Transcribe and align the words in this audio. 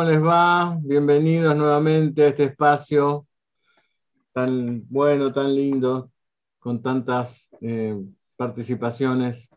¿Cómo 0.00 0.12
les 0.12 0.24
va? 0.24 0.78
Bienvenidos 0.80 1.54
nuevamente 1.54 2.22
a 2.22 2.28
este 2.28 2.44
espacio 2.44 3.26
tan 4.32 4.82
bueno, 4.88 5.30
tan 5.30 5.54
lindo, 5.54 6.10
con 6.58 6.80
tantas 6.80 7.46
eh, 7.60 7.94
participaciones. 8.34 9.50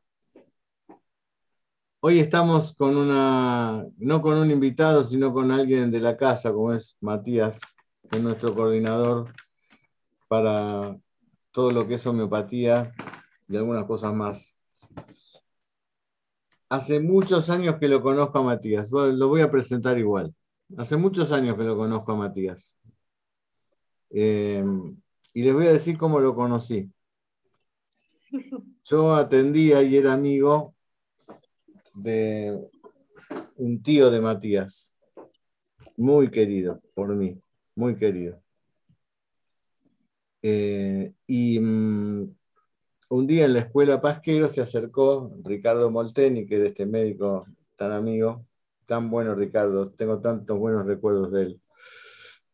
Hoy 2.02 2.20
estamos 2.20 2.74
con 2.74 2.98
una, 2.98 3.86
no 3.96 4.22
con 4.22 4.38
un 4.38 4.52
invitado, 4.52 5.06
sino 5.06 5.32
con 5.32 5.50
alguien 5.50 5.90
de 5.92 6.02
la 6.02 6.18
casa, 6.18 6.52
como 6.52 6.74
es 6.74 6.98
Matías, 7.00 7.62
que 8.12 8.18
es 8.18 8.22
nuestro 8.22 8.54
coordinador 8.54 9.32
para 10.28 10.98
todo 11.54 11.72
lo 11.72 11.88
que 11.88 11.94
es 11.94 12.06
homeopatía 12.06 12.92
y 13.48 13.56
algunas 13.56 13.86
cosas 13.86 14.14
más. 14.14 14.53
Hace 16.74 17.00
muchos 17.00 17.52
años 17.52 17.78
que 17.80 17.88
lo 17.88 18.02
conozco 18.02 18.40
a 18.40 18.42
Matías, 18.42 18.90
lo 18.90 19.28
voy 19.28 19.42
a 19.42 19.52
presentar 19.52 19.96
igual. 20.00 20.34
Hace 20.76 20.98
muchos 20.98 21.32
años 21.32 21.56
que 21.56 21.64
lo 21.64 21.78
conozco 21.78 22.14
a 22.14 22.16
Matías. 22.16 22.76
Eh, 24.10 24.66
y 25.36 25.44
les 25.44 25.54
voy 25.54 25.68
a 25.68 25.74
decir 25.74 26.00
cómo 26.00 26.20
lo 26.20 26.34
conocí. 26.34 26.92
Yo 28.86 29.14
atendía 29.14 29.84
y 29.84 29.98
era 29.98 30.14
amigo 30.14 30.74
de 31.94 32.60
un 33.58 33.84
tío 33.84 34.10
de 34.10 34.20
Matías, 34.20 34.92
muy 35.96 36.32
querido 36.32 36.82
por 36.96 37.16
mí, 37.16 37.40
muy 37.76 37.96
querido. 37.98 38.42
Eh, 40.42 41.14
y 41.28 41.60
mm, 41.60 42.36
un 43.14 43.28
día 43.28 43.46
en 43.46 43.54
la 43.54 43.60
escuela 43.60 44.02
Pasquero 44.02 44.50
se 44.50 44.60
acercó 44.60 45.32
Ricardo 45.44 45.92
Molteni, 45.92 46.48
que 46.48 46.58
es 46.58 46.70
este 46.70 46.88
médico 46.88 47.46
tan 47.76 47.92
amigo, 47.92 48.44
tan 48.88 49.12
bueno 49.12 49.36
Ricardo, 49.36 49.92
tengo 49.92 50.20
tantos 50.20 50.58
buenos 50.58 50.88
recuerdos 50.88 51.32
de 51.32 51.42
él, 51.44 51.62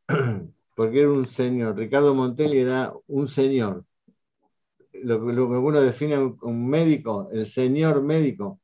porque 0.75 0.99
era 0.99 1.11
un 1.11 1.25
señor, 1.25 1.77
Ricardo 1.77 2.13
Molteni 2.13 2.57
era 2.57 2.93
un 3.07 3.29
señor, 3.29 3.85
lo, 5.01 5.25
que 5.25 5.31
uno 5.31 5.79
define 5.79 6.17
un 6.17 6.69
médico, 6.69 7.29
el 7.31 7.45
señor 7.45 8.01
médico, 8.03 8.59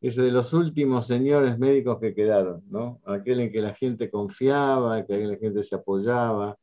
es 0.00 0.14
de 0.14 0.30
los 0.30 0.52
últimos 0.52 1.08
señores 1.08 1.58
médicos 1.58 1.98
que 1.98 2.14
quedaron, 2.14 2.62
¿no? 2.70 3.00
Aquel 3.04 3.40
en 3.40 3.50
que 3.50 3.60
la 3.60 3.74
gente 3.74 4.08
confiaba, 4.08 5.00
en 5.00 5.06
que 5.06 5.18
la 5.26 5.36
gente 5.38 5.64
se 5.64 5.74
apoyaba, 5.74 6.56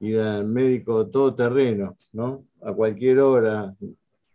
y 0.00 0.12
era 0.12 0.38
el 0.38 0.46
médico 0.46 1.06
todoterreno, 1.06 1.96
¿no? 2.12 2.44
A 2.60 2.72
cualquier 2.72 3.20
hora, 3.20 3.74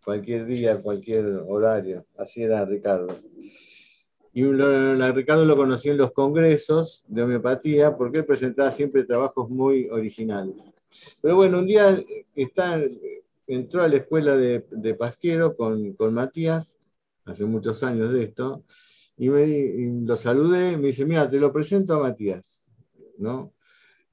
cualquier 0.03 0.45
día, 0.45 0.81
cualquier 0.81 1.25
horario. 1.47 2.05
Así 2.17 2.43
era 2.43 2.65
Ricardo. 2.65 3.19
Y 4.33 4.43
Ricardo 4.43 5.43
lo 5.43 5.55
conocí 5.55 5.89
en 5.89 5.97
los 5.97 6.11
congresos 6.11 7.03
de 7.07 7.23
homeopatía 7.23 7.97
porque 7.97 8.19
él 8.19 8.25
presentaba 8.25 8.71
siempre 8.71 9.03
trabajos 9.03 9.49
muy 9.49 9.89
originales. 9.89 10.73
Pero 11.21 11.35
bueno, 11.35 11.59
un 11.59 11.67
día 11.67 12.01
está, 12.35 12.81
entró 13.47 13.83
a 13.83 13.87
la 13.87 13.97
escuela 13.97 14.35
de, 14.35 14.65
de 14.71 14.93
Pasquero 14.93 15.55
con, 15.55 15.93
con, 15.93 16.13
Matías, 16.13 16.77
hace 17.25 17.45
muchos 17.45 17.83
años 17.83 18.11
de 18.11 18.23
esto, 18.23 18.63
y, 19.17 19.29
me, 19.29 19.45
y 19.45 20.05
lo 20.05 20.15
saludé, 20.15 20.77
me 20.77 20.87
dice, 20.87 21.05
mira, 21.05 21.29
te 21.29 21.37
lo 21.37 21.51
presento 21.51 21.95
a 21.95 21.99
Matías, 21.99 22.63
¿no? 23.17 23.51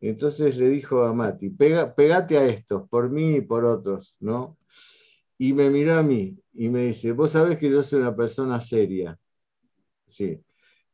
Entonces 0.01 0.57
le 0.59 0.69
dijo 0.69 1.05
a 1.05 1.13
Mati, 1.13 1.51
Pega, 1.51 1.95
pegate 1.95 2.39
a 2.39 2.47
estos, 2.47 2.89
por 2.89 3.11
mí 3.11 3.37
y 3.37 3.41
por 3.41 3.65
otros, 3.65 4.17
¿no? 4.21 4.59
Y 5.39 5.53
me 5.53 5.71
miró 5.71 5.95
a 5.99 6.03
mí 6.03 6.39
y 6.53 6.69
me 6.69 6.85
dice, 6.87 7.13
vos 7.13 7.33
sabés 7.33 7.59
que 7.59 7.71
yo 7.71 7.83
soy 7.83 8.01
una 8.01 8.17
persona 8.17 8.61
seria. 8.61 9.19
Sí. 10.07 10.41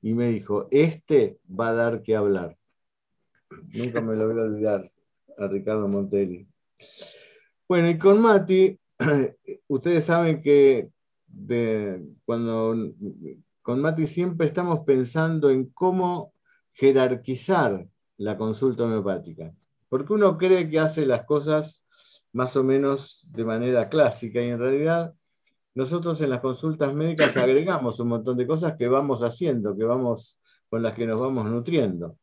Y 0.01 0.15
me 0.15 0.31
dijo, 0.31 0.69
este 0.71 1.39
va 1.49 1.69
a 1.69 1.75
dar 1.75 2.03
que 2.03 2.17
hablar. 2.17 2.57
Nunca 3.75 4.01
me 4.01 4.17
lo 4.17 4.29
voy 4.29 4.41
a 4.41 4.43
olvidar 4.45 4.93
a 5.39 5.47
Ricardo 5.47 5.87
Montelli. 5.87 6.47
Bueno, 7.69 7.89
y 7.89 7.99
con 7.99 8.21
Mati, 8.21 8.79
ustedes 9.69 10.05
saben 10.05 10.43
que 10.43 10.89
cuando 12.25 12.77
con 13.63 13.81
Mati 13.81 14.07
siempre 14.07 14.49
estamos 14.49 14.81
pensando 14.85 15.51
en 15.51 15.67
cómo 15.67 16.35
jerarquizar 16.73 17.87
la 18.23 18.37
consulta 18.37 18.85
homeopática. 18.85 19.53
Porque 19.89 20.13
uno 20.13 20.39
cree 20.39 20.69
que 20.69 20.79
hace 20.79 21.05
las 21.07 21.25
cosas 21.25 21.85
más 22.33 22.57
o 22.57 22.65
menos 22.65 23.27
de 23.31 23.45
manera 23.45 23.89
clásica 23.89 24.41
y 24.41 24.49
en 24.49 24.59
realidad 24.59 25.15
nosotros 25.75 26.21
en 26.21 26.31
las 26.31 26.41
consultas 26.41 26.95
médicas 26.95 27.37
agregamos 27.37 27.99
un 28.01 28.09
montón 28.09 28.37
de 28.37 28.47
cosas 28.47 28.75
que 28.77 28.89
vamos 28.89 29.23
haciendo, 29.23 29.77
que 29.77 29.85
vamos, 29.85 30.39
con 30.69 30.83
las 30.83 30.95
que 30.95 31.07
nos 31.07 31.21
vamos 31.21 31.51
nutriendo. 31.51 32.17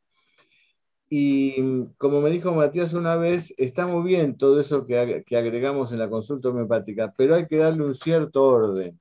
Y 1.11 1.85
como 1.97 2.21
me 2.21 2.29
dijo 2.29 2.53
Matías 2.53 2.93
una 2.93 3.15
vez, 3.15 3.53
está 3.57 3.87
muy 3.87 4.03
bien 4.03 4.37
todo 4.37 4.59
eso 4.59 4.85
que, 4.85 5.23
que 5.25 5.37
agregamos 5.37 5.91
en 5.91 5.99
la 5.99 6.09
consulta 6.09 6.49
homeopática, 6.49 7.13
pero 7.17 7.35
hay 7.35 7.47
que 7.47 7.57
darle 7.57 7.83
un 7.83 7.95
cierto 7.95 8.43
orden, 8.43 8.99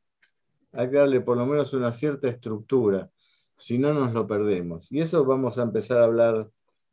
hay 0.72 0.91
que 0.91 0.97
darle 0.97 1.20
por 1.20 1.37
lo 1.37 1.44
menos 1.44 1.75
una 1.75 1.92
cierta 1.92 2.28
estructura, 2.28 3.10
si 3.56 3.78
no 3.78 3.92
nos 3.92 4.14
lo 4.14 4.26
perdemos. 4.26 4.91
Y 4.91 5.00
eso 5.00 5.25
vamos 5.26 5.58
a 5.58 5.62
empezar 5.62 6.00
a 6.00 6.04
hablar 6.04 6.48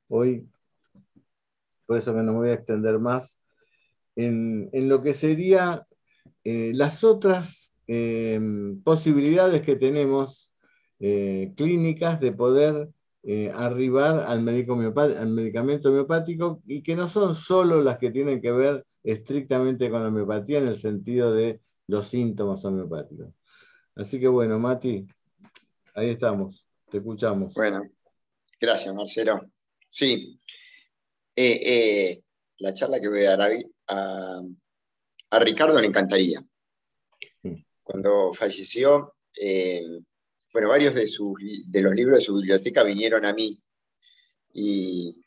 hoy, 0.08 0.48
por 1.86 1.98
eso 1.98 2.14
que 2.14 2.22
no 2.22 2.34
me 2.34 2.40
voy 2.40 2.50
a 2.50 2.54
extender 2.54 3.00
más, 3.00 3.40
en, 4.16 4.70
lo 4.88 5.02
que 5.02 5.14
sería 5.14 5.86
eh, 6.44 6.72
las 6.74 7.04
otras 7.04 7.74
eh, 7.88 8.40
posibilidades 8.84 9.62
que 9.62 9.76
tenemos 9.76 10.54
eh, 11.00 11.54
clínicas 11.56 12.20
de 12.20 12.32
poder 12.32 12.90
arribar 13.56 14.20
al, 14.20 14.48
al 14.48 15.30
medicamento 15.30 15.90
homeopático 15.90 16.62
y 16.68 16.84
que 16.84 16.96
no 16.96 17.08
son 17.08 17.34
solo 17.34 17.82
las 17.82 17.98
que 17.98 18.12
tienen 18.12 18.40
que 18.40 18.52
ver 18.52 18.86
estrictamente 19.04 19.90
con 19.90 20.04
la 20.04 20.10
homeopatía 20.10 20.60
en 20.60 20.68
el 20.68 20.76
sentido 20.76 21.34
de 21.34 21.60
los 21.88 22.08
síntomas 22.08 22.64
homeopáticos. 22.66 23.30
Así 23.96 24.20
que 24.20 24.28
bueno, 24.28 24.60
Mati, 24.60 25.08
ahí 25.96 26.10
estamos, 26.10 26.68
te 26.92 26.98
escuchamos. 26.98 27.54
Bueno, 27.54 27.84
gracias 28.60 28.94
Marcelo. 28.94 29.42
Sí, 29.96 30.38
eh, 31.38 31.62
eh, 31.64 32.24
la 32.58 32.74
charla 32.74 33.00
que 33.00 33.08
voy 33.08 33.24
a 33.24 33.38
dar 33.38 33.50
a, 33.88 34.42
a, 35.30 35.40
Ricardo 35.40 35.80
le 35.80 35.88
encantaría. 35.88 36.46
Cuando 37.82 38.34
falleció, 38.34 39.16
eh, 39.40 39.86
bueno, 40.52 40.68
varios 40.68 40.96
de, 40.96 41.08
sus, 41.08 41.38
de 41.66 41.82
los 41.82 41.96
libros 41.96 42.20
de 42.20 42.26
su 42.26 42.36
biblioteca 42.36 42.84
vinieron 42.84 43.24
a 43.24 43.34
mí. 43.34 43.58
Y, 44.52 45.26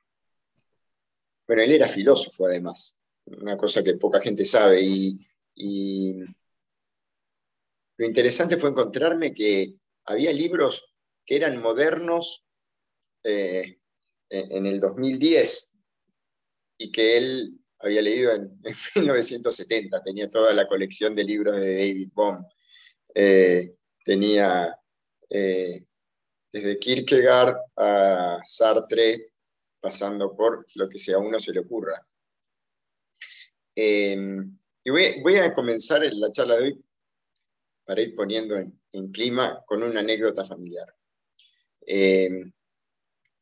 bueno, 1.46 1.62
él 1.62 1.72
era 1.72 1.88
filósofo 1.88 2.44
además, 2.44 2.98
una 3.24 3.56
cosa 3.56 3.82
que 3.82 3.94
poca 3.94 4.20
gente 4.20 4.44
sabe. 4.44 4.82
Y, 4.82 5.18
y 5.54 6.12
lo 7.96 8.04
interesante 8.04 8.58
fue 8.58 8.68
encontrarme 8.68 9.32
que 9.32 9.76
había 10.04 10.30
libros 10.30 10.92
que 11.24 11.36
eran 11.36 11.56
modernos 11.56 12.44
en, 14.30 14.66
el 14.66 14.80
2010 14.80 15.72
y 16.78 16.92
que 16.92 17.16
él 17.16 17.58
había 17.80 18.02
leído 18.02 18.32
en, 18.32 18.60
1970, 18.96 20.02
tenía 20.02 20.30
toda 20.30 20.52
la 20.52 20.66
colección 20.66 21.14
de 21.14 21.24
libros 21.24 21.60
de 21.60 21.74
David 21.74 22.10
Bohm, 22.12 22.44
eh, 23.14 23.74
tenía 24.04 24.76
eh, 25.30 25.84
desde 26.52 26.78
Kierkegaard 26.78 27.56
a 27.76 28.38
Sartre, 28.44 29.32
pasando 29.80 30.34
por 30.36 30.66
lo 30.74 30.88
que 30.88 30.98
sea 30.98 31.16
a 31.16 31.20
uno 31.20 31.38
se 31.38 31.52
le 31.52 31.60
ocurra. 31.60 32.04
Em, 33.74 34.58
y 34.82 34.90
voy, 34.90 35.36
a 35.36 35.54
comenzar 35.54 36.02
la 36.12 36.32
charla 36.32 36.56
de 36.56 36.62
hoy 36.62 36.84
para 37.84 38.00
ir 38.00 38.14
poniendo 38.14 38.56
en, 38.56 38.78
en 38.92 39.12
clima 39.12 39.62
con 39.66 39.82
una 39.82 40.00
anécdota 40.00 40.44
familiar. 40.44 40.92
Em, 41.82 42.52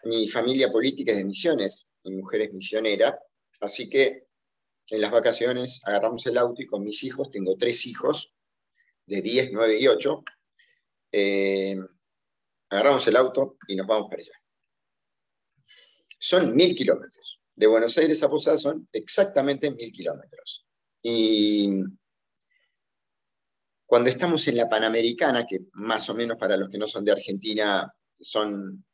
mi 0.06 0.28
familia 0.28 0.70
política 0.70 1.12
es 1.12 1.18
de 1.18 1.24
misiones, 1.24 1.86
mi 2.04 2.16
mujer 2.16 2.42
es 2.42 2.52
misionera, 2.52 3.18
así 3.60 3.88
que 3.88 4.26
en 4.88 5.00
las 5.00 5.10
vacaciones 5.10 5.80
agarramos 5.84 6.24
el 6.26 6.38
auto 6.38 6.62
y 6.62 6.66
con 6.66 6.84
mis 6.84 7.02
hijos, 7.04 7.30
tengo 7.30 7.56
tres 7.56 7.86
hijos 7.86 8.32
de 9.06 9.20
10, 9.20 9.50
9 9.52 9.80
y 9.80 9.88
8, 9.88 10.24
eh, 11.12 11.76
agarramos 12.70 13.06
el 13.06 13.16
auto 13.16 13.56
y 13.66 13.76
nos 13.76 13.86
vamos 13.86 14.08
para 14.08 14.22
allá. 14.22 14.32
Son 16.18 16.54
mil 16.54 16.74
kilómetros. 16.74 17.40
De 17.54 17.66
Buenos 17.66 17.96
Aires 17.98 18.22
a 18.22 18.28
Posada 18.28 18.56
son 18.56 18.88
exactamente 18.92 19.70
mil 19.70 19.92
kilómetros. 19.92 20.66
Y 21.02 21.70
cuando 23.86 24.10
estamos 24.10 24.46
en 24.48 24.56
la 24.56 24.68
Panamericana, 24.68 25.46
que 25.46 25.60
más 25.74 26.08
o 26.10 26.14
menos 26.14 26.36
para 26.36 26.56
los 26.56 26.68
que 26.68 26.78
no 26.78 26.88
son 26.88 27.04
de 27.04 27.12
Argentina 27.12 27.92
son 28.18 28.84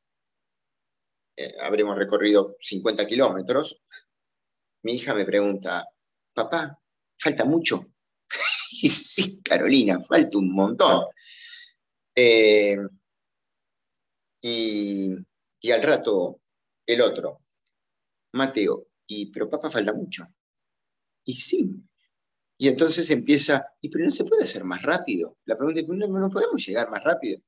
eh, 1.36 1.54
habremos 1.60 1.96
recorrido 1.96 2.56
50 2.60 3.06
kilómetros, 3.06 3.82
mi 4.82 4.94
hija 4.94 5.14
me 5.14 5.24
pregunta, 5.24 5.88
papá, 6.34 6.78
¿falta 7.18 7.44
mucho? 7.44 7.84
y 8.82 8.88
sí, 8.88 9.40
Carolina, 9.42 10.00
falta 10.00 10.38
un 10.38 10.52
montón. 10.52 11.06
Eh, 12.14 12.76
Y, 14.42 15.14
y 15.60 15.70
al 15.70 15.82
rato 15.82 16.40
el 16.86 17.00
otro, 17.00 17.42
Mateo, 18.32 18.88
y 19.06 19.30
pero 19.30 19.48
papá 19.48 19.70
falta 19.70 19.92
mucho. 19.92 20.24
Y 21.24 21.34
sí. 21.34 21.70
Y 22.58 22.68
entonces 22.68 23.10
empieza, 23.10 23.66
y 23.80 23.88
pero 23.88 24.04
no 24.04 24.10
se 24.10 24.24
puede 24.24 24.44
hacer 24.44 24.64
más 24.64 24.82
rápido. 24.82 25.38
La 25.44 25.56
pregunta 25.56 25.80
es, 25.80 25.88
no, 25.88 26.08
no 26.08 26.30
podemos 26.30 26.64
llegar 26.64 26.90
más 26.90 27.02
rápido. 27.04 27.40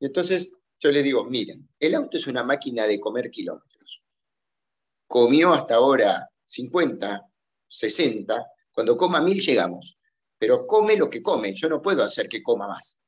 Y 0.00 0.06
entonces 0.06 0.50
yo 0.80 0.90
le 0.92 1.02
digo, 1.02 1.24
miren, 1.24 1.68
el 1.78 1.94
auto 1.94 2.18
es 2.18 2.26
una 2.26 2.44
máquina 2.44 2.86
de 2.86 3.00
comer 3.00 3.30
kilómetros. 3.30 4.02
Comió 5.06 5.52
hasta 5.52 5.76
ahora 5.76 6.28
50, 6.44 7.26
60, 7.66 8.46
cuando 8.72 8.96
coma 8.96 9.20
mil 9.20 9.40
llegamos. 9.40 9.96
Pero 10.38 10.66
come 10.66 10.96
lo 10.96 11.10
que 11.10 11.20
come, 11.20 11.54
yo 11.54 11.68
no 11.68 11.82
puedo 11.82 12.04
hacer 12.04 12.28
que 12.28 12.42
coma 12.42 12.68
más. 12.68 12.98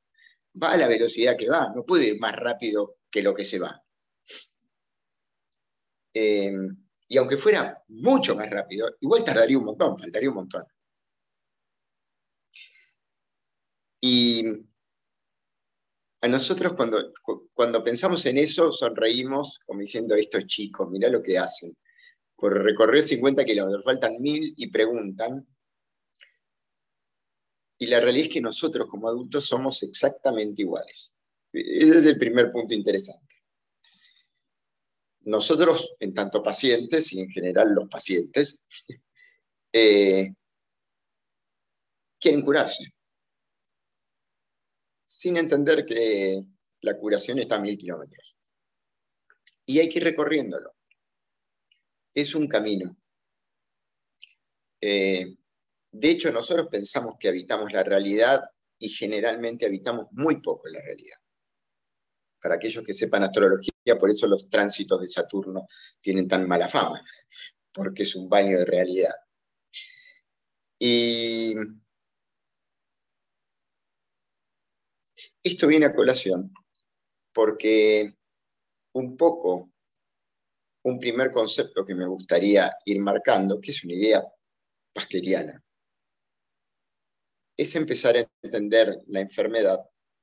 Va 0.61 0.73
a 0.73 0.77
la 0.77 0.87
velocidad 0.87 1.37
que 1.37 1.49
va, 1.49 1.71
no 1.73 1.85
puede 1.85 2.07
ir 2.07 2.19
más 2.19 2.35
rápido 2.35 2.97
que 3.09 3.21
lo 3.23 3.33
que 3.33 3.45
se 3.45 3.59
va. 3.59 3.81
Em, 6.13 6.75
y 7.07 7.17
aunque 7.17 7.37
fuera 7.37 7.81
mucho 7.87 8.35
más 8.35 8.49
rápido, 8.49 8.89
igual 8.99 9.23
tardaría 9.23 9.57
un 9.57 9.65
montón, 9.65 9.97
faltaría 9.97 10.29
un 10.29 10.35
montón. 10.35 10.65
Y 14.01 14.43
a 16.21 16.27
nosotros 16.27 16.73
cuando, 16.75 17.11
cuando 17.53 17.83
pensamos 17.83 18.25
en 18.25 18.37
eso, 18.37 18.71
sonreímos 18.71 19.59
como 19.65 19.81
diciendo, 19.81 20.15
estos 20.15 20.45
chicos, 20.47 20.89
mirá 20.89 21.09
lo 21.09 21.21
que 21.21 21.37
hacen. 21.37 21.75
Por 22.35 22.63
recorrer 22.63 23.03
50 23.03 23.43
kilómetros, 23.43 23.83
faltan 23.83 24.15
mil 24.19 24.53
y 24.55 24.69
preguntan. 24.69 25.47
Y 27.79 27.87
la 27.87 27.99
realidad 27.99 28.27
es 28.27 28.33
que 28.33 28.41
nosotros 28.41 28.87
como 28.87 29.07
adultos 29.07 29.45
somos 29.45 29.81
exactamente 29.83 30.61
iguales. 30.61 31.11
Ese 31.51 31.97
es 31.97 32.05
el 32.05 32.17
primer 32.17 32.51
punto 32.51 32.73
interesante 32.73 33.31
nosotros, 35.23 35.93
en 35.99 36.13
tanto 36.13 36.41
pacientes 36.41 37.13
y 37.13 37.21
en 37.21 37.29
general 37.29 37.73
los 37.73 37.89
pacientes, 37.89 38.59
eh, 39.73 40.33
quieren 42.19 42.41
curarse, 42.41 42.93
sin 45.21 45.37
entender 45.37 45.85
que 45.85 46.41
la 46.81 46.97
curación 46.97 47.37
está 47.37 47.57
a 47.57 47.59
mil 47.59 47.77
kilómetros. 47.77 48.35
Y 49.67 49.77
hay 49.77 49.87
que 49.87 49.99
ir 49.99 50.05
recorriéndolo. 50.05 50.73
Es 52.11 52.33
un 52.33 52.47
camino. 52.47 52.97
Eh, 54.81 55.37
de 55.91 56.09
hecho, 56.09 56.31
nosotros 56.31 56.69
pensamos 56.71 57.17
que 57.19 57.27
habitamos 57.27 57.71
la 57.71 57.83
realidad 57.83 58.41
y 58.79 58.89
generalmente 58.89 59.67
habitamos 59.67 60.07
muy 60.09 60.41
poco 60.41 60.67
la 60.69 60.81
realidad 60.81 61.19
para 62.41 62.55
aquellos 62.55 62.83
que 62.83 62.95
sepan 62.95 63.21
astrología, 63.21 63.99
por 63.99 64.09
eso 64.09 64.25
los 64.25 64.49
tránsitos 64.49 65.01
de 65.01 65.07
Saturno 65.07 65.67
tienen 66.01 66.27
tan 66.27 66.47
mala 66.47 66.67
fama, 66.67 67.05
porque 67.71 68.01
es 68.01 68.15
un 68.15 68.27
baño 68.27 68.57
de 68.57 68.65
realidad. 68.65 69.13
Y 70.79 71.53
esto 75.43 75.67
viene 75.67 75.87
a 75.87 75.93
colación 75.93 76.53
porque 77.33 78.15
un 78.93 79.15
poco, 79.15 79.71
un 80.83 80.99
primer 80.99 81.31
concepto 81.31 81.85
que 81.85 81.95
me 81.95 82.05
gustaría 82.05 82.71
ir 82.85 82.99
marcando, 82.99 83.59
que 83.61 83.71
es 83.71 83.83
una 83.83 83.93
idea 83.93 84.23
paskeriana, 84.93 85.63
es 87.57 87.75
empezar 87.75 88.17
a 88.17 88.27
entender 88.41 88.97
la 89.07 89.21
enfermedad 89.21 89.79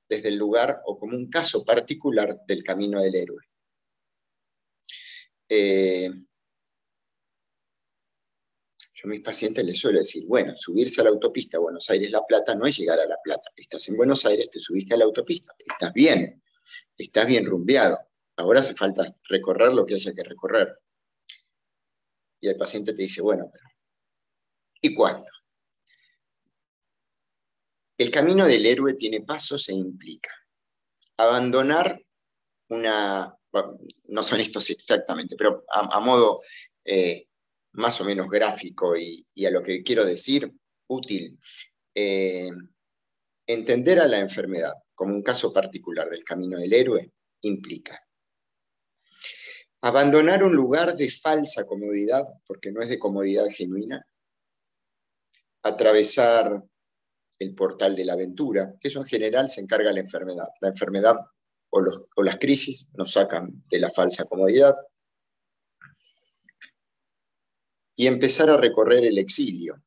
desde 0.09 0.29
el 0.29 0.37
lugar 0.37 0.81
o 0.85 0.99
como 0.99 1.17
un 1.17 1.31
caso 1.31 1.65
particular 1.65 2.41
del 2.47 2.63
camino 2.63 3.01
del 3.01 3.15
héroe. 3.15 3.45
Eh, 5.49 6.11
yo 8.99 9.07
a 9.07 9.11
mis 9.11 9.21
pacientes 9.21 9.65
les 9.65 9.79
suelo 9.79 10.01
decir, 10.01 10.25
bueno, 10.27 10.57
subirse 10.57 11.01
a 11.01 11.05
la 11.05 11.11
autopista 11.11 11.61
Buenos 11.61 11.89
Aires-La 11.89 12.27
Plata 12.27 12.57
no 12.57 12.67
es 12.67 12.77
llegar 12.77 12.99
a 12.99 13.07
La 13.07 13.17
Plata. 13.23 13.53
Estás 13.57 13.89
en 13.89 13.97
Buenos 13.97 14.27
Aires, 14.27 14.51
te 14.51 14.59
subiste 14.59 14.95
a 14.95 14.97
la 14.97 15.05
autopista, 15.05 15.55
estás 15.57 15.93
bien, 15.93 16.43
estás 16.97 17.27
bien 17.29 17.47
rumbeado. 17.47 17.97
Ahora 18.37 18.59
hace 18.59 18.75
falta 18.75 19.17
recorrer 19.29 19.73
lo 19.73 19.87
que 19.87 19.95
haya 19.95 20.13
que 20.13 20.25
recorrer. 20.25 20.81
Y 22.41 22.49
el 22.49 22.57
paciente 22.57 22.93
te 22.93 23.03
dice, 23.03 23.23
bueno, 23.23 23.49
pero 23.53 23.65
¿y 24.81 24.93
cuándo? 24.93 25.27
El 27.97 28.11
camino 28.11 28.47
del 28.47 28.67
héroe 28.67 28.95
tiene 28.95 29.21
pasos 29.21 29.69
e 29.69 29.75
implica 29.75 30.33
abandonar 31.19 32.01
una, 32.69 33.33
no 34.07 34.23
son 34.25 34.41
estos 34.41 34.71
exactamente, 34.71 35.37
pero 35.37 35.65
a, 35.69 36.01
modo 36.01 36.43
eh, 36.85 37.28
más 37.79 38.01
o 38.01 38.05
menos 38.05 38.29
gráfico 38.29 38.97
y, 38.97 39.25
a 39.47 39.51
lo 39.51 39.63
que 39.63 39.83
quiero 39.85 40.05
decir, 40.05 40.53
útil, 40.89 41.39
eh, 41.95 42.51
entender 43.47 44.01
a 44.01 44.09
la 44.09 44.19
enfermedad 44.19 44.75
como 44.95 45.15
un 45.15 45.23
caso 45.23 45.53
particular 45.53 46.11
del 46.11 46.25
camino 46.25 46.59
del 46.59 46.73
héroe 46.73 47.13
implica. 47.43 48.05
Abandonar 49.81 50.43
un 50.43 50.57
lugar 50.57 50.97
de 50.97 51.09
falsa 51.09 51.65
comodidad, 51.67 52.27
porque 52.47 52.73
no 52.73 52.83
es 52.83 52.89
de 52.89 52.99
comodidad 52.99 53.47
genuina, 53.49 54.05
atravesar 55.63 56.61
el 57.39 57.55
portal 57.55 57.95
de 57.95 58.05
la 58.05 58.15
aventura, 58.15 58.75
que 58.81 58.89
eso 58.89 58.99
en 58.99 59.07
general 59.07 59.49
se 59.49 59.61
encarga 59.61 59.93
la 59.93 60.01
enfermedad. 60.01 60.49
La 60.61 60.71
enfermedad 60.71 61.17
o, 61.71 62.23
las 62.25 62.39
crisis 62.39 62.89
nos 62.95 63.13
sacan 63.13 63.63
de 63.71 63.79
la 63.79 63.91
falsa 63.91 64.25
comodidad 64.25 64.75
y 67.99 68.07
empezar 68.07 68.49
a 68.49 68.57
recorrer 68.57 69.05
el 69.05 69.19
exilio, 69.19 69.83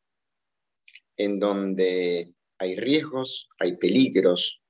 en 1.16 1.40
donde 1.40 2.34
hay 2.58 2.76
riesgos, 2.76 3.48
hay 3.58 3.78
peligros, 3.78 4.62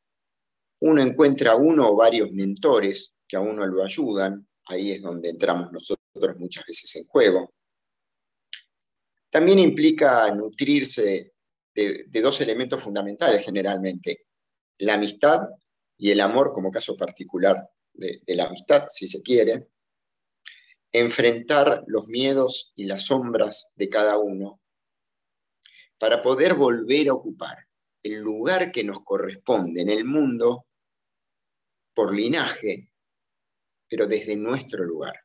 uno 0.82 1.02
encuentra 1.02 1.56
uno 1.56 1.90
o 1.90 1.96
varios 1.96 2.32
mentores 2.32 3.16
que 3.28 3.38
a 3.38 3.40
uno 3.40 3.66
lo 3.66 3.84
ayudan, 3.84 4.48
ahí 4.68 4.92
es 4.92 5.02
donde 5.02 5.30
entramos 5.30 5.72
nosotros 5.72 6.38
muchas 6.38 6.68
veces 6.68 6.96
en 6.98 7.06
juego. 7.06 7.52
También 9.32 9.58
implica 9.58 10.30
nutrirse 10.36 11.34
de, 11.74 12.22
dos 12.22 12.42
elementos 12.42 12.84
fundamentales 12.84 13.44
generalmente, 13.44 14.28
la 14.78 14.94
amistad 14.94 15.48
y 15.98 16.12
el 16.12 16.22
amor 16.22 16.54
como 16.54 16.70
caso 16.70 16.96
particular 16.96 17.68
de, 17.92 18.22
la 18.28 18.46
amistad, 18.46 18.88
si 18.92 19.08
se 19.08 19.24
quiere, 19.24 19.68
enfrentar 20.92 21.84
los 21.88 22.08
miedos 22.08 22.74
y 22.76 22.86
las 22.86 23.06
sombras 23.06 23.70
de 23.76 23.90
cada 23.90 24.18
uno 24.18 24.62
para 25.98 26.22
poder 26.22 26.56
volver 26.56 27.10
a 27.10 27.14
ocupar 27.14 27.58
el 28.04 28.22
lugar 28.22 28.72
que 28.72 28.84
nos 28.84 29.04
corresponde 29.04 29.82
en 29.82 29.90
el 29.90 30.06
mundo 30.06 30.66
por 31.94 32.14
linaje, 32.14 32.92
pero 33.88 34.08
desde 34.08 34.36
nuestro 34.36 34.84
lugar. 34.84 35.16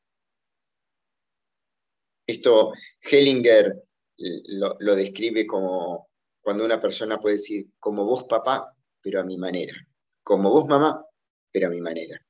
Esto 2.26 2.72
Hellinger 3.00 3.82
lo 4.18 4.96
describe 4.96 5.46
como 5.46 6.10
cuando 6.40 6.64
una 6.64 6.80
persona 6.80 7.18
puede 7.18 7.36
decir, 7.36 7.66
como 7.78 8.04
vos 8.04 8.24
papá, 8.24 8.72
pero 9.00 9.20
a 9.20 9.24
mi 9.24 9.36
manera, 9.36 9.74
como 10.22 10.50
vos 10.50 10.66
mamá, 10.66 11.04
pero 11.50 11.68
a 11.68 11.70
mi 11.70 11.80
manera. 11.80 12.20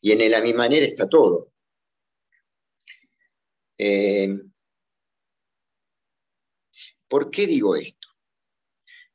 Y 0.00 0.12
en 0.12 0.20
el 0.20 0.34
a 0.34 0.40
mi 0.40 0.52
manera 0.52 0.86
está 0.86 1.08
todo. 1.08 1.53
Eh, 3.78 4.28
¿Por 7.08 7.30
qué 7.30 7.46
digo 7.46 7.76
esto? 7.76 8.08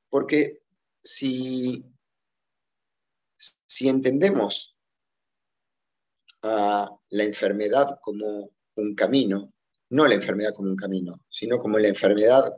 Porque 0.09 0.61
si, 1.03 1.83
si 3.37 3.89
entendemos 3.89 4.75
a 6.41 6.89
la 7.09 7.23
enfermedad 7.23 7.99
como 8.01 8.51
un 8.75 8.95
camino, 8.95 9.53
no 9.89 10.07
la 10.07 10.15
enfermedad 10.15 10.53
como 10.53 10.69
un 10.69 10.75
camino, 10.75 11.25
sino 11.29 11.57
como 11.57 11.77
la 11.77 11.87
enfermedad 11.87 12.53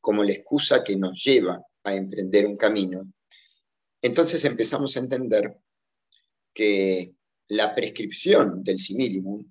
como 0.00 0.22
la 0.22 0.32
excusa 0.32 0.84
que 0.84 0.96
nos 0.96 1.22
lleva 1.24 1.60
a 1.82 1.94
emprender 1.94 2.46
un 2.46 2.56
camino, 2.56 3.10
entonces 4.02 4.44
empezamos 4.44 4.96
a 4.96 5.00
entender 5.00 5.56
que 6.54 7.14
la 7.48 7.74
prescripción 7.74 8.62
del 8.62 8.78
similibum 8.78 9.50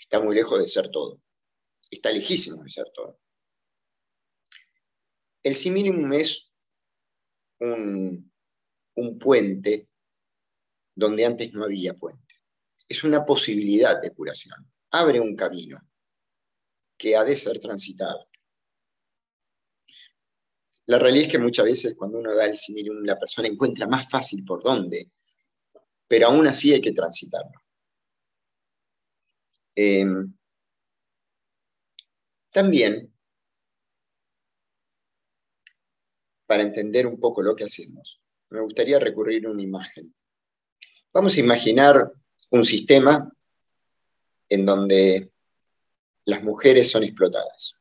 está 0.00 0.18
muy 0.18 0.34
lejos 0.34 0.58
de 0.58 0.66
ser 0.66 0.90
todo, 0.90 1.20
está 1.90 2.10
lejísimo 2.10 2.64
de 2.64 2.70
ser 2.70 2.90
todo. 2.92 3.20
El 5.42 5.54
similibum 5.54 6.12
es 6.12 6.50
un, 7.60 8.32
un 8.96 9.18
puente 9.18 9.88
donde 10.94 11.24
antes 11.24 11.52
no 11.52 11.64
había 11.64 11.94
puente. 11.94 12.34
Es 12.88 13.04
una 13.04 13.24
posibilidad 13.24 14.02
de 14.02 14.10
curación. 14.10 14.70
Abre 14.90 15.20
un 15.20 15.36
camino 15.36 15.78
que 16.98 17.16
ha 17.16 17.24
de 17.24 17.36
ser 17.36 17.60
transitado. 17.60 18.28
La 20.86 20.98
realidad 20.98 21.26
es 21.26 21.32
que 21.32 21.38
muchas 21.38 21.64
veces 21.64 21.94
cuando 21.96 22.18
uno 22.18 22.34
da 22.34 22.46
el 22.46 22.56
similum, 22.56 23.04
la 23.04 23.18
persona 23.18 23.46
encuentra 23.46 23.86
más 23.86 24.10
fácil 24.10 24.44
por 24.44 24.62
dónde 24.62 25.10
pero 26.10 26.26
aún 26.26 26.44
así 26.48 26.74
hay 26.74 26.80
que 26.80 26.90
transitarlo. 26.90 27.62
Em, 29.82 30.30
también, 32.50 33.10
para 36.44 36.62
entender 36.64 37.06
un 37.06 37.18
poco 37.18 37.40
lo 37.40 37.56
que 37.56 37.64
hacemos, 37.64 38.20
me 38.50 38.60
gustaría 38.60 38.98
recurrir 38.98 39.46
a 39.46 39.50
una 39.50 39.62
imagen. 39.62 40.14
Vamos 41.14 41.34
a 41.34 41.40
imaginar 41.40 42.12
un 42.50 42.62
sistema 42.62 43.32
en 44.50 44.66
donde 44.66 45.32
las 46.26 46.42
mujeres 46.42 46.90
son 46.90 47.04
explotadas, 47.04 47.80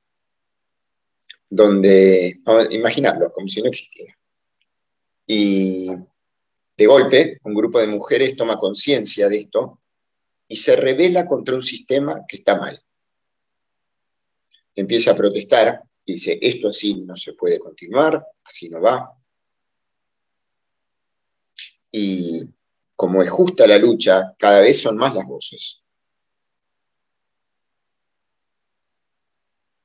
donde, 1.50 2.40
imaginarlo 2.70 3.34
como 3.34 3.50
si 3.50 3.62
no 3.62 3.68
existiera. 3.68 4.18
Y 5.28 5.90
de 6.78 6.86
golpe, 6.86 7.42
un 7.44 7.54
grupo 7.54 7.82
de 7.82 7.88
mujeres 7.88 8.38
toma 8.38 8.58
conciencia 8.58 9.28
de 9.28 9.40
esto 9.40 9.82
y 10.50 10.56
se 10.56 10.76
revela 10.76 11.26
contra 11.26 11.56
un 11.56 11.64
sistema 11.64 12.26
que 12.28 12.38
está 12.38 12.58
mal. 12.58 12.78
Empieza 14.76 15.12
a 15.12 15.16
protestar 15.16 15.84
y 16.04 16.14
dice, 16.14 16.40
esto 16.42 16.70
así 16.70 16.96
no 16.96 17.16
se 17.16 17.34
puede 17.34 17.60
continuar, 17.60 18.26
así 18.44 18.68
no 18.68 18.82
va. 18.82 19.14
Y 21.92 22.42
como 22.96 23.22
es 23.22 23.30
justa 23.30 23.68
la 23.68 23.78
lucha, 23.78 24.36
cada 24.40 24.62
vez 24.62 24.82
son 24.82 24.98
más 24.98 25.14
las 25.14 25.26
voces. 25.26 25.84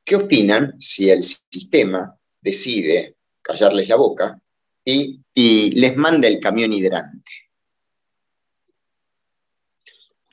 ¿Qué 0.03 0.17
opinan 0.17 0.81
si 0.81 1.11
el 1.11 1.23
sistema 1.23 2.19
decide 2.41 3.17
callarles 3.43 3.89
la 3.89 3.97
boca 3.97 4.41
y, 4.83 5.21
y 5.35 5.73
les 5.73 5.97
manda 5.97 6.27
el 6.27 6.41
camión 6.41 6.73
hidrante? 6.73 7.44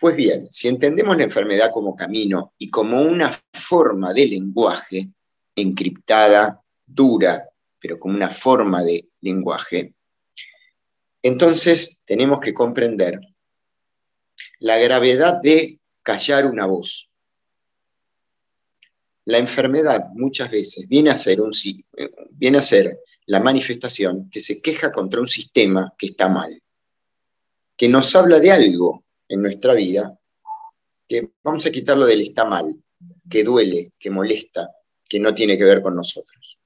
Pues 0.01 0.15
bien, 0.15 0.48
si 0.50 0.67
entendemos 0.67 1.15
la 1.15 1.25
enfermedad 1.25 1.72
como 1.72 1.96
camino 1.96 2.55
y 2.58 2.72
como 2.72 3.03
una 3.03 3.39
forma 3.53 4.12
de 4.13 4.25
lenguaje 4.25 5.10
encriptada, 5.55 6.60
dura, 6.84 7.48
pero 7.79 8.00
como 8.00 8.15
una 8.15 8.31
forma 8.31 8.84
de 8.84 9.10
lenguaje, 9.22 9.93
entonces 11.22 12.01
tenemos 12.03 12.39
que 12.39 12.51
comprender 12.51 13.20
la 14.58 14.79
gravedad 14.79 15.39
de 15.39 15.79
callar 16.01 16.48
una 16.48 16.65
voz. 16.65 17.15
La 19.25 19.38
enfermedad 19.38 20.08
muchas 20.15 20.50
veces 20.50 20.88
viene 20.88 21.12
a 21.12 21.15
ser, 21.15 21.41
un, 21.41 21.51
viene 22.31 22.58
a 22.58 22.63
ser 22.63 23.01
la 23.27 23.39
manifestación 23.39 24.31
que 24.31 24.39
se 24.39 24.63
queja 24.63 24.91
contra 24.91 25.22
un 25.22 25.27
sistema 25.27 25.93
que 25.96 26.08
está 26.08 26.27
mal, 26.27 26.60
que 27.77 27.88
nos 27.88 28.15
habla 28.15 28.39
de 28.39 28.51
algo 28.51 29.05
en 29.31 29.41
nuestra 29.41 29.73
vida, 29.73 30.17
que 31.07 31.31
vamos 31.43 31.65
a 31.65 31.71
quitarlo 31.71 32.05
del 32.05 32.21
está 32.21 32.45
mal, 32.45 32.75
que 33.29 33.43
duele, 33.43 33.93
que 33.97 34.09
molesta, 34.09 34.69
que 35.07 35.19
no 35.19 35.33
tiene 35.33 35.57
que 35.57 35.63
ver 35.63 35.81
con 35.81 35.95
nosotros. 35.95 36.57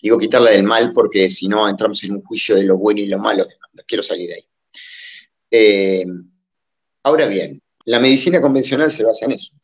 Digo 0.00 0.18
quitarla 0.18 0.50
del 0.50 0.64
mal 0.64 0.92
porque 0.92 1.30
si 1.30 1.48
no 1.48 1.68
entramos 1.68 2.02
en 2.04 2.12
un 2.12 2.22
juicio 2.22 2.56
de 2.56 2.64
lo 2.64 2.76
bueno 2.76 3.00
y 3.00 3.06
lo 3.06 3.18
malo, 3.18 3.46
quiero 3.86 4.02
salir 4.02 4.28
de 4.28 4.34
ahí. 4.34 4.44
Eh, 5.50 6.06
ahora 7.02 7.26
bien, 7.28 7.62
la 7.84 7.98
medicina 8.00 8.40
convencional 8.40 8.90
se 8.90 9.04
basa 9.04 9.26
en 9.26 9.32
eso. 9.32 9.54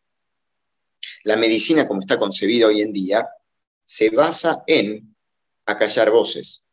La 1.25 1.37
medicina 1.37 1.87
como 1.87 2.01
está 2.01 2.19
concebida 2.19 2.67
hoy 2.67 2.81
en 2.81 2.93
día 2.93 3.29
se 3.85 4.11
basa 4.11 4.63
en 4.67 5.15
acallar 5.67 6.11
voces, 6.11 6.65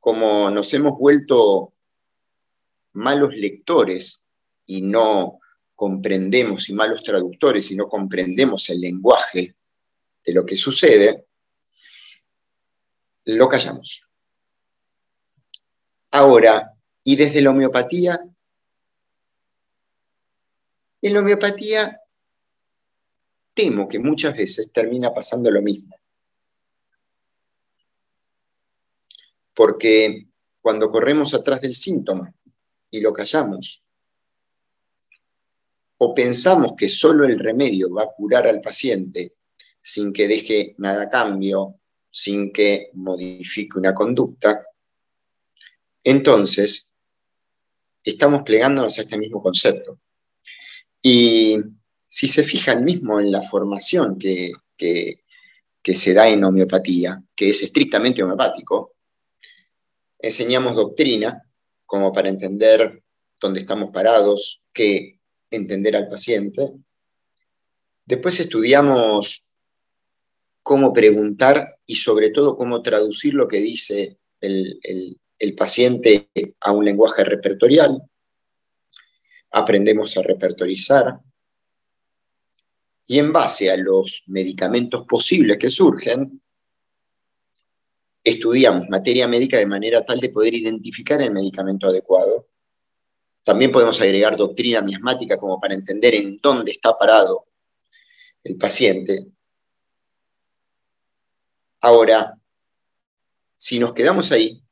como 0.00 0.50
nos 0.50 0.72
hemos 0.74 0.98
vuelto 0.98 1.74
malos 2.92 3.34
lectores 3.34 4.24
y 4.66 4.82
no 4.82 5.40
comprendemos, 5.74 6.68
y 6.68 6.72
malos 6.72 7.02
traductores 7.02 7.70
y 7.70 7.76
no 7.76 7.88
comprendemos 7.88 8.68
el 8.70 8.80
lenguaje 8.80 9.54
de 10.24 10.32
lo 10.32 10.44
que 10.44 10.56
sucede, 10.56 11.26
lo 13.24 13.48
callamos. 13.48 14.08
Ahora, 16.10 16.74
y 17.04 17.16
desde 17.16 17.42
la 17.42 17.50
homeopatía, 17.50 18.18
en 21.00 21.14
la 21.14 21.20
homeopatía 21.20 22.00
temo 23.54 23.88
que 23.88 23.98
muchas 23.98 24.36
veces 24.36 24.72
termina 24.72 25.12
pasando 25.12 25.50
lo 25.50 25.62
mismo. 25.62 25.97
Porque 29.58 30.28
cuando 30.60 30.88
corremos 30.88 31.34
atrás 31.34 31.60
del 31.60 31.74
síntoma 31.74 32.32
y 32.92 33.00
lo 33.00 33.12
callamos, 33.12 33.84
o 35.96 36.14
pensamos 36.14 36.74
que 36.78 36.88
solo 36.88 37.24
el 37.24 37.40
remedio 37.40 37.92
va 37.92 38.04
a 38.04 38.12
curar 38.16 38.46
al 38.46 38.60
paciente 38.60 39.34
sin 39.80 40.12
que 40.12 40.28
deje 40.28 40.76
nada 40.78 41.02
a 41.02 41.08
cambio, 41.08 41.80
sin 42.08 42.52
que 42.52 42.90
modifique 42.94 43.76
una 43.76 43.92
conducta, 43.92 44.64
entonces 46.04 46.94
estamos 48.04 48.44
plegándonos 48.44 48.96
a 48.96 49.00
este 49.00 49.18
mismo 49.18 49.42
concepto. 49.42 49.98
Y 51.02 51.56
si 52.06 52.28
se 52.28 52.44
fijan 52.44 52.84
mismo 52.84 53.18
en 53.18 53.32
la 53.32 53.42
formación 53.42 54.20
que, 54.20 54.52
que, 54.76 55.24
que 55.82 55.96
se 55.96 56.14
da 56.14 56.28
en 56.28 56.44
homeopatía, 56.44 57.20
que 57.34 57.48
es 57.48 57.60
estrictamente 57.64 58.22
homeopático, 58.22 58.97
enseñamos 60.18 60.74
doctrina 60.74 61.42
como 61.86 62.12
para 62.12 62.28
entender 62.28 63.02
dónde 63.40 63.60
estamos 63.60 63.90
parados, 63.90 64.64
qué 64.72 65.20
entender 65.50 65.96
al 65.96 66.08
paciente. 66.08 66.72
Después 68.04 68.38
estudiamos 68.40 69.56
cómo 70.62 70.92
preguntar 70.92 71.78
y 71.86 71.96
sobre 71.96 72.30
todo 72.30 72.56
cómo 72.56 72.82
traducir 72.82 73.34
lo 73.34 73.48
que 73.48 73.60
dice 73.60 74.18
el, 74.40 74.78
el 75.38 75.54
paciente 75.54 76.30
a 76.60 76.72
un 76.72 76.84
lenguaje 76.84 77.24
repertorial. 77.24 78.02
Aprendemos 79.50 80.16
a 80.16 80.22
repertorizar. 80.22 81.20
Y 83.06 83.18
en 83.18 83.32
base 83.32 83.70
a 83.70 83.76
los 83.76 84.24
medicamentos 84.26 85.06
posibles 85.06 85.56
que 85.56 85.70
surgen, 85.70 86.42
estudiamos 88.28 88.88
materia 88.88 89.28
médica 89.28 89.58
de 89.58 89.66
manera 89.66 90.04
tal 90.04 90.18
de 90.18 90.30
poder 90.30 90.54
identificar 90.54 91.20
el 91.22 91.30
medicamento 91.30 91.88
adecuado. 91.88 92.48
También 93.44 93.72
podemos 93.72 94.00
agregar 94.00 94.36
doctrina 94.36 94.82
miasmática 94.82 95.38
como 95.38 95.60
para 95.60 95.74
entender 95.74 96.14
en 96.14 96.38
dónde 96.42 96.72
está 96.72 96.96
parado 96.96 97.46
el 98.44 98.56
paciente. 98.56 99.26
Ahora, 101.80 102.34
si 103.56 103.78
nos 103.78 103.92
quedamos 103.92 104.32
ahí, 104.32 104.62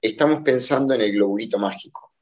estamos 0.00 0.42
pensando 0.42 0.94
en 0.94 1.02
el 1.02 1.12
globulito 1.12 1.58
mágico. 1.58 2.12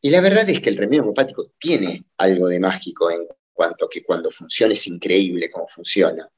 Y 0.00 0.10
la 0.10 0.20
verdad 0.20 0.48
es 0.48 0.60
que 0.60 0.70
el 0.70 0.78
remedio 0.78 1.02
homeopático 1.02 1.52
tiene 1.58 2.04
algo 2.16 2.48
de 2.48 2.58
mágico 2.58 3.10
en 3.10 3.26
cuanto 3.52 3.84
a 3.84 3.88
que 3.90 4.02
cuando 4.02 4.30
funciona 4.30 4.72
es 4.72 4.86
increíble 4.86 5.50
cómo 5.50 5.68
funciona. 5.68 6.30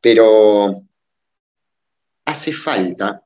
Pero 0.00 0.82
hace 2.24 2.52
falta 2.52 3.24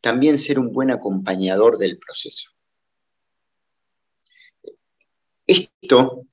también 0.00 0.38
ser 0.38 0.58
un 0.58 0.72
buen 0.72 0.90
acompañador 0.90 1.78
del 1.78 1.98
proceso. 1.98 2.50
Esto, 5.46 6.26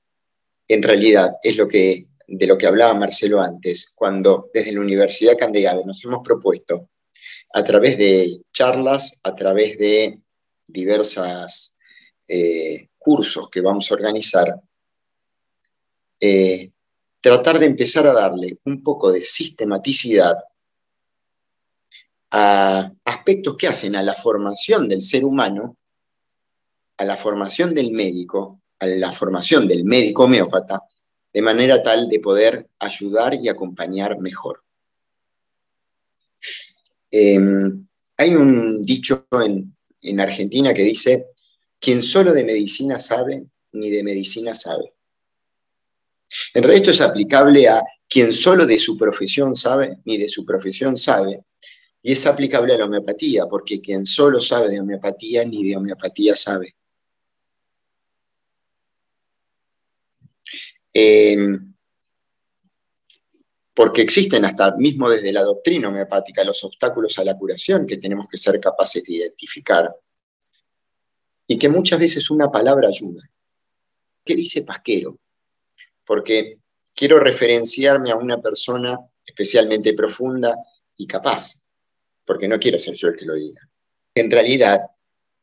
en 0.66 0.82
realidad, 0.82 1.36
es 1.42 1.56
lo 1.56 1.68
que, 1.68 2.08
de 2.26 2.46
lo 2.46 2.58
que 2.58 2.66
hablaba 2.66 2.94
Marcelo 2.94 3.40
antes, 3.40 3.92
cuando 3.94 4.50
desde 4.52 4.72
la 4.72 4.80
Universidad 4.80 5.36
Candegave 5.38 5.84
nos 5.84 6.04
hemos 6.04 6.22
propuesto, 6.24 6.90
a 7.52 7.62
través 7.62 7.98
de 7.98 8.42
charlas, 8.52 9.20
a 9.22 9.34
través 9.34 9.78
de 9.78 10.20
diversos 10.66 11.76
eh, 12.26 12.88
cursos 12.98 13.48
que 13.50 13.60
vamos 13.60 13.90
a 13.90 13.94
organizar, 13.94 14.60
eh, 16.18 16.70
tratar 17.24 17.58
de 17.58 17.64
empezar 17.64 18.06
a 18.06 18.12
darle 18.12 18.58
un 18.64 18.82
poco 18.82 19.10
de 19.10 19.24
sistematicidad 19.24 20.36
a 22.30 22.92
aspectos 23.02 23.56
que 23.56 23.66
hacen 23.66 23.96
a 23.96 24.02
la 24.02 24.14
formación 24.14 24.90
del 24.90 25.00
ser 25.00 25.24
humano, 25.24 25.78
a 26.98 27.04
la 27.06 27.16
formación 27.16 27.74
del 27.74 27.92
médico, 27.92 28.60
a 28.78 28.84
la 28.84 29.10
formación 29.10 29.66
del 29.66 29.84
médico 29.86 30.24
homeópata, 30.24 30.82
de 31.32 31.40
manera 31.40 31.82
tal 31.82 32.10
de 32.10 32.20
poder 32.20 32.68
ayudar 32.78 33.34
y 33.42 33.48
acompañar 33.48 34.20
mejor. 34.20 34.62
Em, 37.10 37.86
hay 38.18 38.34
un 38.34 38.82
dicho 38.82 39.26
en, 39.42 39.74
en 40.02 40.20
Argentina 40.20 40.74
que 40.74 40.82
dice, 40.82 41.28
quien 41.80 42.02
solo 42.02 42.34
de 42.34 42.44
medicina 42.44 43.00
sabe, 43.00 43.46
ni 43.72 43.88
de 43.88 44.02
medicina 44.02 44.54
sabe. 44.54 44.92
En 46.52 46.62
realidad 46.62 46.88
esto 46.88 46.90
es 46.90 47.00
aplicable 47.00 47.68
a 47.68 47.82
quien 48.08 48.32
solo 48.32 48.66
de 48.66 48.78
su 48.78 48.96
profesión 48.96 49.54
sabe, 49.54 49.98
ni 50.04 50.18
de 50.18 50.28
su 50.28 50.44
profesión 50.44 50.96
sabe, 50.96 51.44
y 52.02 52.12
es 52.12 52.26
aplicable 52.26 52.74
a 52.74 52.78
la 52.78 52.84
homeopatía, 52.86 53.46
porque 53.46 53.80
quien 53.80 54.04
solo 54.04 54.40
sabe 54.40 54.68
de 54.70 54.80
homeopatía, 54.80 55.44
ni 55.44 55.68
de 55.68 55.76
homeopatía 55.76 56.36
sabe. 56.36 56.76
Em, 60.92 61.74
porque 63.74 64.02
existen 64.02 64.44
hasta 64.44 64.76
mismo 64.76 65.10
desde 65.10 65.32
la 65.32 65.42
doctrina 65.42 65.88
homeopática 65.88 66.44
los 66.44 66.62
obstáculos 66.62 67.18
a 67.18 67.24
la 67.24 67.36
curación 67.36 67.86
que 67.86 67.96
tenemos 67.96 68.28
que 68.28 68.36
ser 68.36 68.60
capaces 68.60 69.02
de 69.02 69.14
identificar 69.14 69.92
y 71.46 71.58
que 71.58 71.68
muchas 71.68 71.98
veces 71.98 72.30
una 72.30 72.50
palabra 72.50 72.88
ayuda. 72.88 73.28
¿Qué 74.24 74.36
dice 74.36 74.62
Pasquero? 74.62 75.18
Porque 76.04 76.58
quiero 76.94 77.18
referenciarme 77.18 78.10
a 78.10 78.16
una 78.16 78.40
persona 78.40 78.98
especialmente 79.24 79.94
profunda 79.94 80.56
y 80.96 81.06
capaz, 81.06 81.64
porque 82.24 82.48
no 82.48 82.58
quiero 82.58 82.78
ser 82.78 82.94
yo 82.94 83.08
el 83.08 83.16
que 83.16 83.24
lo 83.24 83.34
diga. 83.34 83.60
En 84.14 84.30
realidad, 84.30 84.80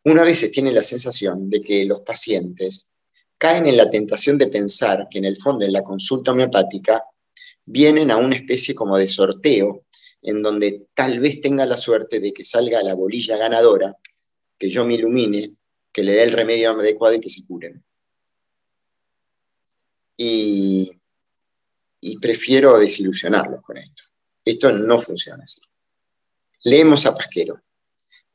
una 0.03 0.23
veces 0.23 0.51
tiene 0.51 0.71
la 0.71 0.83
sensación 0.83 1.49
de 1.49 1.61
que 1.61 1.85
los 1.85 2.01
pacientes 2.01 2.91
caen 3.37 3.65
en 3.65 3.77
la 3.77 3.89
tentación 3.89 4.37
de 4.37 4.47
pensar 4.47 5.07
que 5.09 5.17
en 5.17 5.25
el 5.25 5.37
fondo 5.37 5.65
en 5.65 5.73
la 5.73 5.83
consulta 5.83 6.31
homeopática 6.31 7.03
vienen 7.65 8.11
a 8.11 8.17
una 8.17 8.35
especie 8.35 8.73
como 8.75 8.97
de 8.97 9.07
sorteo 9.07 9.85
en 10.21 10.41
donde 10.41 10.87
tal 10.93 11.19
vez 11.19 11.41
tenga 11.41 11.65
la 11.65 11.77
suerte 11.77 12.19
de 12.19 12.31
que 12.33 12.43
salga 12.43 12.83
la 12.83 12.93
bolilla 12.93 13.37
ganadora, 13.37 13.97
que 14.57 14.69
yo 14.69 14.85
me 14.85 14.93
ilumine, 14.93 15.55
que 15.91 16.03
le 16.03 16.13
dé 16.13 16.23
el 16.23 16.31
remedio 16.31 16.71
adecuado 16.71 17.15
y 17.15 17.19
que 17.19 17.29
se 17.29 17.45
curen. 17.45 17.83
Y, 20.17 20.91
prefiero 22.21 22.77
desilusionarlos 22.77 23.61
con 23.63 23.77
esto. 23.77 24.03
Esto 24.45 24.71
no 24.71 24.97
funciona 24.97 25.43
así. 25.43 25.61
Leemos 26.63 27.05
a 27.05 27.15
Pasquero. 27.15 27.61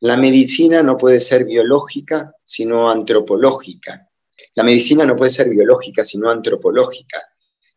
La 0.01 0.17
medicina 0.17 0.83
no 0.83 0.99
puede 0.99 1.21
ser 1.21 1.45
biológica, 1.45 2.35
sino 2.45 2.91
antropológica. 2.91 4.09
La 4.55 4.65
medicina 4.65 5.07
no 5.07 5.17
puede 5.17 5.31
ser 5.31 5.49
biológica, 5.49 6.05
sino 6.05 6.29
antropológica 6.31 7.23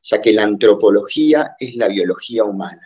ya 0.02 0.22
que 0.22 0.34
la 0.34 0.44
antropología 0.44 1.56
es 1.60 1.76
la 1.76 1.88
biología 1.88 2.44
humana. 2.44 2.84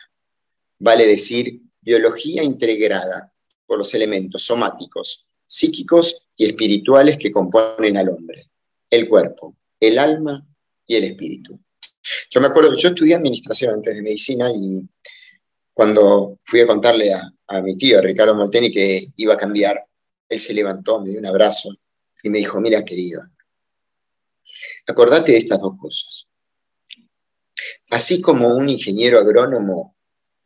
Vale 0.79 1.07
decir, 1.07 1.61
biología 1.81 2.43
integrada 2.43 3.31
por 3.65 3.77
los 3.77 3.93
elementos 3.93 4.43
somáticos, 4.43 5.29
psíquicos 5.45 6.27
y 6.35 6.45
espirituales 6.45 7.17
que 7.17 7.31
componen 7.31 7.97
al 7.97 8.09
hombre, 8.09 8.49
el 8.89 9.07
cuerpo, 9.07 9.55
el 9.79 9.99
alma 9.99 10.45
y 10.87 10.95
el 10.95 11.03
espíritu. 11.05 11.59
Yo 12.29 12.41
me 12.41 12.47
acuerdo, 12.47 12.75
yo 12.75 12.89
estudié 12.89 13.15
administración 13.15 13.75
antes 13.75 13.95
de 13.95 14.01
medicina 14.01 14.51
y 14.53 14.81
cuando 15.73 16.39
fui 16.43 16.59
a 16.61 16.67
contarle 16.67 17.11
a, 17.13 17.61
mi 17.61 17.77
tío, 17.77 18.01
Ricardo 18.01 18.35
Molteni, 18.35 18.71
que 18.71 19.07
iba 19.17 19.35
a 19.35 19.37
cambiar, 19.37 19.85
él 20.27 20.39
se 20.39 20.53
levantó, 20.53 20.99
me 20.99 21.09
dio 21.09 21.19
un 21.19 21.25
abrazo 21.25 21.69
y 22.21 22.29
me 22.29 22.39
dijo, 22.39 22.59
mira 22.59 22.83
querido, 22.83 23.21
acordate 24.87 25.33
de 25.33 25.37
estas 25.37 25.59
dos 25.61 25.73
cosas. 25.79 26.27
Así 27.89 28.21
como 28.21 28.55
un 28.55 28.69
ingeniero 28.69 29.19
agrónomo 29.19 29.95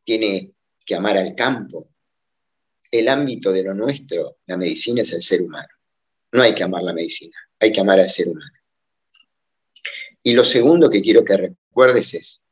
tiene 0.03 0.53
que 0.85 0.95
amar 0.95 1.17
al 1.17 1.33
campo, 1.33 1.89
el 2.91 3.07
ámbito 3.07 3.51
de 3.51 3.63
lo 3.63 3.73
nuestro, 3.73 4.37
la 4.45 4.57
medicina 4.57 5.01
es 5.01 5.13
el 5.13 5.23
ser 5.23 5.41
humano. 5.41 5.67
No 6.31 6.43
hay 6.43 6.53
que 6.53 6.63
amar 6.63 6.83
la 6.83 6.93
medicina, 6.93 7.37
hay 7.59 7.71
que 7.71 7.81
amar 7.81 7.99
al 7.99 8.09
ser 8.09 8.27
humano. 8.29 8.56
Y 10.27 10.33
lo 10.33 10.43
segundo 10.43 10.89
que 10.89 11.01
quiero 11.01 11.23
que 11.23 11.37
recuerdes 11.37 12.13
es 12.13 12.43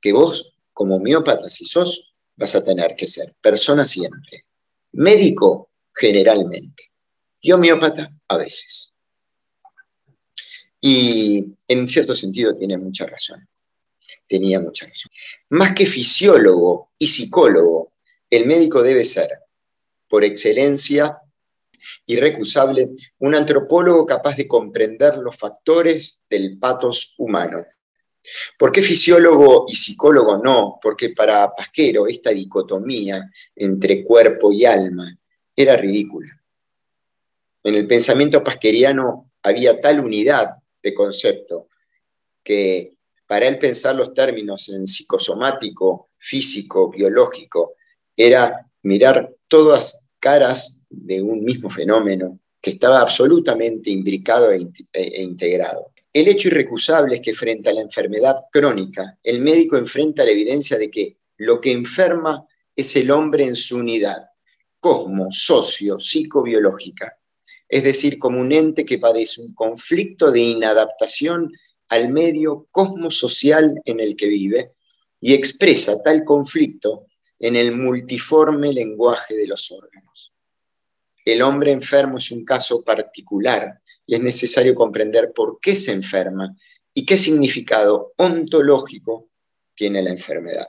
que 0.00 0.12
vos, 0.12 0.52
como 0.72 0.98
homeópata, 0.98 1.50
si 1.50 1.64
sos, 1.64 2.14
vas 2.36 2.54
a 2.54 2.64
tener 2.64 2.94
que 2.94 3.08
ser 3.08 3.34
persona 3.40 3.84
siempre, 3.84 4.44
médico 4.92 5.68
generalmente 5.92 6.92
y 7.40 7.50
homeópata 7.50 8.08
a 8.28 8.36
veces. 8.36 8.94
Y 10.80 11.44
en 11.66 11.88
cierto 11.88 12.14
sentido 12.14 12.54
tiene 12.54 12.78
mucha 12.78 13.04
razón 13.04 13.48
tenía 14.28 14.60
mucha 14.60 14.86
razón. 14.86 15.10
Más 15.48 15.74
que 15.74 15.86
fisiólogo 15.86 16.92
y 16.98 17.08
psicólogo, 17.08 17.94
el 18.30 18.46
médico 18.46 18.80
debe 18.82 19.04
ser, 19.04 19.30
por 20.06 20.22
excelencia, 20.22 21.18
irrecusable, 22.06 22.90
un 23.18 23.34
antropólogo 23.34 24.06
capaz 24.06 24.36
de 24.36 24.48
comprender 24.48 25.16
los 25.18 25.36
factores 25.36 26.20
del 26.28 26.58
patos 26.58 27.14
humano. 27.18 27.64
¿Por 28.58 28.72
qué 28.72 28.82
fisiólogo 28.82 29.66
y 29.68 29.74
psicólogo 29.74 30.38
no? 30.38 30.78
Porque 30.82 31.10
para 31.10 31.54
Pasquero 31.54 32.06
esta 32.06 32.30
dicotomía 32.30 33.28
entre 33.54 34.04
cuerpo 34.04 34.52
y 34.52 34.64
alma 34.64 35.10
era 35.56 35.76
ridícula. 35.76 36.40
En 37.62 37.74
el 37.74 37.86
pensamiento 37.86 38.42
pasqueriano 38.42 39.30
había 39.42 39.80
tal 39.80 40.00
unidad 40.00 40.56
de 40.82 40.94
concepto 40.94 41.68
que 42.42 42.96
para 43.26 43.46
él 43.46 43.58
pensar 43.58 43.94
los 43.94 44.14
términos 44.14 44.68
en 44.70 44.86
psicosomático, 44.86 46.08
físico, 46.16 46.90
biológico, 46.90 47.74
era 48.16 48.66
mirar 48.82 49.34
todas 49.48 50.00
caras 50.18 50.77
de 50.88 51.22
un 51.22 51.44
mismo 51.44 51.70
fenómeno 51.70 52.38
que 52.60 52.70
estaba 52.70 53.00
absolutamente 53.00 53.90
imbricado 53.90 54.50
e, 54.50 54.68
e, 54.92 55.22
integrado. 55.22 55.92
El 56.12 56.28
hecho 56.28 56.48
irrecusable 56.48 57.16
es 57.16 57.20
que 57.20 57.34
frente 57.34 57.68
a 57.68 57.72
la 57.74 57.82
enfermedad 57.82 58.36
crónica, 58.50 59.18
el 59.22 59.40
médico 59.40 59.76
enfrenta 59.76 60.24
la 60.24 60.32
evidencia 60.32 60.78
de 60.78 60.90
que 60.90 61.18
lo 61.36 61.60
que 61.60 61.72
enferma 61.72 62.46
es 62.74 62.96
el 62.96 63.10
hombre 63.10 63.44
en 63.44 63.54
su 63.54 63.76
unidad, 63.76 64.28
cosmo, 64.80 65.28
socio, 65.30 66.00
psicobiológica, 66.00 67.18
es 67.68 67.84
decir, 67.84 68.18
como 68.18 68.40
un 68.40 68.52
ente 68.52 68.84
que 68.84 68.98
padece 68.98 69.42
un 69.42 69.54
conflicto 69.54 70.30
de 70.30 70.40
inadaptación 70.40 71.52
al 71.88 72.08
medio 72.10 72.66
cosmosocial 72.70 73.80
en 73.84 74.00
el 74.00 74.16
que 74.16 74.28
vive 74.28 74.72
y 75.20 75.34
expresa 75.34 76.02
tal 76.02 76.24
conflicto 76.24 77.06
en 77.38 77.56
el 77.56 77.76
multiforme 77.76 78.72
lenguaje 78.72 79.36
de 79.36 79.46
los 79.46 79.70
órganos. 79.70 80.32
El 81.28 81.42
hombre 81.42 81.72
enfermo 81.72 82.16
es 82.16 82.30
un 82.30 82.42
caso 82.42 82.82
particular 82.82 83.82
y 84.06 84.14
es 84.14 84.22
necesario 84.22 84.74
comprender 84.74 85.30
por 85.34 85.60
qué 85.60 85.76
se 85.76 85.92
enferma 85.92 86.56
y 86.94 87.04
qué 87.04 87.18
significado 87.18 88.14
ontológico 88.16 89.28
tiene 89.74 90.02
la 90.02 90.08
enfermedad. 90.08 90.68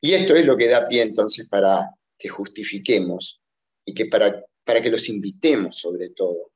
Y 0.00 0.12
esto 0.12 0.34
es 0.34 0.44
lo 0.44 0.56
que 0.56 0.66
da 0.66 0.88
pie 0.88 1.02
entonces 1.02 1.48
para 1.48 1.88
que 2.18 2.28
justifiquemos 2.28 3.40
y 3.84 3.94
que 3.94 4.06
para, 4.06 4.44
para 4.64 4.82
que 4.82 4.90
los 4.90 5.08
invitemos 5.08 5.78
sobre 5.78 6.08
todo 6.10 6.50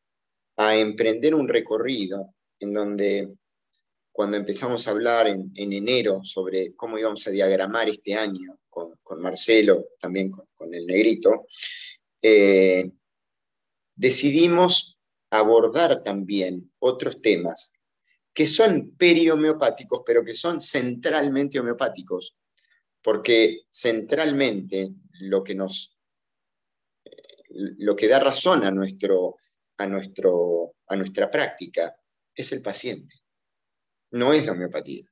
a 0.57 0.77
emprender 0.77 1.37
un 1.37 1.47
recorrido 1.47 2.35
en 2.59 2.73
donde 2.73 3.33
cuando 4.11 4.37
empezamos 4.37 4.89
a 4.89 4.91
hablar 4.91 5.29
en, 5.29 5.53
enero 5.55 6.21
sobre 6.25 6.75
cómo 6.75 6.99
íbamos 6.99 7.25
a 7.29 7.31
diagramar 7.31 7.89
este 7.89 8.15
año 8.15 8.59
con, 8.69 8.97
Marcelo, 9.21 9.89
también 9.99 10.31
con, 10.31 10.73
el 10.73 10.87
negrito, 10.87 11.47
eh, 12.23 12.91
decidimos 13.95 14.99
abordar 15.31 16.03
también 16.03 16.73
otros 16.79 17.21
temas 17.21 17.73
que 18.33 18.47
son 18.47 18.97
perihomeopáticos, 18.97 20.03
pero 20.05 20.25
que 20.25 20.35
son 20.35 20.61
centralmente 20.61 21.61
homeopáticos, 21.61 22.37
porque 23.03 23.63
centralmente 23.71 24.91
lo 25.21 25.45
que 25.45 25.55
nos 25.55 25.91
lo 27.51 27.95
que 27.95 28.09
da 28.09 28.19
razón 28.19 28.65
a 28.65 28.71
nuestro 28.73 29.37
a, 29.77 29.87
nuestro, 29.87 30.75
a 30.89 30.97
nuestra 30.97 31.31
práctica 31.31 31.97
es 32.35 32.53
el 32.53 32.63
paciente, 32.63 33.23
no 34.13 34.33
es 34.33 34.45
la 34.45 34.53
homeopatía. 34.53 35.09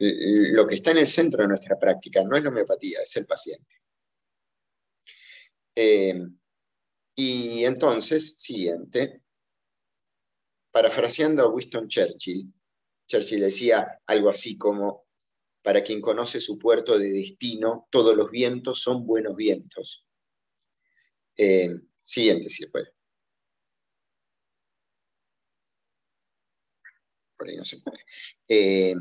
Lo 0.00 0.66
que 0.66 0.76
está 0.76 0.92
en 0.92 0.98
el 0.98 1.06
centro 1.06 1.42
de 1.42 1.48
nuestra 1.48 1.78
práctica 1.78 2.22
no 2.24 2.36
es 2.36 2.42
la 2.42 2.48
homeopatía, 2.48 3.00
es 3.02 3.16
el 3.16 3.26
paciente. 3.26 3.76
Eh, 5.74 6.26
y 7.14 7.64
entonces, 7.64 8.40
siguiente, 8.40 9.22
parafraseando 10.72 11.42
a 11.42 11.48
Winston 11.48 11.88
Churchill, 11.88 12.52
Churchill 13.06 13.40
decía 13.40 14.00
algo 14.06 14.30
así 14.30 14.56
como, 14.56 15.06
para 15.62 15.82
quien 15.82 16.00
conoce 16.00 16.40
su 16.40 16.58
puerto 16.58 16.98
de 16.98 17.12
destino, 17.12 17.86
todos 17.90 18.16
los 18.16 18.30
vientos 18.30 18.80
son 18.82 19.06
buenos 19.06 19.36
vientos. 19.36 20.06
Eh, 21.36 21.70
Siguiente, 22.10 22.50
si 22.50 22.66
puede. 22.66 22.92
Por 27.36 27.48
ahí 27.48 27.56
no 27.56 27.64
se 27.64 27.78
puede. 27.78 27.98
Eh, 28.48 28.94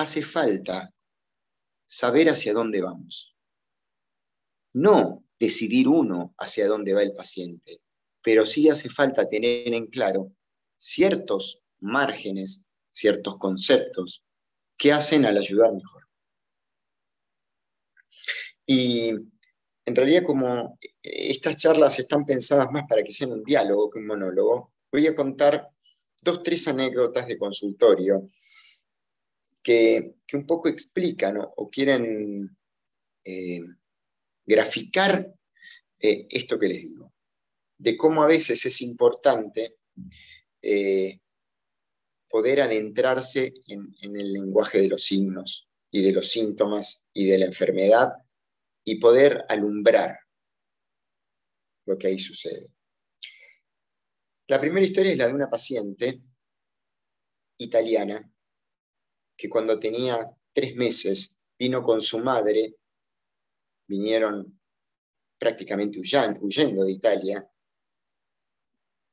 hace 0.00 0.22
falta 0.22 0.92
saber 1.84 2.30
hacia 2.30 2.54
dónde 2.54 2.80
vamos. 2.80 3.36
No 4.72 5.24
decidir 5.38 5.88
uno 5.88 6.34
hacia 6.38 6.66
dónde 6.66 6.94
va 6.94 7.02
el 7.02 7.12
paciente, 7.12 7.82
pero 8.22 8.46
sí 8.46 8.68
hace 8.70 8.88
falta 8.88 9.28
tener 9.28 9.74
en 9.74 9.88
claro 9.88 10.32
ciertos 10.74 11.60
márgenes, 11.80 12.66
ciertos 12.88 13.36
conceptos 13.36 14.24
que 14.78 14.92
hacen 14.92 15.26
al 15.26 15.36
ayudar 15.36 15.74
mejor. 15.74 16.08
Y 18.64 19.10
en 19.84 19.96
realidad 19.96 20.22
como 20.24 20.78
estas 21.02 21.56
charlas 21.56 21.98
están 21.98 22.24
pensadas 22.24 22.70
más 22.70 22.84
para 22.88 23.02
que 23.02 23.12
sean 23.12 23.32
un 23.32 23.44
diálogo 23.44 23.90
que 23.90 23.98
un 23.98 24.06
monólogo, 24.06 24.72
voy 24.90 25.06
a 25.06 25.14
contar 25.14 25.68
dos, 26.22 26.42
tres 26.42 26.68
anécdotas 26.68 27.26
de 27.26 27.38
consultorio 27.38 28.24
que, 29.62 30.14
un 30.32 30.46
poco 30.46 30.68
explican 30.68 31.38
o, 31.38 31.70
quieren 31.70 32.56
eh, 33.24 33.60
graficar 34.46 35.32
eh, 35.98 36.26
esto 36.30 36.58
que 36.58 36.68
les 36.68 36.82
digo, 36.82 37.12
de 37.78 37.96
cómo 37.96 38.22
a 38.22 38.26
veces 38.26 38.64
es 38.64 38.80
importante 38.80 39.76
eh, 40.62 41.20
poder 42.28 42.60
adentrarse 42.60 43.52
en, 43.66 43.94
el 44.02 44.32
lenguaje 44.32 44.78
de 44.80 44.88
los 44.88 45.04
signos 45.04 45.68
y 45.90 46.02
de 46.02 46.12
los 46.12 46.30
síntomas 46.30 47.06
y 47.12 47.26
de 47.26 47.38
la 47.38 47.46
enfermedad 47.46 48.12
y 48.84 49.00
poder 49.00 49.44
alumbrar 49.48 50.18
lo 51.86 51.98
que 51.98 52.06
ahí 52.06 52.18
sucede. 52.18 52.72
La 54.46 54.60
primera 54.60 54.86
historia 54.86 55.12
es 55.12 55.18
la 55.18 55.26
de 55.26 55.34
una 55.34 55.50
paciente 55.50 56.22
italiana 57.58 58.32
que 59.40 59.48
cuando 59.48 59.80
tenía 59.80 60.18
tres 60.52 60.76
meses 60.76 61.40
vino 61.58 61.82
con 61.82 62.02
su 62.02 62.18
madre, 62.18 62.76
vinieron 63.88 64.60
prácticamente 65.38 65.98
huyendo 65.98 66.84
de 66.84 66.92
Italia, 66.92 67.50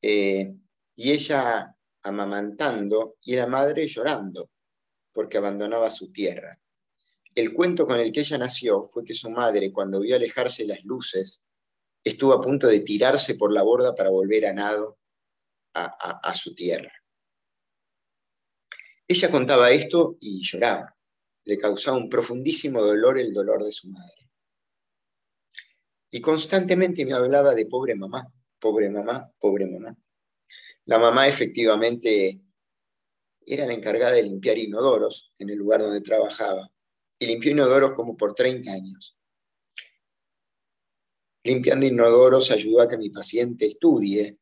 eh, 0.01 0.53
y 0.95 1.11
ella 1.11 1.73
amamantando 2.03 3.15
y 3.21 3.37
la 3.37 3.47
madre 3.47 3.87
llorando 3.87 4.51
porque 5.13 5.37
abandonaba 5.37 5.89
su 5.89 6.11
tierra. 6.11 6.59
El 7.33 7.53
cuento 7.53 7.87
con 7.87 7.97
el 7.97 8.11
que 8.11 8.19
ella 8.19 8.37
nació 8.37 8.83
fue 8.83 9.05
que 9.05 9.15
su 9.15 9.29
madre, 9.29 9.71
cuando 9.71 10.01
vio 10.01 10.17
alejarse 10.17 10.65
las 10.65 10.83
luces, 10.83 11.45
estuvo 12.03 12.33
a 12.33 12.41
punto 12.41 12.67
de 12.67 12.81
tirarse 12.81 13.35
por 13.35 13.53
la 13.53 13.63
borda 13.63 13.95
para 13.95 14.09
volver 14.09 14.45
a 14.45 14.53
nado 14.53 14.97
a 15.73 16.33
su 16.35 16.53
tierra. 16.53 16.91
Ella 19.07 19.31
contaba 19.31 19.71
esto 19.71 20.17
y 20.19 20.43
lloraba. 20.43 20.93
Le 21.45 21.57
causaba 21.57 21.97
un 21.97 22.09
profundísimo 22.09 22.81
dolor 22.81 23.17
el 23.17 23.33
dolor 23.33 23.63
de 23.63 23.71
su 23.71 23.89
madre. 23.89 24.29
Y 26.11 26.19
constantemente 26.19 27.05
me 27.05 27.13
hablaba 27.13 27.55
de 27.55 27.65
pobre 27.65 27.95
mamá, 27.95 28.27
pobre 28.59 28.89
mamá, 28.89 29.31
pobre 29.39 29.67
mamá. 29.67 29.95
La 30.85 30.99
mamá 30.99 31.27
efectivamente 31.27 32.41
era 33.45 33.65
la 33.65 33.73
encargada 33.73 34.13
de 34.13 34.23
limpiar 34.23 34.57
inodoros 34.57 35.33
en 35.39 35.49
el 35.49 35.57
lugar 35.57 35.81
donde 35.81 36.01
trabajaba. 36.01 36.69
Y 37.17 37.27
limpió 37.27 37.51
inodoros 37.51 37.93
como 37.93 38.15
por 38.17 38.35
30 38.35 38.71
años. 38.71 39.17
Limpiando 41.43 41.85
inodoros 41.85 42.51
ayudó 42.51 42.81
a 42.81 42.89
que 42.89 42.97
mi 42.97 43.09
paciente 43.09 43.65
estudie, 43.65 44.37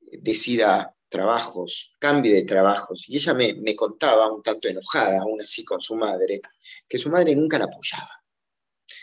decida 0.00 0.94
trabajos, 1.12 1.94
cambie 2.00 2.34
de 2.34 2.44
trabajos. 2.44 3.04
Y 3.06 3.16
ella 3.16 3.34
me, 3.34 3.54
me, 3.54 3.76
contaba, 3.76 4.32
un 4.32 4.42
tanto 4.42 4.68
enojada, 4.68 5.20
aún 5.20 5.40
así 5.42 5.64
con 5.64 5.80
su 5.80 5.94
madre, 5.94 6.40
que 6.88 6.98
su 6.98 7.10
madre 7.10 7.36
nunca 7.36 7.58
la 7.58 7.66
apoyaba 7.66 8.22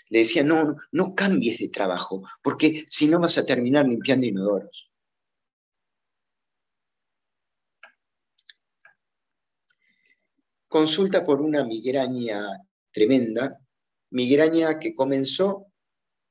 le 0.09 0.19
decía, 0.19 0.43
no, 0.43 0.75
no 0.91 1.15
cambies 1.15 1.59
de 1.59 1.69
trabajo, 1.69 2.23
porque 2.41 2.85
si 2.89 3.07
no 3.07 3.19
vas 3.19 3.37
a 3.37 3.45
terminar 3.45 3.87
limpiando 3.87 4.25
inodoros. 4.25 4.91
Consulta 10.67 11.23
por 11.23 11.41
una 11.41 11.63
migraña 11.63 12.41
tremenda, 12.91 13.59
migraña 14.11 14.77
que 14.77 14.93
comenzó 14.93 15.67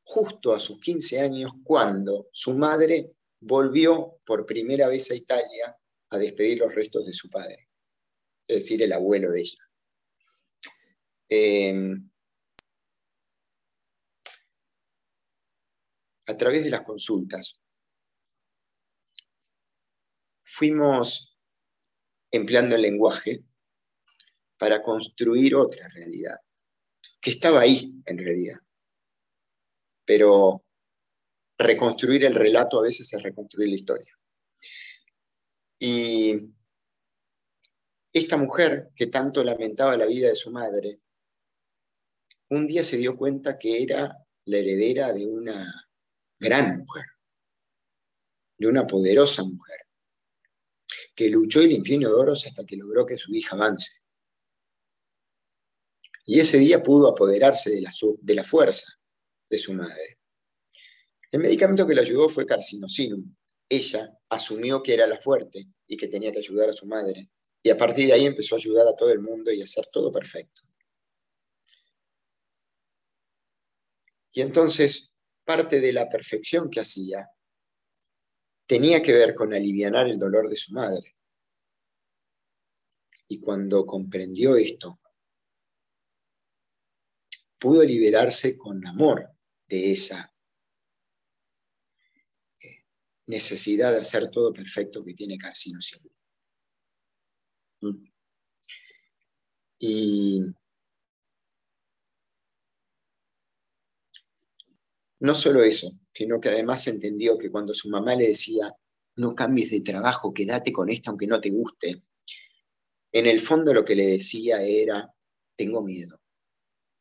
justo 0.05 0.55
a 0.55 0.61
sus 0.61 0.81
15 0.81 1.21
años 1.21 1.53
cuando 1.65 2.29
su 2.33 2.57
madre 2.57 3.13
volvió 3.41 4.21
por 4.25 4.47
primera 4.47 4.89
vez 4.89 5.11
a 5.11 5.15
Italia 5.15 5.77
a 6.11 6.19
despedir 6.19 6.59
los 6.59 6.75
restos 6.75 7.07
de 7.07 7.13
su 7.13 7.29
padre, 7.29 7.69
es 8.47 8.61
decir, 8.61 8.83
el 8.83 8.93
abuelo 8.93 9.31
de 9.31 9.41
ella. 9.41 9.59
Eh, 11.29 11.95
a 16.27 16.37
través 16.37 16.65
de 16.65 16.71
las 16.71 16.83
consultas, 16.83 17.59
fuimos 20.45 21.39
empleando 22.31 22.77
el 22.77 22.83
lenguaje 22.83 23.45
para 24.59 24.83
construir 24.83 25.55
otra 25.55 25.89
realidad, 25.89 26.37
que 27.21 27.31
estaba 27.31 27.61
ahí 27.61 27.95
en 28.05 28.19
realidad. 28.19 28.59
Pero 30.05 30.65
reconstruir 31.59 32.25
el 32.25 32.35
relato 32.35 32.79
a 32.79 32.83
veces 32.83 33.13
es 33.13 33.23
reconstruir 33.23 33.69
la 33.69 33.75
historia. 33.75 34.19
Y 35.81 36.55
esta 38.13 38.37
mujer 38.37 38.91
que 38.95 39.09
tanto 39.09 39.43
lamentaba 39.45 39.97
la 39.97 40.07
vida 40.07 40.29
de 40.29 40.35
su 40.35 40.51
madre, 40.51 41.01
un 42.51 42.67
día 42.67 42.85
se 42.85 42.97
dio 42.97 43.17
cuenta 43.17 43.59
que 43.59 43.83
era 43.83 44.17
la 44.45 44.57
heredera 44.57 45.13
de 45.13 45.27
una 45.27 45.67
gran 46.39 46.79
mujer, 46.79 47.05
de 48.57 48.67
una 48.67 48.87
poderosa 48.87 49.43
mujer, 49.43 49.81
que 51.15 51.29
luchó 51.29 51.61
y 51.61 51.69
limpió 51.69 51.97
inodoros 51.97 52.47
hasta 52.47 52.65
que 52.65 52.77
logró 52.77 53.05
que 53.05 53.19
su 53.19 53.35
hija 53.35 53.57
avance. 53.57 54.01
Y 56.25 56.41
ese 56.41 56.59
día 56.59 56.83
pudo 56.83 57.09
apoderarse 57.09 57.71
de 57.71 57.81
la, 57.81 57.91
de 58.21 58.35
la 58.35 58.45
fuerza 58.45 58.93
de 59.49 59.59
su 59.59 59.75
madre. 59.75 60.19
El 61.31 61.41
medicamento 61.41 61.87
que 61.87 61.95
le 61.95 62.01
ayudó 62.01 62.29
fue 62.29 62.47
carcinosinum. 62.47 63.35
Ella 63.69 64.19
asumió 64.31 64.83
que 64.83 64.95
era 64.95 65.07
la 65.07 65.21
fuerte 65.21 65.69
y 65.87 65.97
que 65.97 66.09
tenía 66.09 66.33
que 66.33 66.39
ayudar 66.39 66.71
a 66.71 66.73
su 66.73 66.87
madre. 66.87 67.31
Y 67.63 67.71
a 67.71 67.77
partir 67.77 68.07
de 68.07 68.15
ahí 68.15 68.27
empezó 68.27 68.55
a 68.55 68.59
ayudar 68.59 68.87
a 68.87 68.97
todo 68.97 69.11
el 69.11 69.21
mundo 69.21 69.53
y 69.53 69.61
a 69.61 69.65
hacer 69.65 69.87
todo 69.93 70.11
perfecto. 70.11 70.63
Y 74.33 74.41
entonces 74.41 75.15
parte 75.45 75.81
de 75.81 75.93
la 75.93 76.09
perfección 76.09 76.71
que 76.71 76.81
hacía 76.81 77.29
tenía 78.67 79.03
que 79.03 79.13
ver 79.13 79.35
con 79.35 79.53
aliviar 79.53 80.07
el 80.07 80.19
dolor 80.19 80.49
de 80.49 80.57
su 80.57 80.73
madre. 80.73 81.17
Y 83.27 83.41
cuando 83.41 83.85
comprendió 83.85 84.57
esto, 84.57 85.01
pudo 87.59 87.83
liberarse 87.83 88.57
con 88.57 88.87
amor 88.87 89.31
de 89.67 89.93
esa 89.93 90.33
necesidad 93.29 93.93
de 93.93 94.01
hacer 94.01 94.31
todo 94.31 94.53
perfecto 94.53 95.05
que 95.05 95.15
tiene 95.15 95.39
Carcino 95.39 95.79
¿Mm? 97.81 98.05
Y 99.81 100.41
No 105.21 105.35
solo 105.35 105.63
eso, 105.63 105.91
sino 106.15 106.41
que 106.41 106.49
además 106.49 106.87
entendió 106.87 107.37
que 107.39 107.51
cuando 107.51 107.75
su 107.75 107.89
mamá 107.89 108.15
le 108.15 108.29
decía, 108.29 108.73
no 109.17 109.35
cambies 109.35 109.71
de 109.71 109.81
trabajo, 109.81 110.33
quédate 110.33 110.73
con 110.73 110.89
esta 110.91 111.11
aunque 111.11 111.27
no 111.27 111.41
te 111.41 111.51
guste, 111.51 112.05
en 113.11 113.27
el 113.27 113.41
fondo 113.41 113.75
lo 113.75 113.85
que 113.85 113.97
le 113.97 114.07
decía 114.07 114.63
era, 114.63 115.13
tengo 115.57 115.83
miedo, 115.83 116.21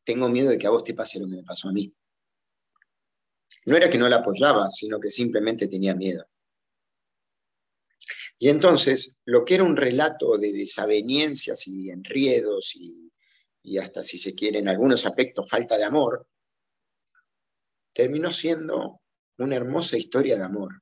tengo 0.03 0.29
miedo 0.29 0.49
de 0.49 0.57
que 0.57 0.65
a 0.65 0.71
vos 0.71 0.83
te 0.83 0.95
pase 0.95 1.19
lo 1.19 1.27
que 1.27 1.35
me 1.35 1.43
pasó 1.43 1.69
a 1.69 1.73
mí. 1.73 1.93
No 3.67 3.75
era 3.75 3.89
que 3.89 3.97
no 3.97 4.07
la 4.07 4.17
apoyaba, 4.17 4.71
sino 4.71 4.97
que 4.97 5.11
simplemente 5.11 5.67
tenía 5.67 5.93
miedo. 5.93 6.25
Y 8.39 8.47
entonces, 8.47 9.19
lo 9.25 9.43
que 9.43 9.55
era 9.55 9.65
un 9.65 9.75
relato 9.75 10.37
de 10.37 10.53
desaveniencias 10.53 11.67
y 11.67 11.89
enriedos 11.89 12.77
y, 12.77 13.11
y 13.63 13.77
hasta, 13.77 14.03
si 14.03 14.17
se 14.19 14.33
quiere, 14.33 14.59
en 14.59 14.69
algunos 14.69 15.05
aspectos, 15.05 15.49
falta 15.49 15.77
de 15.77 15.83
amor, 15.83 16.29
terminó 17.91 18.31
siendo 18.31 19.01
una 19.37 19.57
hermosa 19.57 19.97
historia 19.97 20.37
de 20.37 20.45
amor, 20.45 20.81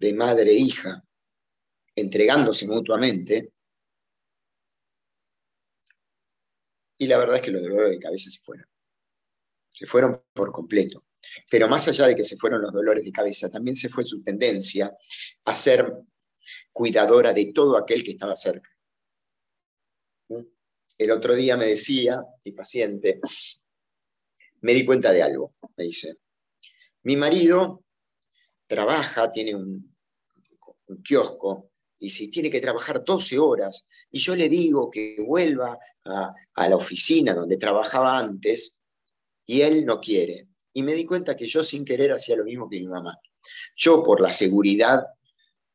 de 0.00 0.14
madre 0.14 0.50
e 0.50 0.54
hija, 0.54 1.04
entregándose 1.94 2.66
mutuamente. 2.66 3.52
Y 6.98 7.06
la 7.06 7.18
verdad 7.18 7.36
es 7.36 7.42
que 7.42 7.52
los 7.52 7.62
dolores 7.62 7.90
de 7.90 8.00
cabeza 8.00 8.30
se 8.30 8.40
fueron. 8.40 8.73
Se 9.74 9.86
fueron 9.86 10.22
por 10.32 10.52
completo. 10.52 11.04
Pero 11.50 11.68
más 11.68 11.88
allá 11.88 12.06
de 12.06 12.14
que 12.14 12.24
se 12.24 12.36
fueron 12.36 12.62
los 12.62 12.72
dolores 12.72 13.04
de 13.04 13.10
cabeza, 13.10 13.50
también 13.50 13.74
se 13.74 13.88
fue 13.88 14.04
su 14.04 14.22
tendencia 14.22 14.96
a 15.44 15.54
ser 15.54 15.92
cuidadora 16.72 17.32
de 17.32 17.52
todo 17.52 17.76
aquel 17.76 18.04
que 18.04 18.12
estaba 18.12 18.36
cerca. 18.36 18.70
El 20.96 21.10
otro 21.10 21.34
día 21.34 21.56
me 21.56 21.66
decía, 21.66 22.22
mi 22.44 22.52
paciente, 22.52 23.20
me 24.60 24.74
di 24.74 24.84
cuenta 24.84 25.10
de 25.10 25.22
algo, 25.22 25.56
me 25.76 25.84
dice. 25.84 26.18
Mi 27.02 27.16
marido 27.16 27.84
trabaja, 28.66 29.30
tiene 29.30 29.56
un, 29.56 29.92
kiosco, 31.02 31.72
y 31.98 32.10
si 32.10 32.30
tiene 32.30 32.50
que 32.50 32.60
trabajar 32.60 33.02
12 33.04 33.38
horas, 33.38 33.88
y 34.10 34.20
yo 34.20 34.36
le 34.36 34.48
digo 34.48 34.90
que 34.90 35.16
vuelva 35.18 35.78
a, 36.04 36.32
a 36.54 36.68
la 36.68 36.76
oficina 36.76 37.34
donde 37.34 37.56
trabajaba 37.56 38.18
antes, 38.18 38.80
y 39.46 39.62
él 39.62 39.84
no 39.84 40.00
quiere. 40.00 40.48
Y 40.72 40.82
me 40.82 40.94
di 40.94 41.04
cuenta 41.04 41.36
que 41.36 41.46
yo 41.46 41.62
sin 41.62 41.84
querer 41.84 42.12
hacía 42.12 42.36
lo 42.36 42.44
mismo 42.44 42.68
que 42.68 42.78
mi 42.78 42.86
mamá. 42.86 43.18
Yo, 43.76 44.02
por 44.02 44.20
la 44.20 44.32
seguridad, 44.32 45.04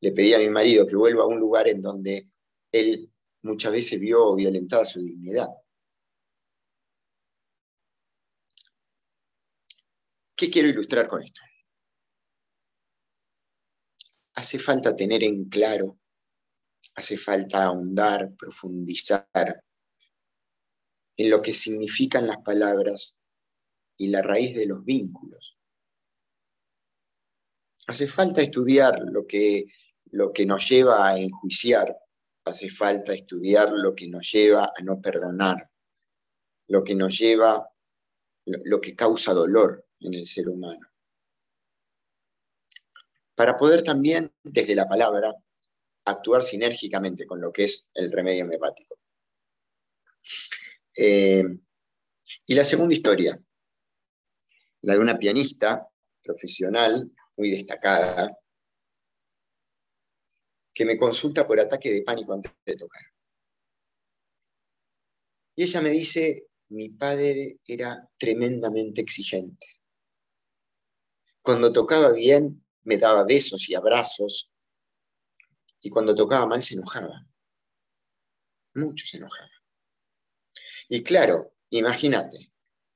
le 0.01 0.11
pedí 0.11 0.33
a 0.33 0.39
mi 0.39 0.49
marido 0.49 0.85
que 0.85 0.95
vuelva 0.95 1.23
a 1.23 1.27
un 1.27 1.39
lugar 1.39 1.67
en 1.67 1.81
donde 1.81 2.29
él 2.71 3.11
muchas 3.41 3.71
veces 3.71 3.99
vio 3.99 4.35
violentada 4.35 4.85
su 4.85 5.01
dignidad. 5.01 5.47
¿Qué 10.35 10.49
quiero 10.49 10.69
ilustrar 10.69 11.07
con 11.07 11.21
esto? 11.21 11.41
Hace 14.35 14.57
falta 14.57 14.95
tener 14.95 15.21
en 15.23 15.49
claro, 15.49 15.99
hace 16.95 17.17
falta 17.17 17.63
ahondar, 17.63 18.33
profundizar 18.37 19.27
en 21.17 21.29
lo 21.29 21.41
que 21.41 21.53
significan 21.53 22.25
las 22.25 22.37
palabras 22.37 23.18
y 23.99 24.07
la 24.07 24.21
raíz 24.21 24.55
de 24.55 24.65
los 24.65 24.83
vínculos. 24.83 25.57
Hace 27.85 28.07
falta 28.07 28.41
estudiar 28.41 28.99
lo 28.99 29.27
que, 29.27 29.65
lo 30.11 30.31
que 30.31 30.45
nos 30.45 30.67
lleva 30.67 31.07
a 31.07 31.19
enjuiciar, 31.19 31.95
hace 32.45 32.69
falta 32.69 33.13
estudiar 33.13 33.71
lo 33.71 33.93
que 33.93 34.07
nos 34.07 34.31
lleva 34.31 34.71
a 34.75 34.81
no 34.81 35.01
perdonar, 35.01 35.69
lo 36.67 36.83
que 36.83 36.95
nos 36.95 37.17
lleva, 37.19 37.69
lo 38.45 38.79
que 38.79 38.95
causa 38.95 39.33
dolor, 39.33 39.85
en 39.99 40.13
el 40.13 40.25
ser 40.25 40.47
humano. 40.47 40.87
Para 43.35 43.57
poder 43.57 43.83
también, 43.83 44.31
desde 44.43 44.75
la 44.75 44.87
palabra, 44.87 45.35
actuar 46.05 46.43
sinérgicamente 46.43 47.27
con 47.27 47.41
lo 47.41 47.51
que 47.51 47.65
es 47.65 47.89
el 47.93 48.11
remedio 48.11 48.45
homeopático. 48.45 48.97
Eh, 50.95 51.43
y 52.45 52.55
la 52.55 52.63
segunda 52.63 52.95
historia, 52.95 53.41
la 54.81 54.93
de 54.93 54.99
una 54.99 55.17
pianista 55.17 55.87
profesional 56.23 57.11
muy 57.37 57.51
destacada, 57.51 58.37
que 60.73 60.85
me 60.85 60.97
consulta 60.97 61.45
por 61.45 61.59
ataque 61.59 61.91
de 61.91 62.03
pánico 62.03 62.33
antes 62.33 62.51
de 62.65 62.75
tocar. 62.75 63.01
Y 65.55 65.63
ella 65.63 65.81
me 65.81 65.89
dice, 65.89 66.47
mi 66.69 66.89
padre 66.89 67.59
era 67.65 68.07
tremendamente 68.17 69.01
exigente. 69.01 69.67
Cuando 71.41 71.73
tocaba 71.73 72.13
bien, 72.13 72.65
me 72.83 72.97
daba 72.97 73.25
besos 73.25 73.67
y 73.69 73.75
abrazos. 73.75 74.51
Y 75.81 75.89
cuando 75.89 76.15
tocaba 76.15 76.45
mal, 76.45 76.63
se 76.63 76.75
enojaba. 76.75 77.25
Mucho 78.75 79.05
se 79.05 79.17
enojaba. 79.17 79.49
Y 80.87 81.03
claro, 81.03 81.53
imagínate, 81.71 82.53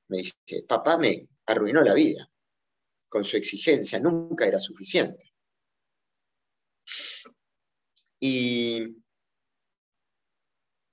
me 0.08 0.20
dice, 0.20 0.64
papá 0.68 0.98
me 0.98 1.28
arruinó 1.46 1.82
la 1.82 1.94
vida. 1.94 2.30
Con 3.10 3.24
su 3.26 3.38
exigencia 3.38 4.00
nunca 4.00 4.46
era 4.48 4.60
suficiente. 4.60 5.34
Y 8.20 8.96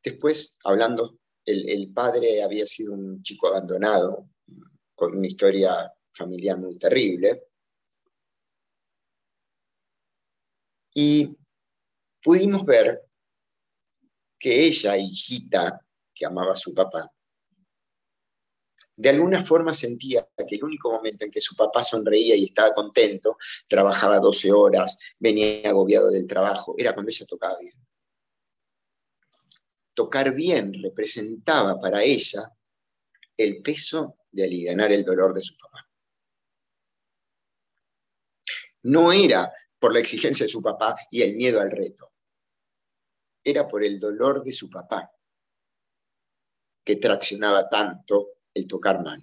después, 0.03 0.59
hablando, 0.65 1.19
el, 1.45 1.93
padre 1.93 2.43
había 2.43 2.67
sido 2.67 2.93
un 2.93 3.23
chico 3.23 3.49
abandonado, 3.49 4.29
con 4.95 5.17
una 5.17 5.27
historia 5.27 5.93
familiar 6.13 6.59
muy 6.59 6.77
terrible. 6.77 7.45
Y 10.95 11.37
pudimos 12.23 12.65
ver 12.65 13.01
que 14.39 14.67
ella, 14.67 14.97
hijita, 14.97 15.81
que 16.15 16.27
amaba 16.27 16.53
a 16.53 16.57
su 16.57 16.75
papá, 16.75 17.11
de 19.01 19.09
alguna 19.09 19.43
forma 19.43 19.73
sentía 19.73 20.29
que 20.37 20.57
el 20.57 20.65
único 20.65 20.93
momento 20.93 21.25
en 21.25 21.31
que 21.31 21.41
su 21.41 21.57
papá 21.57 21.83
sonreía 21.83 22.37
y 22.37 22.45
estaba 22.45 22.75
contento, 22.75 23.37
trabajaba 23.67 24.21
12 24.21 24.53
horas, 24.53 24.99
venía 25.19 25.71
agobiado 25.71 26.11
del 26.11 26.27
trabajo, 26.27 26.75
era 26.77 26.93
cuando 26.93 27.11
ella 27.11 27.27
tocaba 27.27 27.59
bien. 27.59 27.75
Tocar 29.95 30.35
bien 30.35 30.75
representaba 30.83 31.81
para 31.81 32.03
ella 32.03 32.53
el 33.37 33.63
peso 33.63 34.17
de 34.31 34.45
aliviar 34.45 34.93
el 34.93 35.05
dolor 35.05 35.35
de 35.35 35.43
su 35.43 35.57
papá 35.57 35.91
no 38.83 39.13
era 39.13 39.53
por 39.79 39.93
la 39.93 40.01
exigencia 40.01 40.45
de 40.45 40.51
su 40.51 40.63
papá 40.63 40.97
y 41.11 41.23
el 41.23 41.37
miedo 41.37 41.61
al 41.61 41.71
reto, 41.71 42.13
era 43.43 43.67
por 43.67 43.83
el 43.83 43.99
dolor 43.99 44.43
de 44.43 44.53
su 44.53 44.69
papá 44.69 45.11
que 46.85 46.97
traccionaba 46.97 47.69
tanto 47.69 48.40
el 48.61 48.67
tocar 48.69 49.03
mal. 49.03 49.23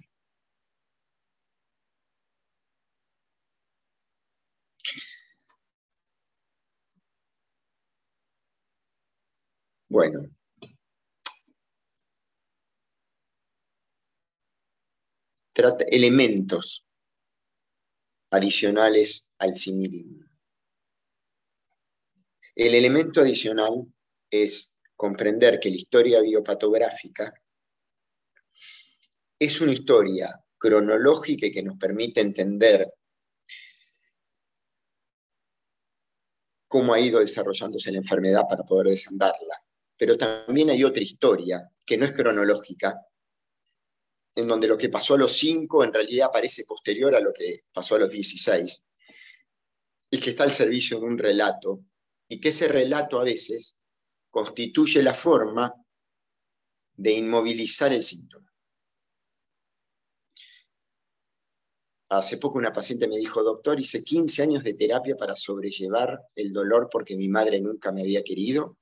Bueno. 9.88 10.28
Trata 15.52 15.84
elementos 15.90 16.86
adicionales 18.30 19.32
al 19.38 19.54
similismo. 19.54 20.24
El 22.54 22.74
elemento 22.74 23.20
adicional 23.20 23.86
es 24.30 24.78
comprender 24.94 25.58
que 25.60 25.70
la 25.70 25.76
historia 25.76 26.20
biopatográfica 26.20 27.32
es 29.38 29.60
una 29.60 29.72
historia 29.72 30.42
cronológica 30.58 31.48
que 31.50 31.62
nos 31.62 31.78
permite 31.78 32.20
entender 32.20 32.92
cómo 36.66 36.92
ha 36.92 37.00
ido 37.00 37.20
desarrollándose 37.20 37.92
la 37.92 37.98
enfermedad 37.98 38.42
para 38.48 38.64
poder 38.64 38.88
desandarla. 38.88 39.62
Pero 39.96 40.16
también 40.16 40.70
hay 40.70 40.84
otra 40.84 41.02
historia 41.02 41.70
que 41.84 41.96
no 41.96 42.04
es 42.04 42.12
cronológica, 42.12 43.00
en 44.34 44.46
donde 44.46 44.68
lo 44.68 44.76
que 44.78 44.88
pasó 44.88 45.14
a 45.14 45.18
los 45.18 45.36
5 45.38 45.84
en 45.84 45.92
realidad 45.92 46.30
parece 46.32 46.64
posterior 46.64 47.14
a 47.14 47.20
lo 47.20 47.32
que 47.32 47.64
pasó 47.72 47.96
a 47.96 48.00
los 48.00 48.10
16, 48.10 48.84
y 50.10 50.20
que 50.20 50.30
está 50.30 50.44
al 50.44 50.52
servicio 50.52 51.00
de 51.00 51.06
un 51.06 51.18
relato, 51.18 51.84
y 52.28 52.40
que 52.40 52.50
ese 52.50 52.68
relato 52.68 53.18
a 53.18 53.24
veces 53.24 53.76
constituye 54.30 55.02
la 55.02 55.14
forma 55.14 55.74
de 56.94 57.12
inmovilizar 57.12 57.92
el 57.92 58.04
síntoma. 58.04 58.52
Hace 62.10 62.38
poco 62.38 62.58
una 62.58 62.72
paciente 62.72 63.06
me 63.06 63.16
dijo, 63.16 63.42
doctor, 63.42 63.78
hice 63.78 64.02
15 64.02 64.42
años 64.42 64.64
de 64.64 64.74
terapia 64.74 65.16
para 65.16 65.36
sobrellevar 65.36 66.20
el 66.34 66.52
dolor 66.52 66.88
porque 66.90 67.16
mi 67.16 67.28
madre 67.28 67.60
nunca 67.60 67.92
me 67.92 68.00
había 68.02 68.22
querido, 68.22 68.78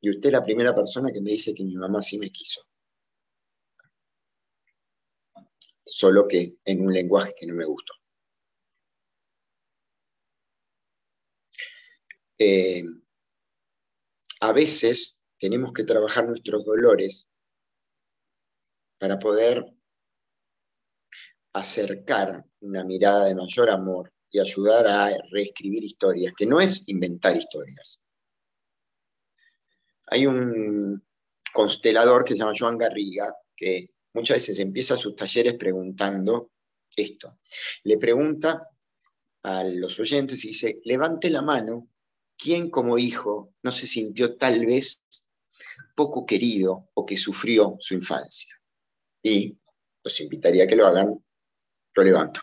y 0.00 0.10
usted 0.10 0.28
es 0.28 0.32
la 0.32 0.42
primera 0.42 0.74
persona 0.74 1.12
que 1.12 1.20
me 1.20 1.30
dice 1.30 1.54
que 1.54 1.64
mi 1.64 1.76
mamá 1.76 2.02
sí 2.02 2.18
me 2.18 2.30
quiso. 2.30 2.62
solo 5.86 6.26
que 6.28 6.56
en 6.64 6.84
un 6.84 6.92
lenguaje 6.92 7.34
que 7.38 7.46
no 7.46 7.54
me 7.54 7.64
gustó. 7.64 7.94
Eh, 12.38 12.84
a 14.40 14.52
veces 14.52 15.22
tenemos 15.38 15.72
que 15.72 15.84
trabajar 15.84 16.26
nuestros 16.26 16.64
dolores 16.64 17.28
para 18.98 19.18
poder 19.18 19.75
acercar 21.58 22.44
una 22.60 22.84
mirada 22.84 23.26
de 23.26 23.34
mayor 23.34 23.70
amor 23.70 24.12
y 24.30 24.38
ayudar 24.38 24.86
a 24.86 25.16
reescribir 25.30 25.84
historias, 25.84 26.34
que 26.36 26.46
no 26.46 26.60
es 26.60 26.86
inventar 26.88 27.36
historias. 27.36 28.00
Hay 30.08 30.26
un 30.26 31.02
constelador 31.52 32.24
que 32.24 32.34
se 32.34 32.40
llama 32.40 32.52
Joan 32.56 32.76
Garriga, 32.76 33.34
que 33.56 33.90
muchas 34.12 34.36
veces 34.36 34.58
empieza 34.58 34.96
sus 34.96 35.16
talleres 35.16 35.54
preguntando 35.54 36.50
esto. 36.94 37.38
Le 37.84 37.98
pregunta 37.98 38.68
a 39.42 39.64
los 39.64 39.98
oyentes 39.98 40.44
y 40.44 40.48
dice, 40.48 40.80
levante 40.84 41.30
la 41.30 41.42
mano, 41.42 41.88
¿quién 42.36 42.70
como 42.70 42.98
hijo 42.98 43.54
no 43.62 43.72
se 43.72 43.86
sintió 43.86 44.36
tal 44.36 44.66
vez 44.66 45.02
poco 45.94 46.26
querido 46.26 46.90
o 46.94 47.06
que 47.06 47.16
sufrió 47.16 47.76
su 47.80 47.94
infancia? 47.94 48.54
Y 49.22 49.58
los 50.04 50.20
invitaría 50.20 50.64
a 50.64 50.66
que 50.66 50.76
lo 50.76 50.86
hagan, 50.86 51.24
lo 51.96 52.04
levanto. 52.04 52.40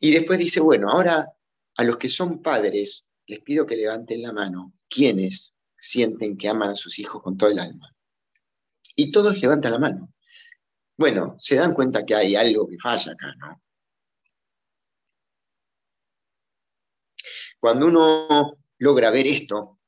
Y 0.00 0.12
después 0.12 0.38
dice, 0.38 0.60
bueno, 0.60 0.90
ahora 0.90 1.32
a 1.76 1.84
los 1.84 1.98
que 1.98 2.08
son 2.08 2.42
padres 2.42 3.08
les 3.26 3.40
pido 3.40 3.66
que 3.66 3.76
levanten 3.76 4.22
la 4.22 4.32
mano, 4.32 4.72
¿quiénes 4.88 5.56
sienten 5.76 6.36
que 6.36 6.48
aman 6.48 6.70
a 6.70 6.76
sus 6.76 6.98
hijos 6.98 7.22
con 7.22 7.36
todo 7.36 7.50
el 7.50 7.58
alma? 7.58 7.94
Y 8.94 9.10
todos 9.10 9.38
levantan 9.38 9.72
la 9.72 9.78
mano. 9.78 10.12
bueno, 10.96 11.34
se 11.38 11.56
dan 11.56 11.74
cuenta 11.74 12.06
que 12.06 12.14
hay 12.14 12.36
algo 12.36 12.66
que 12.66 12.78
falla 12.78 13.12
acá, 13.12 13.34
¿no? 13.36 13.62
Cuando 17.60 17.86
uno 17.86 18.56
logra 18.78 19.10
ver 19.10 19.26
esto, 19.26 19.80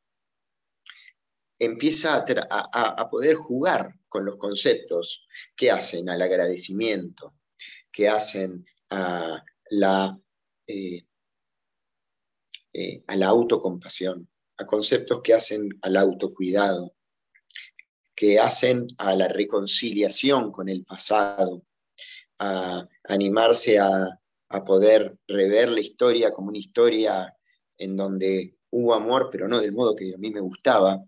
empieza 1.58 2.24
a, 2.50 3.08
poder 3.10 3.36
jugar 3.36 3.97
con 4.08 4.24
los 4.24 4.36
conceptos 4.36 5.26
que 5.56 5.70
hacen 5.70 6.08
al 6.08 6.22
agradecimiento, 6.22 7.34
que 7.90 8.08
hacen 8.08 8.64
a 8.90 9.42
la, 9.70 10.18
eh, 10.66 11.02
eh, 12.72 13.02
a 13.06 13.26
autocompasión, 13.26 14.28
a 14.56 14.66
conceptos 14.66 15.20
que 15.22 15.34
hacen 15.34 15.68
al 15.82 15.96
autocuidado, 15.96 16.94
que 18.14 18.38
hacen 18.38 18.88
a 18.98 19.14
la 19.14 19.28
reconciliación 19.28 20.50
con 20.50 20.68
el 20.68 20.84
pasado, 20.84 21.62
a 22.38 22.88
animarse 23.04 23.78
a, 23.78 24.18
poder 24.64 25.18
rever 25.28 25.68
la 25.68 25.80
historia 25.80 26.32
como 26.32 26.48
una 26.48 26.58
historia 26.58 27.36
en 27.76 27.96
donde 27.96 28.56
hubo 28.70 28.94
amor, 28.94 29.28
pero 29.30 29.46
no 29.46 29.60
del 29.60 29.72
modo 29.72 29.94
que 29.94 30.14
a 30.14 30.18
mí 30.18 30.30
me 30.30 30.40
gustaba, 30.40 31.04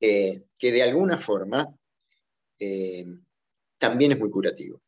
eh, 0.00 0.46
que 0.58 0.72
de 0.72 0.82
alguna 0.82 1.18
forma 1.18 1.76
eh, 2.58 3.04
también 3.76 4.12
es 4.12 4.18
muy 4.18 4.30
curativo. 4.30 4.80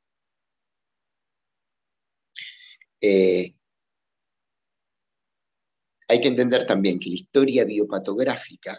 Eh, 2.99 3.55
hay 6.09 6.21
que 6.21 6.29
entender 6.29 6.67
también 6.67 6.99
que 6.99 7.11
la 7.11 7.17
historia 7.17 7.65
biopatográfica 7.65 8.79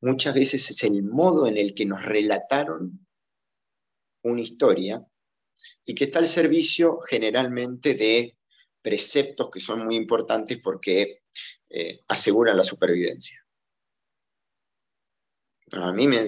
muchas 0.00 0.34
veces 0.34 0.68
es 0.70 0.82
el 0.82 1.02
modo 1.04 1.46
en 1.46 1.56
el 1.58 1.72
que 1.72 1.86
nos 1.86 2.04
relataron 2.04 3.06
una 4.22 4.40
historia 4.40 5.06
y 5.84 5.94
que 5.94 6.04
está 6.04 6.18
al 6.18 6.28
servicio 6.28 7.00
generalmente 7.00 7.94
de 7.94 8.36
preceptos 8.82 9.48
que 9.52 9.60
son 9.60 9.84
muy 9.84 9.96
importantes 9.96 10.58
porque 10.62 11.22
aseguran 12.08 12.56
la 12.56 12.64
supervivencia. 12.64 13.45
A 15.72 15.92
mí 15.92 16.06
me... 16.06 16.18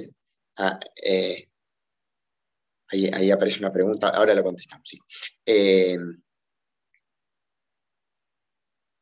Eh, 1.02 1.48
ahí, 2.88 3.30
aparece 3.30 3.60
una 3.60 3.72
pregunta, 3.72 4.08
ahora 4.08 4.34
la 4.34 4.42
contestamos. 4.42 4.90
Eh, 5.46 5.96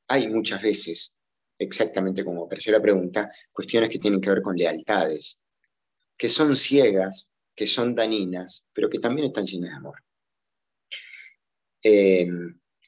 hay 0.08 0.28
muchas 0.28 0.62
veces, 0.62 1.18
exactamente 1.58 2.24
como 2.24 2.44
apareció 2.44 2.72
la 2.72 2.82
pregunta, 2.82 3.30
cuestiones 3.52 3.90
que 3.90 3.98
tienen 3.98 4.20
que 4.20 4.30
ver 4.30 4.42
con 4.42 4.56
lealtades, 4.56 5.40
que 6.16 6.28
son 6.28 6.54
ciegas, 6.54 7.30
que 7.54 7.66
son 7.66 7.94
daninas, 7.94 8.66
pero 8.72 8.90
que 8.90 8.98
también 8.98 9.28
están 9.28 9.46
llenas 9.46 9.70
de 9.70 9.76
amor. 9.76 10.02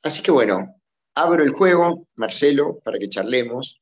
así 0.02 0.22
que 0.22 0.30
bueno, 0.30 0.80
abro 1.14 1.42
el 1.42 1.50
juego, 1.50 2.06
Marcelo, 2.16 2.80
para 2.84 2.98
que 2.98 3.08
charlemos, 3.08 3.80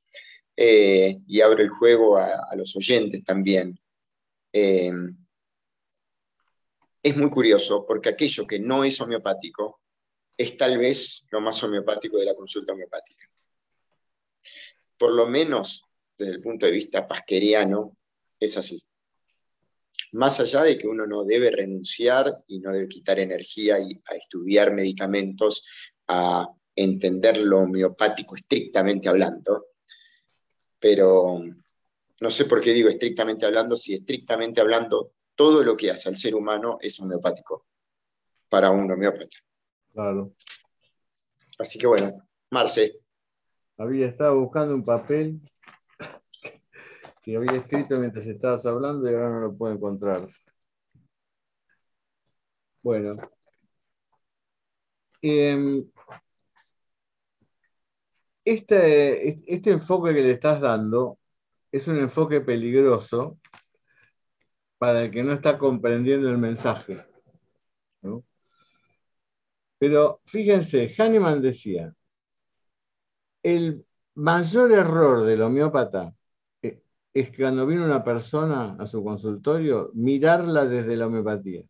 eh, 0.56 1.18
y 1.26 1.40
abro 1.40 1.62
el 1.62 1.68
juego 1.68 2.16
a, 2.16 2.54
los 2.56 2.74
oyentes 2.76 3.22
también. 3.24 3.78
Eh, 4.52 4.92
es 7.02 7.16
muy 7.16 7.30
curioso 7.30 7.84
porque 7.86 8.08
aquello 8.08 8.46
que 8.46 8.58
no 8.58 8.82
es 8.82 9.00
homeopático 9.00 9.80
es 10.36 10.56
tal 10.56 10.78
vez 10.78 11.26
lo 11.30 11.40
más 11.40 11.62
homeopático 11.62 12.18
de 12.18 12.24
la 12.24 12.34
consulta 12.34 12.72
homeopática. 12.72 13.28
Por 14.98 15.12
lo 15.12 15.26
menos 15.26 15.84
desde 16.16 16.32
el 16.32 16.40
punto 16.40 16.66
de 16.66 16.72
vista 16.72 17.06
pasqueriano, 17.06 17.96
es 18.40 18.56
así. 18.56 18.82
Más 20.12 20.40
allá 20.40 20.62
de 20.62 20.78
que 20.78 20.86
uno 20.86 21.06
no 21.06 21.24
debe 21.24 21.50
renunciar 21.50 22.42
y 22.46 22.58
no 22.60 22.72
debe 22.72 22.88
quitar 22.88 23.18
energía 23.18 23.76
a 23.76 24.14
estudiar 24.14 24.72
medicamentos, 24.72 25.66
a 26.08 26.48
entender 26.74 27.38
lo 27.38 27.60
homeopático 27.60 28.36
estrictamente 28.36 29.08
hablando, 29.08 29.66
pero 30.78 31.40
no 32.20 32.30
sé 32.30 32.44
por 32.46 32.60
qué 32.60 32.72
digo 32.72 32.88
estrictamente 32.88 33.46
hablando, 33.46 33.76
si 33.76 33.94
estrictamente 33.94 34.60
hablando 34.60 35.12
todo 35.34 35.62
lo 35.62 35.76
que 35.76 35.90
hace 35.90 36.08
al 36.08 36.16
ser 36.16 36.34
humano 36.34 36.78
es 36.80 36.98
homeopático 36.98 37.66
para 38.48 38.70
un 38.70 38.90
homeópata. 38.90 39.36
Claro. 39.92 40.32
Así 41.58 41.78
que 41.78 41.86
bueno, 41.86 42.12
Marce. 42.50 43.00
Había 43.78 44.06
estado 44.06 44.40
buscando 44.40 44.74
un 44.74 44.84
papel 44.84 45.40
que 47.22 47.36
había 47.36 47.56
escrito 47.56 47.98
mientras 47.98 48.26
estabas 48.26 48.64
hablando 48.64 49.10
y 49.10 49.14
ahora 49.14 49.30
no 49.30 49.40
lo 49.40 49.56
puedo 49.56 49.74
encontrar. 49.74 50.26
Bueno. 52.82 53.16
Eh, 55.20 55.84
este, 58.46 59.28
este 59.52 59.72
enfoque 59.72 60.14
que 60.14 60.22
le 60.22 60.30
estás 60.32 60.60
dando 60.60 61.18
es 61.72 61.88
un 61.88 61.98
enfoque 61.98 62.40
peligroso 62.40 63.38
para 64.78 65.04
el 65.04 65.10
que 65.10 65.22
no 65.24 65.32
está 65.32 65.58
comprendiendo 65.58 66.30
el 66.30 66.38
mensaje. 66.38 66.96
Pero 69.78 70.20
fíjense, 70.26 70.94
Hahnemann 70.96 71.42
decía, 71.42 71.92
el 73.42 73.84
mayor 74.14 74.72
error 74.72 75.24
del 75.24 75.42
homeópata 75.42 76.14
eh, 76.62 76.80
es 77.12 77.36
cuando 77.36 77.66
viene 77.66 77.84
una 77.84 78.04
persona 78.04 78.76
a 78.78 78.86
su 78.86 79.02
consultorio, 79.04 79.90
mirarla 79.94 80.66
desde 80.66 80.96
la 80.96 81.08
homeopatía. 81.08 81.62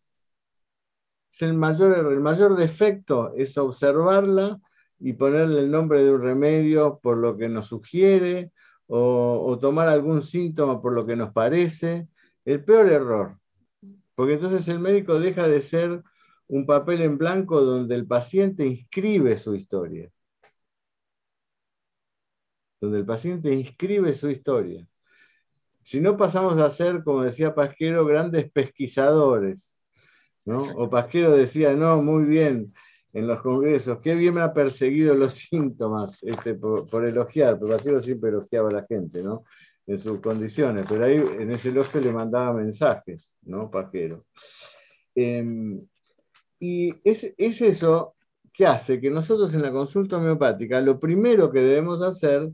Es 1.30 1.42
el 1.42 1.54
mayor 1.54 2.12
el 2.12 2.20
mayor 2.20 2.56
defecto 2.56 3.34
es 3.34 3.56
observarla 3.58 4.60
y 4.98 5.12
ponerle 5.14 5.60
el 5.60 5.70
nombre 5.70 6.02
de 6.02 6.10
un 6.10 6.22
remedio 6.22 6.98
por 7.02 7.18
lo 7.18 7.36
que 7.36 7.48
nos 7.48 7.66
sugiere 7.66 8.52
o, 8.86 9.58
tomar 9.60 9.88
algún 9.88 10.22
síntoma 10.22 10.80
por 10.80 10.92
lo 10.92 11.06
que 11.06 11.16
nos 11.16 11.32
parece. 11.32 12.08
El 12.44 12.64
peor 12.64 12.90
error, 12.90 13.38
porque 14.14 14.34
entonces 14.34 14.68
el 14.68 14.78
médico 14.78 15.18
deja 15.18 15.48
de 15.48 15.62
ser 15.62 16.02
un 16.48 16.66
papel 16.66 17.02
en 17.02 17.18
blanco 17.18 17.60
donde 17.62 17.94
el 17.96 18.06
paciente 18.06 18.66
inscribe 18.66 19.36
su 19.36 19.54
historia. 19.54 20.10
Donde 22.80 22.98
el 22.98 23.06
paciente 23.06 23.52
inscribe 23.52 24.14
su 24.14 24.30
historia. 24.30 24.86
Si 25.82 26.00
no 26.00 26.16
pasamos 26.16 26.58
a 26.60 26.70
ser, 26.70 27.02
como 27.04 27.24
decía 27.24 27.54
Pasquero, 27.54 28.04
grandes 28.04 28.50
pesquisadores. 28.50 29.80
¿no? 30.44 30.58
O 30.76 30.88
Pasquero 30.88 31.32
decía, 31.32 31.74
no, 31.74 32.00
muy 32.02 32.24
bien, 32.24 32.72
en 33.16 33.26
los 33.26 33.40
congresos, 33.40 33.98
qué 34.02 34.14
bien 34.14 34.34
me 34.34 34.42
ha 34.42 34.52
perseguido 34.52 35.14
los 35.14 35.32
síntomas 35.48 36.22
este, 36.22 36.54
por, 36.54 37.02
elogiar, 37.02 37.58
porque 37.58 37.72
Pasquero 37.72 38.02
siempre 38.02 38.28
elogiaba 38.28 38.68
a 38.68 38.72
la 38.72 38.86
gente, 38.86 39.22
¿no? 39.22 39.44
En 39.86 39.96
sus 39.96 40.20
condiciones, 40.20 40.84
pero 40.86 41.06
ahí 41.06 41.16
en 41.16 41.50
ese 41.50 41.70
elogio 41.70 42.00
le 42.02 42.12
mandaba 42.12 42.52
mensajes, 42.52 43.34
¿no? 43.42 43.70
Pasquero. 43.70 44.20
Em, 45.14 45.80
y 46.60 46.94
es, 47.04 47.32
es 47.38 47.62
eso 47.62 48.16
que 48.52 48.66
hace 48.66 49.00
que 49.00 49.10
nosotros 49.10 49.54
en 49.54 49.62
la 49.62 49.72
consulta 49.72 50.18
homeopática 50.18 50.80
lo 50.82 51.00
primero 51.00 51.50
que 51.50 51.60
debemos 51.60 52.02
hacer 52.02 52.50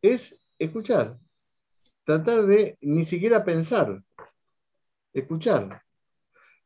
es 0.00 0.36
escuchar, 0.60 1.18
tratar 2.04 2.46
de 2.46 2.78
ni 2.82 3.04
siquiera 3.04 3.44
pensar, 3.44 4.00
escuchar. 5.12 5.82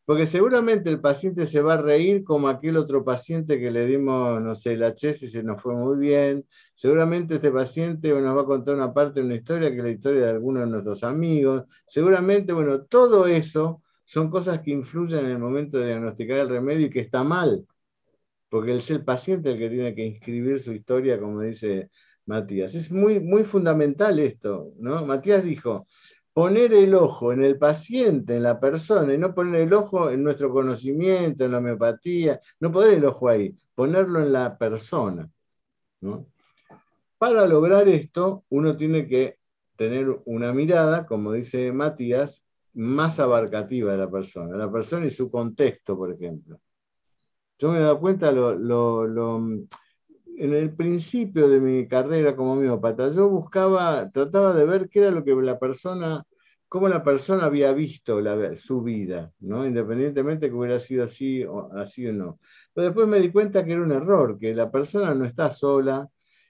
Porque 0.09 0.25
seguramente 0.25 0.89
el 0.89 1.03
paciente 1.03 1.47
se 1.47 1.61
va 1.61 1.75
a 1.75 1.83
reír 1.83 2.25
como 2.25 2.49
aquel 2.49 2.79
otro 2.79 3.05
paciente 3.05 3.61
que 3.61 3.71
le 3.71 3.85
dimos, 3.85 4.41
no 4.41 4.55
sé, 4.55 4.75
la 4.75 4.95
chess 4.95 5.23
y 5.23 5.29
se 5.29 5.43
nos 5.43 5.61
fue 5.61 5.75
muy 5.75 5.99
bien. 5.99 6.47
Seguramente 6.75 7.35
este 7.35 7.51
paciente 7.51 8.09
nos 8.19 8.35
va 8.35 8.41
a 8.41 8.47
contar 8.47 8.75
una 8.75 8.95
parte 8.95 9.21
de 9.21 9.27
una 9.27 9.35
historia 9.35 9.71
que 9.71 9.77
es 9.77 9.85
la 9.85 9.91
historia 9.91 10.21
de 10.23 10.31
alguno 10.31 10.61
de 10.61 10.67
nuestros 10.67 11.05
amigos. 11.05 11.65
Seguramente, 11.87 12.55
bueno, 12.55 12.85
todo 12.85 13.27
eso 13.27 13.83
son 14.03 14.31
cosas 14.31 14.63
que 14.63 14.71
influyen 14.71 15.27
en 15.27 15.33
el 15.33 15.39
momento 15.39 15.77
de 15.77 15.89
diagnosticar 15.89 16.39
el 16.39 16.49
remedio 16.49 16.87
y 16.87 16.91
que 16.91 17.01
está 17.01 17.23
mal. 17.23 17.67
Porque 18.49 18.77
es 18.77 18.91
el 18.91 19.05
paciente 19.05 19.51
el 19.51 19.59
que 19.59 19.69
tiene 19.69 19.95
que 19.95 20.07
inscribir 20.07 20.59
su 20.59 20.73
historia, 20.73 21.21
como 21.21 21.43
dice 21.43 21.91
Matías. 22.25 22.75
Es 22.75 22.91
muy, 22.91 23.21
muy 23.21 23.45
fundamental 23.45 24.19
esto, 24.21 24.73
¿no? 24.79 25.05
Matías 25.05 25.45
dijo, 25.45 25.87
poner 26.39 26.73
el 26.73 26.95
ojo 26.95 27.33
en 27.33 27.43
el 27.43 27.59
paciente, 27.59 28.37
en 28.37 28.45
la 28.45 28.61
persona, 28.61 29.13
y 29.13 29.19
no 29.19 29.35
poner 29.35 29.63
el 29.63 29.75
ojo 29.75 30.09
en 30.09 30.23
nuestro 30.23 30.53
conocimiento, 30.53 31.45
en 31.45 31.51
la 31.51 31.59
homeopatía, 31.59 32.41
no 32.61 32.71
poner 32.71 32.95
el 32.95 33.05
ojo 33.07 33.29
ahí, 33.29 33.59
ponerlo 33.75 34.21
en 34.21 34.33
la 34.33 34.57
persona. 34.57 35.29
Para 37.19 37.45
lograr 37.45 37.89
esto, 37.89 38.45
uno 38.51 38.77
tiene 38.77 39.09
que 39.09 39.39
tener 39.75 40.17
una 40.27 40.53
mirada, 40.53 41.07
como 41.07 41.33
dice 41.33 41.73
Matías, 41.73 42.45
más 42.73 43.19
abarcativa 43.19 43.91
de 43.91 43.99
la 43.99 44.09
persona, 44.09 44.57
la 44.57 44.71
persona 44.71 45.07
y 45.07 45.11
su 45.11 45.33
contexto, 45.33 45.97
por 45.97 46.13
ejemplo. 46.13 46.61
Yo 47.59 47.73
me 47.73 47.79
he 47.79 47.81
dado 47.81 47.99
cuenta 47.99 48.31
en 48.31 49.67
el 50.55 50.77
principio 50.77 51.49
de 51.49 51.59
mi 51.59 51.89
carrera 51.89 52.37
como 52.37 52.53
homeópata, 52.53 53.11
yo 53.11 53.29
buscaba, 53.29 54.09
trataba 54.13 54.55
de 54.55 54.65
ver 54.65 54.89
qué 54.89 55.01
era 55.01 55.11
lo 55.11 55.25
que 55.25 55.35
la 55.35 55.59
persona 55.59 56.25
cómo 56.69 56.89
la 56.89 57.03
persona 57.03 57.47
había 57.47 57.73
visto 57.73 58.21
su 58.57 58.83
vida, 58.83 59.33
¿no? 59.41 59.67
independientemente 59.67 60.49
que 60.49 60.55
hubiera 60.55 60.79
sido 60.79 61.05
así 61.05 61.45
o, 61.45 61.73
así 61.73 62.07
o 62.07 62.13
no. 62.13 62.39
Pero 62.75 62.89
después 62.89 63.09
me 63.09 63.21
di 63.21 63.31
cuenta 63.31 63.65
que 63.65 63.73
era 63.73 63.83
un 63.83 63.93
error, 63.93 64.39
que 64.39 64.55
la 64.55 64.71
persona 64.71 65.15
no 65.15 65.25
está 65.25 65.51
sola 65.51 66.09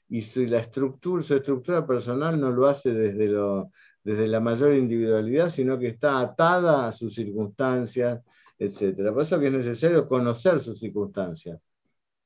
y 0.09 0.23
su, 0.23 0.45
la 0.45 0.59
estructura, 0.59 1.23
su 1.23 1.35
estructura 1.35 1.87
personal 1.87 2.41
no 2.41 2.51
lo 2.51 2.67
hace 2.67 2.93
desde, 2.93 3.29
lo, 3.29 3.71
la 4.05 4.41
mayor 4.41 4.75
individualidad, 4.75 5.51
sino 5.51 5.79
que 5.79 5.89
está 5.89 6.21
atada 6.21 6.89
a 6.89 6.93
sus 6.93 7.15
circunstancias, 7.15 8.21
etc. 8.59 9.13
Por 9.13 9.23
eso 9.23 9.41
es 9.41 9.53
necesario 9.53 10.09
conocer 10.09 10.61
sus 10.61 10.79
circunstancias. 10.79 11.61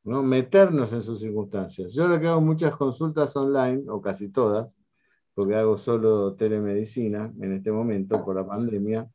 ¿no? 0.05 0.22
meternos 0.22 0.93
en 0.93 1.03
sus 1.03 1.20
circunstancias. 1.20 1.95
Yo 1.95 2.05
ahora 2.05 2.20
que 2.20 2.26
hago 2.26 2.40
muchas 2.40 2.74
consultas 2.76 3.36
online, 3.36 3.84
o 3.88 4.01
casi 4.01 4.30
todas, 4.30 4.68
porque 5.35 5.55
hago 5.57 5.78
solo 5.78 6.35
telemedicina 6.35 7.33
en 7.41 7.55
este 7.55 7.72
momento 7.72 8.24
por 8.24 8.37
la 8.37 8.47
pandemia, 8.47 9.09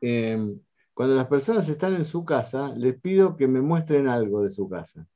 em, 0.00 0.60
cuando 0.94 1.14
las 1.16 1.26
personas 1.26 1.68
están 1.68 1.94
en 1.96 2.04
su 2.04 2.24
casa, 2.24 2.72
les 2.76 2.98
pido 3.00 3.36
que 3.36 3.48
me 3.48 3.60
muestren 3.60 4.08
algo 4.08 4.42
de 4.42 4.50
su 4.50 4.68
casa. 4.68 5.06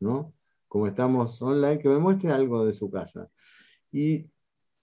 ¿no? 0.00 0.34
Como 0.68 0.86
estamos 0.86 1.40
online, 1.42 1.78
que 1.78 1.88
me 1.88 1.98
muestren 1.98 2.32
algo 2.32 2.64
de 2.64 2.72
su 2.72 2.90
casa. 2.90 3.28
Y 3.92 4.26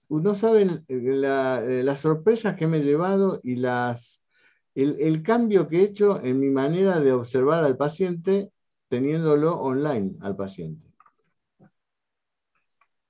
no 0.08 0.34
saben 0.34 0.84
la, 0.88 1.64
eh, 1.64 1.82
las 1.82 2.00
sorpresas 2.00 2.56
que 2.56 2.66
me 2.66 2.78
he 2.78 2.84
llevado 2.84 3.40
y 3.42 3.56
las, 3.56 4.22
el, 4.74 5.22
cambio 5.22 5.68
que 5.68 5.80
he 5.80 5.84
hecho 5.84 6.22
en 6.22 6.40
mi 6.40 6.50
manera 6.50 7.00
de 7.00 7.12
observar 7.12 7.64
al 7.64 7.76
paciente 7.76 8.52
teniéndolo 8.88 9.60
online 9.60 10.16
al 10.20 10.36
paciente. 10.36 10.83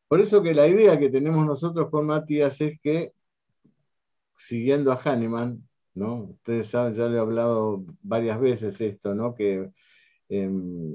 Por 0.09 0.21
eso 0.21 0.43
que 0.43 0.55
la 0.55 0.69
idea 0.69 0.99
que 0.99 1.11
tenemos 1.11 1.47
nosotros 1.47 1.91
con 1.91 2.07
Matías 2.07 2.61
es 2.61 2.81
que, 2.81 3.13
siguiendo 4.37 4.93
a 4.93 5.01
Hahnemann, 5.03 5.67
¿no? 5.95 6.25
ustedes 6.25 6.69
saben, 6.69 6.95
ya 6.95 7.09
le 7.09 7.17
he 7.17 7.21
hablado 7.21 7.85
varias 8.03 8.41
veces 8.41 8.81
esto, 8.81 9.15
¿no? 9.15 9.35
que 9.35 9.71
em, 10.29 10.95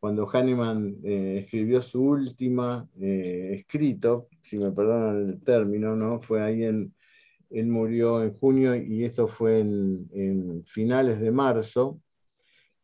cuando 0.00 0.26
Hahnemann 0.26 0.96
eh, 1.04 1.40
escribió 1.44 1.80
su 1.82 2.02
última 2.02 2.88
eh, 3.00 3.56
escrito, 3.60 4.28
si 4.42 4.58
me 4.58 4.70
perdonan 4.72 5.30
el 5.30 5.42
término, 5.42 5.96
¿no? 5.96 6.20
fue 6.20 6.42
ahí 6.42 6.64
en, 6.64 6.94
él 7.50 7.66
murió 7.66 8.22
en 8.22 8.34
junio 8.34 8.74
y 8.74 9.04
esto 9.04 9.28
fue 9.28 9.60
en, 9.60 10.64
finales 10.66 11.20
de 11.20 11.30
marzo, 11.30 12.00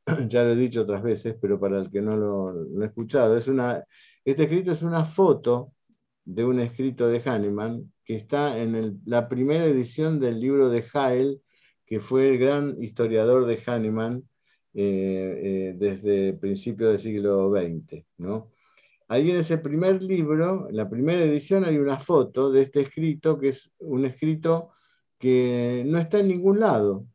ya 0.29 0.45
lo 0.45 0.53
he 0.53 0.57
dicho 0.57 0.83
otras 0.83 1.03
veces, 1.03 1.37
pero 1.41 1.59
para 1.59 1.81
el 1.81 1.91
que 1.91 2.01
no 2.01 2.17
lo, 2.17 2.83
ha 2.83 2.87
escuchado, 2.87 3.37
es 3.37 3.49
una, 3.49 3.85
este 4.25 4.45
escrito 4.45 4.73
es 4.73 4.83
una 4.83 5.05
foto 5.05 5.73
de 6.25 6.45
un 6.45 6.61
escrito 6.61 7.09
de 7.09 7.20
Hahnemann 7.25 7.93
que 8.05 8.16
está 8.16 8.59
en 8.59 9.01
la 9.05 9.29
primera 9.29 9.64
edición 9.64 10.20
del 10.20 10.41
libro 10.41 10.68
de 10.70 10.85
Hael, 10.93 11.41
que 11.87 12.01
fue 12.01 12.29
el 12.31 12.39
gran 12.39 12.83
historiador 12.83 13.47
de 13.47 13.62
Hahnemann 13.66 14.23
eh, 14.75 15.41
eh, 15.43 15.75
desde 15.77 16.35
principios 16.35 16.93
del 16.93 17.01
siglo 17.01 17.51
XX. 17.51 18.05
¿no? 18.18 18.51
Ahí 19.09 19.31
en 19.31 19.37
ese 19.37 19.59
primer 19.59 20.03
libro, 20.03 20.68
en 20.68 20.77
la 20.77 20.89
primera 20.89 21.23
edición, 21.23 21.64
hay 21.64 21.79
una 21.79 21.99
foto 21.99 22.51
de 22.51 22.62
este 22.62 22.83
escrito, 22.83 23.39
que 23.39 23.49
es 23.49 23.70
un 23.79 24.05
escrito 24.05 24.70
que 25.18 25.85
no 25.87 25.99
está 25.99 26.20
en 26.20 26.29
ningún 26.29 26.61
lado, 26.61 27.07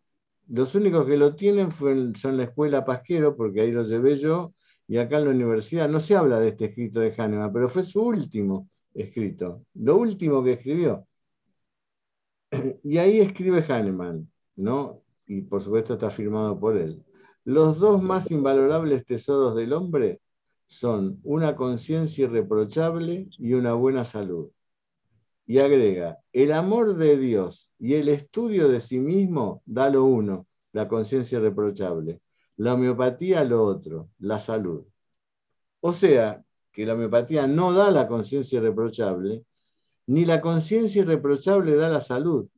los 0.50 0.76
únicos 0.76 1.06
que 1.06 1.18
lo 1.18 1.36
tienen 1.36 1.72
son 1.72 2.38
la 2.38 2.44
escuela 2.44 2.86
Pasquero, 2.86 3.36
porque 3.36 3.62
ahí 3.62 3.72
lo 3.72 3.84
llevé 3.84 4.16
yo, 4.16 4.54
y 4.88 4.98
acá 4.98 5.18
en 5.18 5.26
la 5.26 5.32
universidad 5.32 5.90
no 5.90 6.00
se 6.00 6.16
habla 6.16 6.40
de 6.40 6.50
este 6.50 6.66
escrito 6.66 7.00
de 7.00 7.14
Hahnemann, 7.18 7.52
pero 7.52 7.70
fue 7.70 7.84
su 7.84 8.02
último 8.02 8.70
escrito, 8.94 9.66
lo 9.74 9.98
último 9.98 10.44
que 10.44 10.54
escribió. 10.54 11.06
Y 12.84 12.98
ahí 12.98 13.20
escribe 13.20 13.62
Hahnemann, 13.68 14.32
¿no? 14.56 15.04
Y 15.28 15.42
por 15.42 15.62
supuesto 15.62 15.94
está 15.96 16.10
firmado 16.10 16.60
por 16.60 16.78
él. 16.78 17.04
Los 17.44 17.80
dos 17.80 18.02
más 18.02 18.32
invalorables 18.32 19.06
tesoros 19.06 19.56
del 19.56 19.74
hombre 19.74 20.22
son 20.66 21.20
una 21.24 21.56
conciencia 21.56 22.26
irreprochable 22.26 23.28
y 23.38 23.54
una 23.54 23.74
buena 23.74 24.06
salud. 24.06 24.50
Y 25.46 25.60
agrega, 25.60 26.20
el 26.34 26.52
amor 26.52 26.96
de 26.96 27.18
Dios 27.18 27.72
y 27.80 27.96
el 27.96 28.10
estudio 28.10 28.68
de 28.68 28.82
sí 28.82 29.00
mismo 29.00 29.62
da 29.66 29.90
lo 29.90 30.04
uno, 30.04 30.48
la 30.74 30.88
conciencia 30.88 31.40
irreprochable. 31.40 32.20
La 32.58 32.74
homeopatía 32.74 33.44
lo 33.44 33.64
otro, 33.64 34.10
la 34.20 34.40
salud. 34.40 34.86
O 35.82 35.94
sea, 35.94 36.44
que 36.72 36.86
la 36.86 36.94
homeopatía 36.94 37.48
no 37.48 37.74
da 37.74 37.92
la 37.92 38.08
conciencia 38.08 38.60
irreprochable, 38.60 39.46
ni 40.08 40.26
la 40.26 40.42
conciencia 40.42 41.02
irreprochable 41.02 41.76
da 41.76 41.90
la 41.90 42.02
salud. 42.02 42.50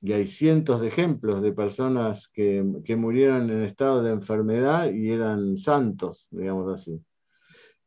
Y 0.00 0.12
hay 0.12 0.28
cientos 0.28 0.80
de 0.80 0.88
ejemplos 0.88 1.42
de 1.42 1.52
personas 1.52 2.28
que, 2.28 2.64
que 2.84 2.96
murieron 2.96 3.50
en 3.50 3.64
estado 3.64 4.02
de 4.02 4.12
enfermedad 4.12 4.92
y 4.92 5.10
eran 5.10 5.56
santos, 5.58 6.28
digamos 6.30 6.72
así. 6.72 7.02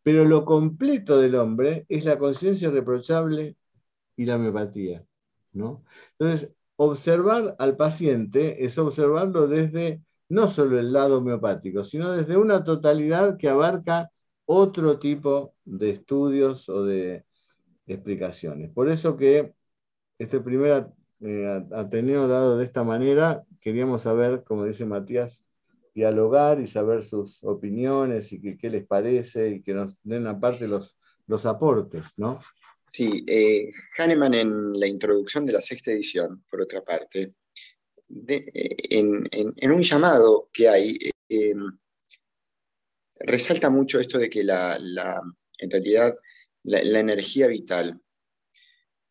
Pero 0.04 0.26
lo 0.26 0.44
completo 0.46 1.20
del 1.20 1.36
hombre 1.36 1.86
es 1.88 2.06
la 2.06 2.18
conciencia 2.18 2.68
irreprochable 2.68 3.56
y 4.18 4.26
la 4.26 4.36
homeopatía. 4.36 5.06
¿no? 5.54 5.84
Entonces, 6.18 6.54
observar 6.84 7.56
al 7.60 7.78
paciente 7.78 8.66
es 8.66 8.78
observarlo 8.80 9.48
desde 9.48 10.02
no 10.30 10.48
solo 10.48 10.80
el 10.80 10.92
lado 10.92 11.20
homeopático, 11.20 11.84
sino 11.84 12.12
desde 12.12 12.38
una 12.38 12.64
totalidad 12.64 13.38
que 13.38 13.50
abarca 13.50 14.10
otro 14.46 14.98
tipo 14.98 15.54
de 15.64 15.92
estudios 15.92 16.68
o 16.70 16.84
de 16.84 17.24
explicaciones. 17.86 18.72
Por 18.72 18.90
eso 18.90 19.16
que 19.16 19.54
este 20.18 20.40
primer 20.40 20.88
eh, 21.20 21.64
Ateneo 21.72 22.28
dado 22.28 22.58
de 22.58 22.66
esta 22.66 22.84
manera, 22.84 23.44
queríamos 23.60 24.02
saber, 24.02 24.44
como 24.44 24.66
dice 24.66 24.86
Matías, 24.86 25.46
dialogar 25.94 26.60
y 26.60 26.66
saber 26.66 27.04
sus 27.04 27.44
opiniones 27.44 28.34
y 28.34 28.58
qué 28.58 28.70
les 28.72 28.88
parece 28.88 29.50
y 29.50 29.62
que 29.62 29.76
nos 29.76 29.96
den 30.02 30.26
aparte 30.26 30.68
los, 30.68 30.98
los 31.28 31.46
aportes, 31.46 32.06
¿no? 32.18 32.40
Sí, 32.92 33.24
eh, 33.28 33.72
Hahnemann 33.98 34.34
en 34.34 34.80
la 34.80 34.88
introducción 34.88 35.46
de 35.46 35.54
la 35.54 35.62
sexta 35.62 35.92
edición, 35.92 36.44
por 36.50 36.62
otra 36.62 36.84
parte, 36.84 37.36
eh, 38.28 38.76
en, 38.90 39.72
un 39.72 39.82
llamado 39.82 40.50
que 40.52 40.68
hay, 40.68 41.00
eh, 41.30 41.54
resalta 43.16 43.70
mucho 43.70 44.00
esto 44.00 44.18
de 44.18 44.30
que 44.30 44.44
la, 44.44 44.78
en 45.58 45.72
realidad 45.72 46.18
la 46.64 47.00
energía 47.00 47.48
vital 47.48 48.02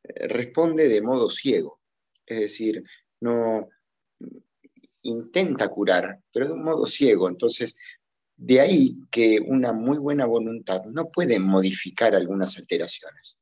responde 0.05 0.89
de 0.89 1.01
modo 1.03 1.31
ciego, 1.31 1.81
es 2.26 2.41
decir, 2.41 2.85
no, 3.20 3.68
intenta 5.03 5.68
curar, 5.68 6.20
pero 6.33 6.47
de 6.49 6.53
un 6.53 6.62
modo 6.62 6.87
ciego. 6.87 7.28
Entonces, 7.28 7.76
de 8.37 8.61
ahí 8.61 8.97
que 9.11 9.41
una 9.41 9.72
muy 9.72 9.99
buena 9.99 10.26
voluntad 10.26 10.85
no 10.87 11.11
puede 11.11 11.39
modificar 11.39 12.14
algunas 12.14 12.57
alteraciones. 12.59 13.39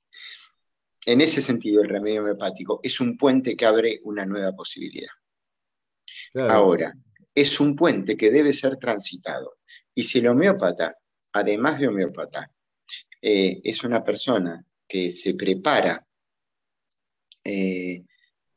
En 1.07 1.21
ese 1.21 1.41
sentido, 1.41 1.83
el 1.83 1.89
remedio 1.89 2.23
homeopático 2.23 2.81
es 2.83 3.01
un 3.01 3.17
puente 3.17 3.57
que 3.57 3.67
abre 3.67 4.01
una 4.05 4.27
nueva 4.27 4.53
posibilidad. 4.53 5.13
Ahora, 6.49 6.95
es 7.35 7.61
un 7.61 7.77
puente 7.77 8.17
que 8.17 8.31
debe 8.31 8.53
ser 8.53 8.77
transitado. 8.77 9.59
Y 9.95 10.03
si 10.03 10.19
el 10.19 10.29
homeópata, 10.29 10.97
además 11.33 11.79
de 11.79 11.89
homeópata, 11.89 12.51
eh, 13.23 13.61
es 13.65 13.83
una 13.85 14.03
persona 14.05 14.65
que 14.87 15.11
se 15.11 15.35
prepara 15.35 16.05
eh, 17.45 18.05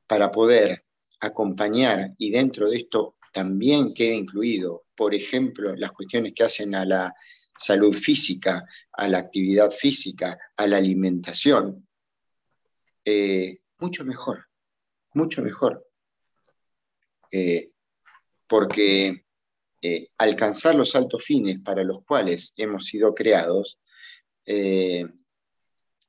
para 0.08 0.32
poder 0.32 0.84
acompañar 1.20 2.14
y 2.18 2.32
dentro 2.32 2.70
de 2.70 2.78
esto 2.78 3.16
también 3.32 3.94
queda 3.94 4.14
incluido, 4.14 4.86
por 4.96 5.16
ejemplo, 5.16 5.76
las 5.76 5.94
cuestiones 5.94 6.34
que 6.36 6.44
hacen 6.44 6.76
a 6.76 6.86
la 6.86 7.14
salud 7.58 7.94
física, 7.94 8.66
a 8.92 9.08
la 9.08 9.20
actividad 9.20 9.72
física, 9.72 10.38
a 10.58 10.68
la 10.68 10.78
alimentación, 10.78 11.88
eh, 13.06 13.60
mucho 13.80 14.06
mejor, 14.06 14.46
mucho 15.14 15.42
mejor. 15.42 15.86
Eh, 17.32 17.72
porque 18.48 19.26
eh, 19.82 20.10
alcanzar 20.18 20.76
los 20.76 20.96
altos 20.96 21.24
fines 21.24 21.60
para 21.62 21.84
los 21.84 22.04
cuales 22.04 22.54
hemos 22.58 22.86
sido 22.86 23.16
creados, 23.16 23.80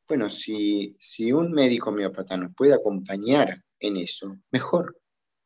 bueno, 0.08 0.28
si, 0.30 0.96
si 0.98 1.30
un 1.30 1.52
médico 1.52 1.90
homeópata 1.90 2.36
nos 2.36 2.52
puede 2.54 2.74
acompañar 2.74 3.54
en 3.78 3.96
eso, 3.98 4.36
mejor 4.50 4.98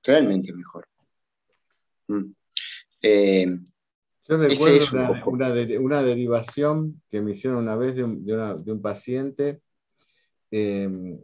realmente 0.02 0.52
mejor. 0.52 0.88
Mm. 2.08 2.32
Yo 4.28 4.36
recuerdo 4.38 5.80
una, 5.80 6.02
derivación 6.02 7.00
que 7.08 7.20
me 7.20 7.30
hicieron 7.30 7.58
una 7.60 7.76
vez 7.76 7.94
de 7.94 8.02
un, 8.04 8.82
paciente, 8.82 9.60
em, 10.50 11.20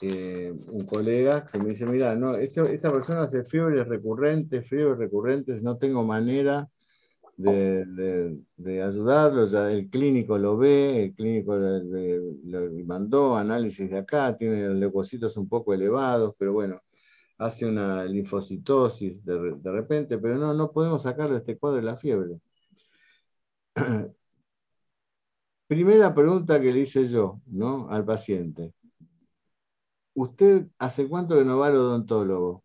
eh, 0.00 0.52
un 0.68 0.86
colega, 0.86 1.46
que 1.46 1.58
me 1.58 1.70
dice, 1.70 1.86
mira, 1.86 2.16
no, 2.16 2.34
esta, 2.34 2.92
persona 2.92 3.22
hace 3.22 3.44
fiebres 3.44 3.88
recurrentes, 3.88 4.68
fiebres 4.68 4.98
recurrentes, 4.98 5.62
no 5.62 5.78
tengo 5.78 6.04
manera 6.04 6.68
de, 7.36 8.82
ayudarlo, 8.84 9.46
ya 9.46 9.70
el 9.70 9.88
clínico 9.90 10.38
lo 10.38 10.56
ve, 10.56 11.04
el 11.04 11.14
clínico 11.14 11.56
le, 11.56 12.84
mandó 12.84 13.36
análisis 13.36 13.90
de 13.90 13.98
acá, 13.98 14.36
tiene 14.36 14.68
los 14.68 14.76
leucocitos 14.76 15.36
un 15.36 15.48
poco 15.48 15.74
elevados, 15.74 16.34
pero 16.38 16.52
bueno, 16.52 16.80
hace 17.38 17.66
una 17.66 18.04
linfocitosis 18.04 19.24
de, 19.24 19.56
de 19.56 19.72
repente, 19.72 20.18
pero 20.18 20.36
no, 20.38 20.54
no 20.54 20.72
podemos 20.72 21.02
sacarle 21.02 21.38
este 21.38 21.58
cuadro 21.58 21.78
de 21.78 21.82
la 21.84 21.96
fiebre. 21.96 22.40
Primera 25.68 26.14
pregunta 26.14 26.60
que 26.60 26.72
le 26.72 26.80
hice 26.80 27.06
yo 27.06 27.40
¿no? 27.46 27.88
al 27.90 28.04
paciente. 28.04 28.72
¿Usted 30.16 30.68
hace 30.78 31.06
cuánto 31.06 31.36
que 31.36 31.44
no 31.44 31.58
va 31.58 31.66
al 31.66 31.76
odontólogo? 31.76 32.64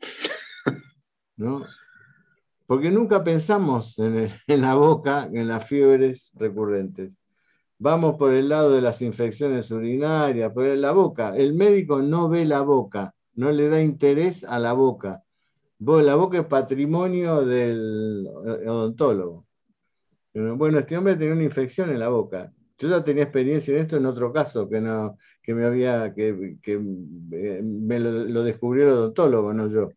¿No? 1.36 1.64
Porque 2.66 2.90
nunca 2.90 3.22
pensamos 3.22 3.96
en, 4.00 4.32
la 4.48 4.74
boca, 4.74 5.30
en 5.32 5.46
las 5.46 5.64
fiebres 5.64 6.32
recurrentes. 6.34 7.12
Vamos 7.78 8.16
por 8.16 8.34
el 8.34 8.48
lado 8.48 8.72
de 8.72 8.80
las 8.80 9.00
infecciones 9.00 9.70
urinarias, 9.70 10.52
por 10.52 10.64
la 10.66 10.90
boca. 10.90 11.36
El 11.36 11.54
médico 11.54 12.02
no 12.02 12.28
ve 12.28 12.44
la 12.44 12.62
boca, 12.62 13.14
no 13.34 13.52
le 13.52 13.68
da 13.68 13.80
interés 13.80 14.42
a 14.42 14.58
la 14.58 14.72
boca. 14.72 15.22
La 15.78 16.16
boca 16.16 16.38
es 16.38 16.46
patrimonio 16.46 17.44
del 17.44 18.26
odontólogo. 18.66 19.46
Bueno, 20.34 20.80
este 20.80 20.96
hombre 20.96 21.14
tenía 21.14 21.34
una 21.34 21.44
infección 21.44 21.90
en 21.90 22.00
la 22.00 22.08
boca. 22.08 22.52
Yo 22.78 22.88
ya 22.90 23.02
tenía 23.04 23.24
experiencia 23.24 23.74
en 23.74 23.80
esto 23.80 23.96
en 23.96 24.06
otro 24.06 24.32
caso, 24.32 24.68
que, 24.68 24.80
no, 24.80 25.16
que 25.42 25.54
me 25.54 25.64
había, 25.64 26.12
que, 26.14 26.58
que 26.62 26.74
eh, 26.74 27.62
me 27.62 27.98
lo, 28.00 28.42
descubrió 28.44 28.84
el 28.84 28.92
odontólogo, 28.92 29.52
no 29.54 29.68
yo. 29.68 29.90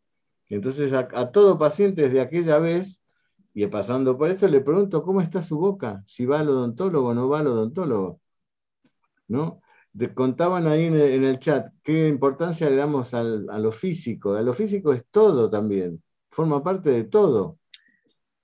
Entonces 0.47 0.93
a, 0.93 1.32
todo 1.32 1.57
paciente 1.57 2.03
desde 2.03 2.21
aquella 2.21 2.57
vez, 2.59 3.01
y 3.53 3.67
pasando 3.67 4.17
por 4.17 4.32
eso, 4.32 4.47
le 4.47 4.61
pregunto 4.61 5.03
cómo 5.03 5.21
está 5.21 5.43
su 5.43 5.57
boca, 5.59 6.03
si 6.07 6.25
va 6.25 6.39
al 6.39 6.49
odontólogo 6.49 7.09
o 7.09 7.13
no 7.13 7.30
va 7.30 7.39
al 7.39 7.47
odontólogo. 7.47 8.21
¿No? 9.27 9.61
contaban 10.15 10.67
ahí 10.67 10.86
en 10.86 10.95
el, 10.95 11.39
chat 11.39 11.73
qué 11.84 12.07
importancia 12.07 12.69
le 12.69 12.75
damos 12.77 13.13
a 13.13 13.23
lo 13.23 13.71
físico. 13.71 14.34
A 14.34 14.41
lo 14.41 14.53
físico 14.53 14.93
es 14.93 15.05
todo 15.07 15.49
también, 15.49 16.01
forma 16.32 16.63
parte 16.63 16.89
de 16.91 17.03
todo. 17.05 17.59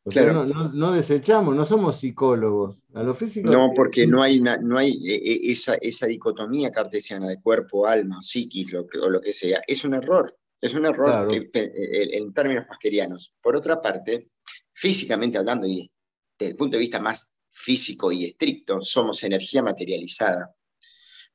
O 0.08 0.12
sea, 0.12 0.32
no, 0.32 0.92
desechamos, 0.92 1.56
no 1.56 1.66
somos 1.66 1.98
psicólogos. 2.00 2.78
A 2.94 3.02
lo 3.02 3.16
físico. 3.16 3.52
No, 3.52 3.72
porque 3.76 4.06
no 4.06 4.22
hay, 4.22 4.40
una, 4.40 4.56
no 4.58 4.78
hay 4.78 4.92
e, 5.04 5.16
e, 5.16 5.52
esa, 5.52 5.76
esa, 5.82 6.06
dicotomía 6.06 6.72
cartesiana 6.72 7.28
de 7.28 7.42
cuerpo, 7.42 7.88
alma, 7.88 8.22
psiquis 8.22 8.72
o 8.76 9.10
lo 9.10 9.20
que 9.20 9.34
sea. 9.34 9.64
Es 9.66 9.84
un 9.84 9.96
error. 9.96 10.38
Es 10.62 10.76
un 10.76 10.86
error 10.86 11.28
en 11.32 12.34
términos 12.34 12.66
paskerianos. 12.68 13.34
Por 13.42 13.56
otra 13.56 13.82
parte, 13.82 14.30
físicamente 14.74 15.40
hablando, 15.40 15.66
y 15.66 15.90
desde 16.38 16.52
el 16.52 16.58
punto 16.58 16.78
de 16.78 16.82
vista 16.82 17.00
más 17.00 17.40
físico 17.52 18.12
y 18.12 18.26
estricto, 18.26 18.84
somos 18.84 19.24
energía 19.24 19.64
materializada, 19.64 20.56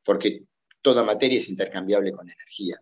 porque 0.05 0.45
toda 0.81 1.03
materia 1.03 1.39
es 1.39 1.49
intercambiable 1.49 2.13
con 2.13 2.31
energía. 2.31 2.81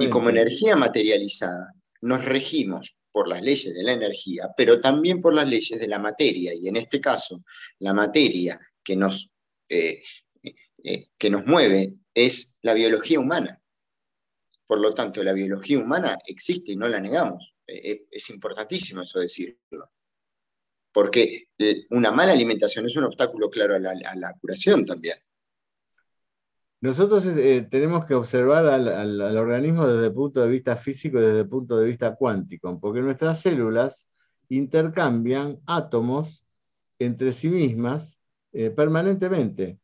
Y 0.00 0.08
como 0.08 0.28
energía 0.28 0.76
materializada, 0.76 1.72
nos 2.02 2.24
regimos 2.24 2.98
por 3.14 3.28
las 3.28 3.44
leyes 3.44 3.72
de 3.72 3.84
la 3.84 3.92
energía, 3.92 4.50
pero 4.56 4.80
también 4.80 5.22
por 5.22 5.32
las 5.32 5.48
leyes 5.48 5.78
de 5.78 5.86
la 5.86 6.00
materia. 6.00 6.52
Y 6.52 6.66
en 6.66 6.74
este 6.74 7.00
caso, 7.00 7.44
la 7.78 7.94
materia 7.94 8.60
que 8.82 8.96
nos, 8.96 9.30
eh, 9.68 10.02
eh, 10.82 11.10
que 11.16 11.30
nos 11.30 11.46
mueve 11.46 11.94
es 12.12 12.58
la 12.62 12.74
biología 12.74 13.20
humana. 13.20 13.62
Por 14.66 14.80
lo 14.80 14.92
tanto, 14.92 15.22
la 15.22 15.32
biología 15.32 15.78
humana 15.78 16.18
existe 16.26 16.72
y 16.72 16.76
no 16.76 16.88
la 16.88 16.98
negamos. 16.98 17.54
Eh, 17.68 18.06
es 18.10 18.30
importantísimo 18.30 19.02
eso 19.02 19.20
decirlo. 19.20 19.92
Porque 20.92 21.50
una 21.90 22.10
mala 22.10 22.32
alimentación 22.32 22.88
es 22.88 22.96
un 22.96 23.04
obstáculo 23.04 23.48
claro 23.48 23.76
a 23.76 23.78
la, 23.78 24.34
curación 24.40 24.84
también. 24.84 25.18
Nosotros 26.84 27.24
tenemos 27.70 28.04
que 28.04 28.14
observar 28.14 28.66
al, 28.66 29.36
organismo 29.38 29.86
desde 29.86 30.06
el 30.06 30.12
punto 30.12 30.40
de 30.40 30.48
vista 30.48 30.76
físico 30.76 31.18
y 31.18 31.22
desde 31.22 31.40
el 31.40 31.48
punto 31.48 31.78
de 31.78 31.86
vista 31.86 32.14
cuántico, 32.14 32.78
porque 32.78 33.00
nuestras 33.00 33.40
células 33.40 34.06
intercambian 34.48 35.58
átomos 35.66 36.44
entre 36.98 37.32
sí 37.32 37.48
mismas 37.48 38.18
permanentemente 38.76 39.78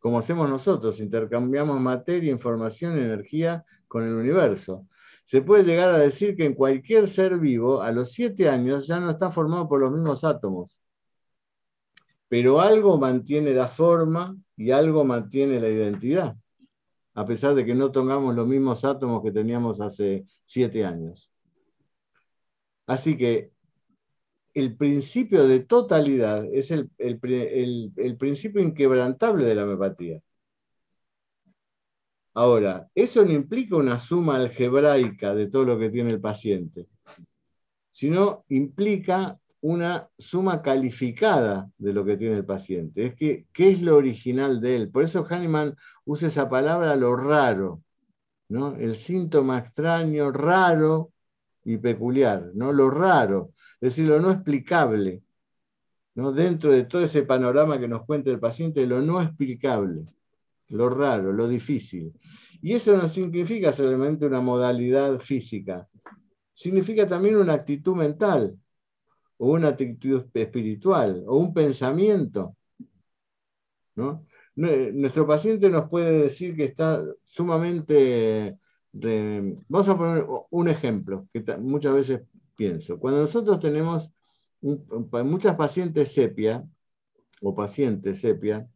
como 0.00 0.18
hacemos 0.18 0.48
nosotros, 0.48 0.98
intercambiamos 0.98 1.78
materia, 1.78 2.32
información, 2.32 2.98
energía 2.98 3.64
con 3.86 4.02
el 4.02 4.14
universo. 4.14 4.86
Se 5.24 5.42
puede 5.42 5.62
llegar 5.62 5.90
a 5.90 5.98
decir 5.98 6.34
que 6.34 6.46
en 6.46 6.54
cualquier 6.54 7.06
ser 7.06 7.38
vivo, 7.38 7.82
a 7.82 7.92
los 7.92 8.12
siete 8.12 8.48
años, 8.48 8.86
ya 8.86 8.98
no 8.98 9.10
está 9.10 9.30
formado 9.30 9.68
por 9.68 9.80
los 9.80 9.92
mismos 9.92 10.24
átomos. 10.24 10.80
Pero 12.30 12.60
algo 12.60 12.96
mantiene 12.96 13.52
la 13.52 13.66
forma 13.66 14.36
y 14.56 14.70
algo 14.70 15.04
mantiene 15.04 15.58
la 15.58 15.68
identidad, 15.68 16.36
a 17.14 17.26
pesar 17.26 17.56
de 17.56 17.64
que 17.64 17.74
no 17.74 17.90
tengamos 17.90 18.36
los 18.36 18.46
mismos 18.46 18.84
átomos 18.84 19.20
que 19.24 19.32
teníamos 19.32 19.80
hace 19.80 20.24
siete 20.44 20.84
años. 20.84 21.28
Así 22.86 23.16
que 23.16 23.50
el 24.54 24.76
principio 24.76 25.48
de 25.48 25.58
totalidad 25.58 26.44
es 26.54 26.70
el, 26.70 26.88
principio 28.16 28.62
inquebrantable 28.62 29.44
de 29.44 29.54
la 29.56 29.64
homeopatía. 29.64 30.22
Ahora, 32.32 32.88
eso 32.94 33.24
no 33.24 33.32
implica 33.32 33.74
una 33.74 33.96
suma 33.96 34.36
algebraica 34.36 35.34
de 35.34 35.48
todo 35.48 35.64
lo 35.64 35.78
que 35.80 35.90
tiene 35.90 36.10
el 36.10 36.20
paciente, 36.20 36.86
sino 37.90 38.44
implica 38.50 39.39
una 39.62 40.08
suma 40.18 40.62
calificada 40.62 41.70
de 41.78 41.92
lo 41.92 42.04
que 42.04 42.16
tiene 42.16 42.36
el 42.36 42.44
paciente. 42.44 43.06
Es 43.06 43.14
que, 43.14 43.46
¿qué 43.52 43.70
es 43.70 43.82
lo 43.82 43.96
original 43.96 44.60
de 44.60 44.76
él? 44.76 44.90
Por 44.90 45.04
eso 45.04 45.26
Hahnemann 45.28 45.76
usa 46.04 46.28
esa 46.28 46.48
palabra 46.48 46.96
lo 46.96 47.14
raro, 47.16 47.82
¿no? 48.48 48.76
El 48.76 48.94
síntoma 48.96 49.58
extraño, 49.58 50.32
raro 50.32 51.12
y 51.64 51.76
peculiar, 51.76 52.50
¿no? 52.54 52.72
Lo 52.72 52.90
raro 52.90 53.52
es 53.80 53.96
decir, 53.96 54.06
lo 54.06 54.20
no 54.20 54.30
explicable, 54.30 55.22
¿no? 56.14 56.32
dentro 56.32 56.70
de 56.70 56.84
todo 56.84 57.02
ese 57.02 57.22
panorama 57.22 57.80
que 57.80 57.88
nos 57.88 58.04
cuenta 58.04 58.30
el 58.30 58.38
paciente, 58.38 58.86
lo 58.86 59.00
no 59.00 59.22
explicable, 59.22 60.04
lo 60.68 60.90
raro, 60.90 61.32
lo 61.32 61.48
difícil. 61.48 62.12
Y 62.60 62.74
eso 62.74 62.94
no 62.94 63.08
significa 63.08 63.72
solamente 63.72 64.26
una 64.26 64.42
modalidad 64.42 65.18
física, 65.18 65.88
significa 66.52 67.08
también 67.08 67.36
una 67.36 67.54
actitud 67.54 67.96
mental, 67.96 68.54
o 69.42 69.52
una 69.52 69.68
actitud 69.68 70.26
espiritual, 70.34 71.24
o 71.26 71.38
un 71.38 71.54
pensamiento. 71.54 72.56
Nuestro 74.54 75.26
paciente 75.26 75.70
nos 75.70 75.88
puede 75.88 76.24
decir 76.24 76.54
que 76.54 76.64
está 76.64 77.02
sumamente... 77.24 78.58
vamos 78.92 79.88
a 79.88 79.96
poner 79.96 80.26
un 80.50 80.68
ejemplo 80.68 81.26
que 81.32 81.42
muchas 81.56 81.94
veces 81.94 82.20
pienso. 82.54 82.98
Cuando 82.98 83.20
nosotros 83.20 83.58
tenemos 83.60 84.10
muchas 84.60 85.56
pacientes 85.56 86.12
sepia 86.12 86.62
o 87.40 87.54
pacientes 87.54 88.20
sepia, 88.20 88.68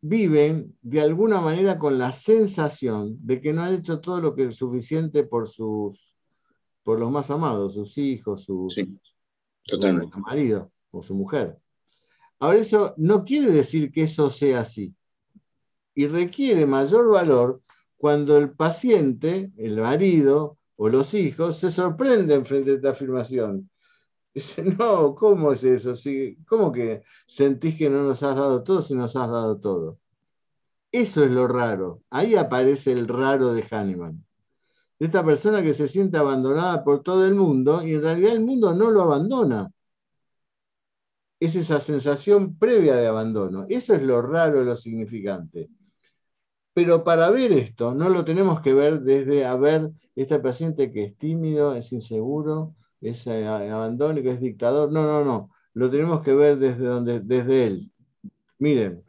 viven 0.00 0.74
de 0.80 1.02
alguna 1.02 1.42
manera 1.42 1.78
con 1.78 1.98
la 1.98 2.12
sensación 2.12 3.18
de 3.20 3.42
que 3.42 3.52
no 3.52 3.62
han 3.62 3.74
hecho 3.74 4.00
todo 4.00 4.22
lo 4.22 4.34
que 4.34 4.44
es 4.44 4.56
suficiente 4.56 5.24
por 5.24 5.46
sus 5.46 6.16
por 6.82 6.98
los 6.98 7.10
más 7.10 7.30
amados, 7.30 7.74
sus 7.74 7.98
hijos, 7.98 8.44
sus, 8.44 8.74
su 9.68 10.20
marido 10.20 10.72
o 10.90 11.02
su 11.02 11.14
mujer. 11.14 11.58
Ahora 12.40 12.58
eso 12.58 12.94
no 12.96 13.24
quiere 13.24 13.50
decir 13.50 13.90
que 13.90 14.04
eso 14.04 14.30
sea 14.30 14.60
así. 14.60 14.94
Y 15.94 16.06
requiere 16.06 16.66
mayor 16.66 17.10
valor 17.10 17.62
cuando 17.96 18.38
el 18.38 18.50
paciente, 18.50 19.50
el 19.56 19.80
marido 19.80 20.56
o 20.76 20.88
los 20.88 21.12
hijos 21.14 21.58
se 21.58 21.70
sorprenden 21.70 22.46
frente 22.46 22.70
a 22.70 22.74
esta 22.74 22.90
afirmación. 22.90 23.68
Dicen, 24.32 24.76
no, 24.78 25.14
¿cómo 25.14 25.52
es 25.52 25.64
eso? 25.64 25.92
¿Cómo 26.46 26.70
que 26.72 27.02
sentís 27.26 27.76
que 27.76 27.90
no 27.90 28.04
nos 28.04 28.22
has 28.22 28.36
dado 28.36 28.62
todo 28.62 28.82
si 28.82 28.94
nos 28.94 29.16
has 29.16 29.28
dado 29.28 29.58
todo? 29.58 29.98
Eso 30.92 31.24
es 31.24 31.30
lo 31.32 31.48
raro. 31.48 32.02
Ahí 32.08 32.36
aparece 32.36 32.92
el 32.92 33.08
raro 33.08 33.52
de 33.52 33.64
Hahnemann. 33.68 34.24
Esta 34.98 35.24
persona 35.24 35.62
que 35.62 35.74
se 35.74 35.88
siente 35.88 36.16
abandonada 36.16 36.82
por 36.84 37.02
todo 37.02 37.26
el 37.26 37.34
mundo 37.34 37.82
y 37.86 37.94
en 37.94 38.02
realidad 38.02 38.32
el 38.32 38.40
mundo 38.40 38.74
no 38.74 38.90
lo 38.90 39.02
abandona. 39.02 39.70
Es 41.40 41.54
esa 41.54 41.78
sensación 41.80 42.58
previa 42.58 42.96
de 42.96 43.06
abandono. 43.06 43.66
Eso 43.68 43.94
es 43.94 44.02
lo 44.02 44.20
raro, 44.22 44.64
lo 44.64 44.76
significante. 44.76 45.68
Pero 46.74 47.04
para 47.04 47.30
ver 47.30 47.52
esto, 47.52 47.94
no 47.94 48.08
lo 48.08 48.24
tenemos 48.24 48.60
que 48.60 48.72
ver 48.74 49.00
desde 49.00 49.44
a 49.44 49.56
ver 49.56 49.90
este 50.14 50.38
paciente 50.38 50.90
que 50.92 51.04
es 51.04 51.16
tímido, 51.18 51.74
es 51.74 51.92
inseguro, 51.92 52.74
es 53.00 53.26
eh, 53.26 53.46
abandónico, 53.46 54.30
es 54.30 54.40
dictador. 54.40 54.92
No, 54.92 55.04
no, 55.06 55.24
no. 55.24 55.50
Lo 55.74 55.90
tenemos 55.90 56.22
que 56.22 56.34
ver 56.34 56.58
desde, 56.58 56.84
donde, 56.84 57.20
desde 57.20 57.66
él. 57.66 57.92
Miren, 58.58 59.04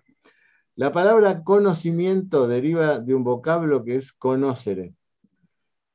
la 0.76 0.92
palabra 0.92 1.44
conocimiento 1.44 2.48
deriva 2.48 3.00
de 3.00 3.16
un 3.16 3.24
vocablo 3.24 3.84
que 3.84 3.98
es 3.98 4.14
conocere. 4.14 4.96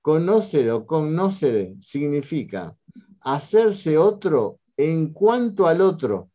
Conocer 0.05 0.70
o 0.70 0.84
connocere 0.84 1.76
significa 1.80 2.76
hacerse 3.22 3.96
otro 3.96 4.61
en 4.76 5.14
cuanto 5.14 5.66
al 5.66 5.80
otro. 5.80 6.28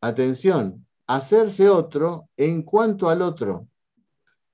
Atención, 0.00 0.84
hacerse 1.06 1.68
otro 1.68 2.28
en 2.36 2.62
cuanto 2.62 3.08
al 3.08 3.22
otro. 3.22 3.68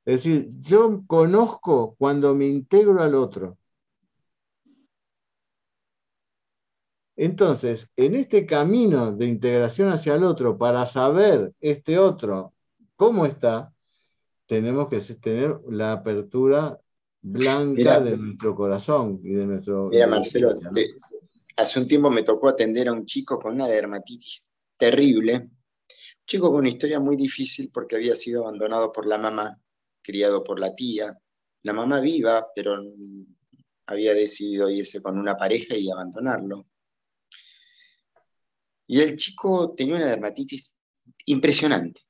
Es 0.05 0.25
decir, 0.25 0.49
yo 0.61 1.03
conozco 1.07 1.95
cuando 1.97 2.35
me 2.35 2.49
integro 2.49 3.03
al 3.03 3.15
otro. 3.15 3.57
Entonces, 7.17 7.91
en 7.97 8.15
este 8.15 8.45
camino 8.45 9.11
de 9.11 9.25
integración 9.25 9.89
hacia 9.89 10.17
el 10.17 10.25
otro, 10.25 10.59
para 10.59 10.85
saber 10.85 11.55
este 11.63 11.99
otro 11.99 12.53
cómo 12.95 13.25
está, 13.25 13.74
tenemos 14.47 14.89
que 14.89 15.01
tener 15.15 15.59
la 15.69 15.93
apertura 15.93 16.79
blanca 17.21 18.01
de 18.01 18.17
nuestro 18.17 18.55
corazón 18.55 19.21
y 19.25 19.33
de 19.33 19.47
nuestro... 19.47 19.89
Mira, 19.89 20.07
Marcelo, 20.07 20.59
hace 21.57 21.81
un 21.81 21.89
tiempo 21.89 22.11
me 22.11 22.23
tocó 22.23 22.49
atender 22.49 22.89
a 22.89 22.93
un 22.93 23.07
chico 23.07 23.39
con 23.39 23.55
una 23.55 23.67
dermatitis 23.67 24.51
terrible, 24.77 25.35
un 25.37 26.27
chico 26.27 26.51
con 26.51 26.61
una 26.61 26.69
historia 26.69 27.01
muy 27.01 27.17
difícil 27.17 27.71
porque 27.73 27.97
había 27.97 28.15
sido 28.15 28.43
abandonado 28.43 28.93
por 28.93 29.07
la 29.07 29.19
mamá, 29.19 29.59
criado 30.03 30.45
por 30.45 30.61
la 30.61 30.75
tía, 30.75 31.19
la 31.63 31.73
mamá 31.73 32.01
viva, 32.01 32.49
pero 32.55 32.77
había 33.87 34.15
decidido 34.15 34.69
irse 34.69 35.01
con 35.03 35.19
una 35.19 35.37
pareja 35.37 35.77
y 35.77 35.91
abandonarlo. 35.91 36.67
Y 38.87 39.01
el 39.01 39.17
chico 39.17 39.75
tenía 39.75 39.97
una 39.97 40.07
dermatitis 40.07 40.79
impresionante. 41.25 42.03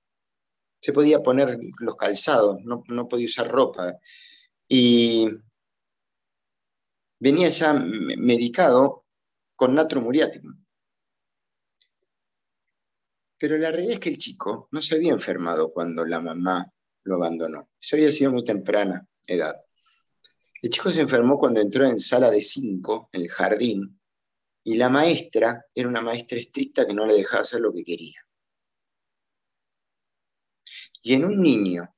Se 0.84 0.92
podía 0.92 1.22
poner 1.22 1.58
los 1.80 1.96
calzados, 1.96 2.58
no, 2.62 3.08
podía 3.08 3.24
usar 3.24 3.50
ropa. 3.50 3.98
Y 4.68 5.26
venía 7.18 7.48
ya 7.48 7.72
medicado 7.72 9.06
con 9.56 9.74
natro 9.74 10.02
muriático. 10.02 10.46
Pero 13.38 13.56
la 13.56 13.70
realidad 13.70 13.94
es 13.94 14.00
que 14.00 14.10
el 14.10 14.18
chico 14.18 14.68
no 14.72 14.82
se 14.82 14.96
había 14.96 15.12
enfermado 15.12 15.72
cuando 15.72 16.04
la 16.04 16.20
mamá 16.20 16.70
lo 17.04 17.14
abandonó. 17.14 17.70
Eso 17.80 17.96
había 17.96 18.12
sido 18.12 18.32
muy 18.32 18.44
temprana 18.44 19.08
edad. 19.26 19.56
El 20.60 20.68
chico 20.68 20.90
se 20.90 21.00
enfermó 21.00 21.38
cuando 21.38 21.62
entró 21.62 21.86
en 21.86 21.98
sala 21.98 22.30
de 22.30 22.42
cinco, 22.42 23.08
en 23.10 23.22
el 23.22 23.30
jardín, 23.30 23.98
y 24.62 24.76
la 24.76 24.90
maestra 24.90 25.64
era 25.74 25.88
una 25.88 26.02
maestra 26.02 26.38
estricta 26.38 26.86
que 26.86 26.92
no 26.92 27.06
le 27.06 27.14
dejaba 27.14 27.40
hacer 27.40 27.62
lo 27.62 27.72
que 27.72 27.84
quería. 27.84 28.23
Y 31.04 31.14
en 31.14 31.26
un 31.26 31.40
niño 31.40 31.94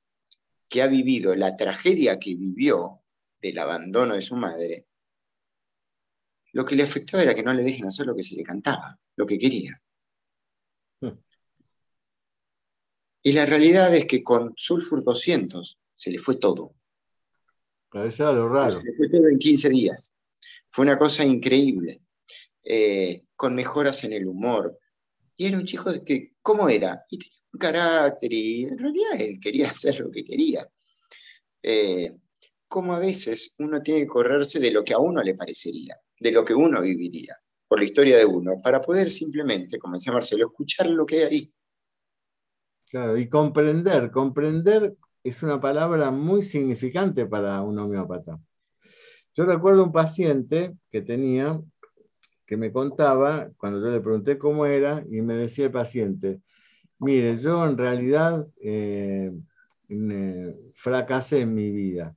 que 0.67 0.81
ha 0.81 0.87
vivido 0.87 1.33
la 1.33 1.55
tragedia 1.55 2.19
que 2.19 2.35
vivió 2.35 3.01
del 3.41 3.57
abandono 3.57 4.15
de 4.15 4.21
su 4.21 4.35
madre, 4.35 4.85
lo 6.51 6.65
que 6.65 6.75
le 6.75 6.83
afectaba 6.83 7.23
era 7.23 7.33
que 7.33 7.41
no 7.41 7.53
le 7.53 7.63
dejen 7.63 7.87
hacer 7.87 8.05
lo 8.05 8.15
que 8.15 8.23
se 8.23 8.35
le 8.35 8.43
cantaba, 8.43 8.99
lo 9.15 9.25
que 9.25 9.39
quería. 9.39 9.81
Hmm. 10.99 11.17
Y 13.23 13.31
la 13.31 13.45
realidad 13.45 13.95
es 13.95 14.05
que 14.05 14.21
con 14.21 14.53
Sulfur 14.57 15.03
200 15.03 15.79
se 15.95 16.11
le 16.11 16.19
fue 16.19 16.35
todo. 16.35 16.75
Parece 17.89 18.23
lo 18.23 18.49
raro. 18.49 18.73
Se 18.75 18.83
le 18.83 18.93
fue 18.93 19.09
todo 19.09 19.29
en 19.29 19.39
15 19.39 19.69
días. 19.69 20.13
Fue 20.69 20.83
una 20.83 20.99
cosa 20.99 21.23
increíble. 21.23 22.01
Eh, 22.69 23.23
con 23.37 23.55
mejoras 23.55 24.03
en 24.03 24.11
el 24.11 24.27
humor. 24.27 24.77
Y 25.37 25.45
era 25.45 25.57
un 25.57 25.63
chico 25.63 25.89
que, 26.03 26.33
¿cómo 26.41 26.67
era? 26.67 27.05
Y 27.09 27.17
tenía 27.17 27.36
un 27.36 27.36
carácter 27.59 28.31
y 28.31 28.63
en 28.63 28.77
realidad 28.77 29.19
él 29.19 29.39
quería 29.39 29.69
hacer 29.71 29.99
lo 29.99 30.11
que 30.11 30.23
quería. 30.23 30.67
Eh, 31.61 32.11
como 32.67 32.93
a 32.93 32.99
veces 32.99 33.55
uno 33.59 33.81
tiene 33.81 34.01
que 34.01 34.07
correrse 34.07 34.59
de 34.59 34.71
lo 34.71 34.83
que 34.83 34.93
a 34.93 34.99
uno 34.99 35.21
le 35.23 35.35
parecería, 35.35 35.97
de 36.19 36.31
lo 36.31 36.43
que 36.43 36.53
uno 36.53 36.81
viviría, 36.81 37.37
por 37.67 37.79
la 37.79 37.85
historia 37.85 38.17
de 38.17 38.25
uno, 38.25 38.55
para 38.61 38.81
poder 38.81 39.09
simplemente, 39.09 39.79
como 39.79 39.95
decía 39.95 40.11
Marcelo, 40.11 40.47
escuchar 40.47 40.87
lo 40.87 41.05
que 41.05 41.17
hay 41.17 41.23
ahí. 41.23 41.53
Claro, 42.89 43.17
y 43.17 43.27
comprender, 43.27 44.11
comprender 44.11 44.95
es 45.23 45.43
una 45.43 45.59
palabra 45.59 46.11
muy 46.11 46.41
significante 46.43 47.25
para 47.25 47.61
un 47.61 47.77
homeópata. 47.79 48.39
Yo 49.33 49.45
recuerdo 49.45 49.83
un 49.83 49.91
paciente 49.91 50.75
que 50.89 51.01
tenía 51.01 51.61
que 52.47 52.57
me 52.57 52.71
contaba, 52.71 53.49
cuando 53.57 53.81
yo 53.81 53.91
le 53.91 53.99
pregunté 53.99 54.37
cómo 54.37 54.65
era, 54.65 55.03
y 55.11 55.21
me 55.21 55.35
decía 55.35 55.65
el 55.65 55.71
paciente, 55.71 56.39
mire, 56.99 57.37
yo 57.37 57.65
en 57.65 57.77
realidad 57.77 58.47
eh, 58.61 59.31
fracasé 60.75 61.41
en 61.41 61.53
mi 61.53 61.71
vida. 61.71 62.15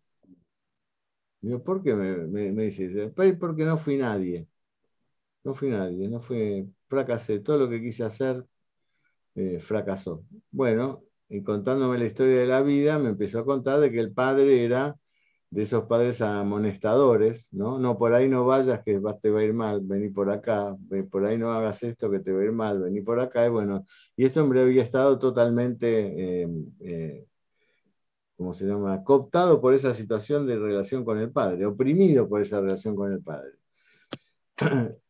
¿por 1.64 1.82
qué 1.82 1.94
me, 1.94 2.26
me, 2.52 2.64
dice? 2.64 3.12
Porque 3.38 3.64
no 3.64 3.76
fui 3.76 3.96
nadie. 3.96 4.46
No 5.44 5.54
fui 5.54 5.70
nadie, 5.70 6.08
no 6.08 6.20
fui, 6.20 6.70
fracasé. 6.88 7.40
Todo 7.40 7.58
lo 7.58 7.68
que 7.70 7.80
quise 7.80 8.04
hacer 8.04 8.44
eh, 9.34 9.58
fracasó. 9.60 10.24
Bueno, 10.50 11.04
y 11.28 11.42
contándome 11.42 11.98
la 11.98 12.06
historia 12.06 12.40
de 12.40 12.46
la 12.46 12.62
vida, 12.62 12.98
me 12.98 13.10
empezó 13.10 13.40
a 13.40 13.44
contar 13.44 13.80
de 13.80 13.90
que 13.90 14.00
el 14.00 14.12
padre 14.12 14.64
era 14.64 14.96
de 15.50 15.62
esos 15.62 15.84
padres 15.86 16.22
amonestadores, 16.22 17.52
¿no? 17.52 17.78
No, 17.78 17.98
por 17.98 18.14
ahí 18.14 18.28
no 18.28 18.46
vayas 18.46 18.82
que 18.84 19.00
te 19.20 19.30
va 19.30 19.40
a 19.40 19.44
ir 19.44 19.52
mal, 19.52 19.80
vení 19.82 20.08
por 20.08 20.30
acá, 20.30 20.76
por 21.10 21.24
ahí 21.26 21.38
no 21.38 21.52
hagas 21.52 21.82
esto 21.82 22.10
que 22.10 22.20
te 22.20 22.32
va 22.32 22.40
a 22.42 22.44
ir 22.44 22.52
mal, 22.52 22.80
vení 22.80 23.00
por 23.00 23.20
acá, 23.20 23.46
y 23.46 23.50
bueno, 23.50 23.84
y 24.16 24.24
este 24.26 24.40
hombre 24.40 24.62
había 24.62 24.82
estado 24.82 25.18
totalmente, 25.18 26.42
eh, 26.42 26.48
eh, 26.80 27.26
¿cómo 28.36 28.54
se 28.54 28.66
llama?, 28.66 29.02
cooptado 29.04 29.60
por 29.60 29.74
esa 29.74 29.92
situación 29.94 30.46
de 30.46 30.58
relación 30.58 31.04
con 31.04 31.18
el 31.18 31.30
padre, 31.32 31.66
oprimido 31.66 32.28
por 32.28 32.42
esa 32.42 32.60
relación 32.60 32.94
con 32.96 33.12
el 33.12 33.20
padre. 33.22 33.52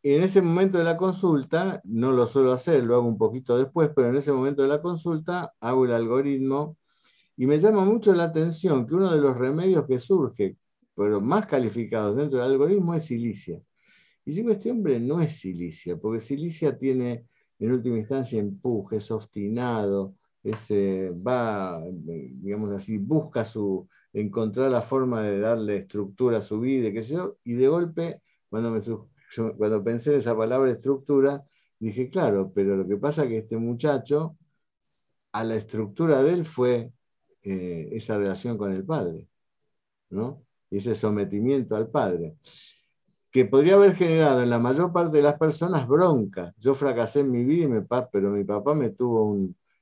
Y 0.02 0.12
en 0.14 0.22
ese 0.22 0.40
momento 0.42 0.78
de 0.78 0.84
la 0.84 0.96
consulta, 0.96 1.80
no 1.84 2.12
lo 2.12 2.26
suelo 2.26 2.52
hacer, 2.52 2.82
lo 2.84 2.96
hago 2.96 3.08
un 3.08 3.18
poquito 3.18 3.58
después, 3.58 3.90
pero 3.94 4.08
en 4.08 4.16
ese 4.16 4.32
momento 4.32 4.62
de 4.62 4.68
la 4.68 4.80
consulta 4.80 5.52
hago 5.60 5.84
el 5.84 5.92
algoritmo 5.92 6.76
y 7.40 7.46
me 7.46 7.58
llama 7.58 7.86
mucho 7.86 8.12
la 8.12 8.24
atención 8.24 8.86
que 8.86 8.94
uno 8.94 9.10
de 9.10 9.18
los 9.18 9.34
remedios 9.34 9.86
que 9.86 9.98
surge, 9.98 10.58
pero 10.94 11.22
más 11.22 11.46
calificados 11.46 12.14
dentro 12.14 12.38
del 12.38 12.52
algoritmo, 12.52 12.94
es 12.94 13.04
silicia. 13.06 13.58
Y 14.26 14.32
digo, 14.32 14.50
este 14.50 14.70
hombre 14.70 15.00
no 15.00 15.22
es 15.22 15.38
silicia, 15.38 15.96
porque 15.96 16.20
silicia 16.20 16.76
tiene 16.76 17.24
en 17.58 17.72
última 17.72 17.96
instancia 17.96 18.38
empuje, 18.38 18.96
es 18.96 19.10
obstinado, 19.10 20.16
eh, 20.44 21.12
va, 21.26 21.82
digamos 21.90 22.72
así, 22.72 22.98
busca 22.98 23.46
su, 23.46 23.88
encontrar 24.12 24.70
la 24.70 24.82
forma 24.82 25.22
de 25.22 25.38
darle 25.40 25.78
estructura 25.78 26.38
a 26.38 26.42
su 26.42 26.60
vida, 26.60 26.92
qué 26.92 27.02
sé 27.02 27.14
yo, 27.14 27.38
y 27.42 27.54
de 27.54 27.68
golpe, 27.68 28.20
cuando, 28.50 28.70
me, 28.70 28.80
cuando 29.56 29.82
pensé 29.82 30.10
en 30.12 30.18
esa 30.18 30.36
palabra 30.36 30.72
estructura, 30.72 31.40
dije, 31.78 32.10
claro, 32.10 32.52
pero 32.54 32.76
lo 32.76 32.86
que 32.86 32.98
pasa 32.98 33.22
es 33.22 33.30
que 33.30 33.38
este 33.38 33.56
muchacho, 33.56 34.36
a 35.32 35.42
la 35.42 35.56
estructura 35.56 36.22
de 36.22 36.34
él 36.34 36.44
fue 36.44 36.92
eh, 37.42 37.88
esa 37.92 38.18
relación 38.18 38.58
con 38.58 38.72
el 38.72 38.84
Padre, 38.84 39.26
¿no? 40.10 40.44
Y 40.70 40.78
ese 40.78 40.94
sometimiento 40.94 41.76
al 41.76 41.88
Padre, 41.90 42.36
que 43.30 43.44
podría 43.46 43.74
haber 43.74 43.94
generado 43.94 44.42
en 44.42 44.50
la 44.50 44.58
mayor 44.58 44.92
parte 44.92 45.18
de 45.18 45.22
las 45.22 45.38
personas 45.38 45.86
bronca. 45.88 46.54
Yo 46.58 46.74
fracasé 46.74 47.20
en 47.20 47.30
mi 47.30 47.44
vida, 47.44 47.64
y 47.64 47.68
me, 47.68 47.82
pero 48.12 48.30
mi 48.30 48.44
papá 48.44 48.74
me 48.74 48.90
tuvo 48.90 49.38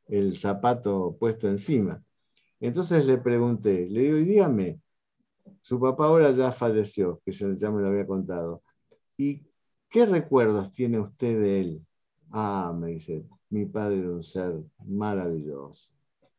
el 0.07 0.39
zapato 0.39 1.17
puesto 1.19 1.49
encima. 1.49 2.03
Entonces 2.61 3.05
le 3.05 3.19
pregunté, 3.19 3.89
le 3.89 4.03
digo, 4.03 4.19
dígame, 4.19 4.81
su 5.63 5.81
papá 5.81 6.07
ahora 6.07 6.33
ya 6.33 6.53
falleció, 6.53 7.21
que 7.25 7.33
ya 7.33 7.71
me 7.71 7.83
lo 7.83 7.89
había 7.89 8.07
contado. 8.07 8.63
¿Y 9.17 9.43
qué 9.91 10.07
recuerdos 10.07 10.73
tiene 10.73 11.01
usted 11.01 11.41
de 11.41 11.61
él? 11.61 11.87
Ah, 12.31 12.75
me 12.79 12.89
dice, 12.93 13.25
mi 13.51 13.67
padre 13.67 13.99
era 14.01 14.11
un 14.11 14.23
ser 14.23 14.55
maravilloso 14.87 15.98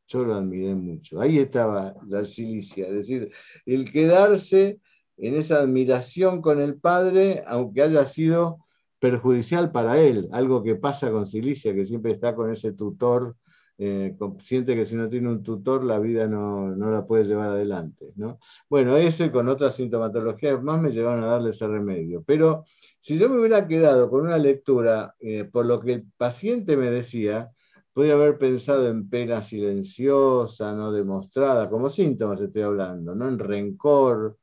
yo 0.10 0.26
lo 0.26 0.36
admiré 0.36 0.76
mucho. 0.76 1.22
Ahí 1.22 1.38
estaba 1.38 1.94
la 2.08 2.26
silicia, 2.26 2.88
es 2.88 2.94
decir, 2.94 3.32
el 3.66 3.92
quedarse 3.92 4.80
en 5.18 5.36
esa 5.36 5.60
admiración 5.60 6.42
con 6.42 6.60
el 6.62 6.76
padre, 6.76 7.44
aunque 7.46 7.84
haya 7.84 8.06
sido 8.06 8.66
perjudicial 9.00 9.72
para 9.72 10.00
él, 10.00 10.28
algo 10.32 10.64
que 10.64 10.76
pasa 10.76 11.12
con 11.12 11.26
Silicia, 11.26 11.74
que 11.74 11.86
siempre 11.86 12.14
está 12.14 12.36
con 12.36 12.52
ese 12.52 12.74
tutor, 12.74 13.36
eh, 13.78 14.14
siente 14.40 14.76
que 14.76 14.86
si 14.86 14.96
no 14.96 15.08
tiene 15.08 15.30
un 15.30 15.42
tutor 15.42 15.86
la 15.86 16.00
vida 16.00 16.28
no, 16.28 16.76
la 16.76 17.06
puede 17.06 17.24
llevar 17.24 17.50
adelante. 17.50 18.12
¿no? 18.16 18.40
Bueno, 18.70 18.98
eso 18.98 19.24
y 19.24 19.30
con 19.30 19.48
otras 19.48 19.76
sintomatologías 19.76 20.62
más 20.62 20.82
me 20.82 20.92
llevaron 20.92 21.24
a 21.24 21.28
darle 21.28 21.52
ese 21.52 21.68
remedio. 21.68 22.24
Pero 22.26 22.66
si 23.00 23.18
yo 23.18 23.30
me 23.30 23.40
hubiera 23.40 23.68
quedado 23.68 24.10
con 24.10 24.22
una 24.22 24.38
lectura 24.38 25.16
eh, 25.20 25.46
por 25.46 25.66
lo 25.66 25.80
que 25.80 25.94
el 25.94 26.06
paciente 26.18 26.76
me 26.76 26.92
decía, 26.92 27.52
Podría 27.94 28.14
haber 28.14 28.38
pensado 28.38 28.88
en 28.88 29.10
pena 29.10 29.42
silenciosa, 29.42 30.74
no 30.74 30.92
demostrada, 30.92 31.70
como 31.70 31.90
síntomas 31.90 32.40
estoy 32.40 32.62
hablando, 32.62 33.16
¿no? 33.16 33.28
En 33.28 33.40
rencor, 33.40 34.38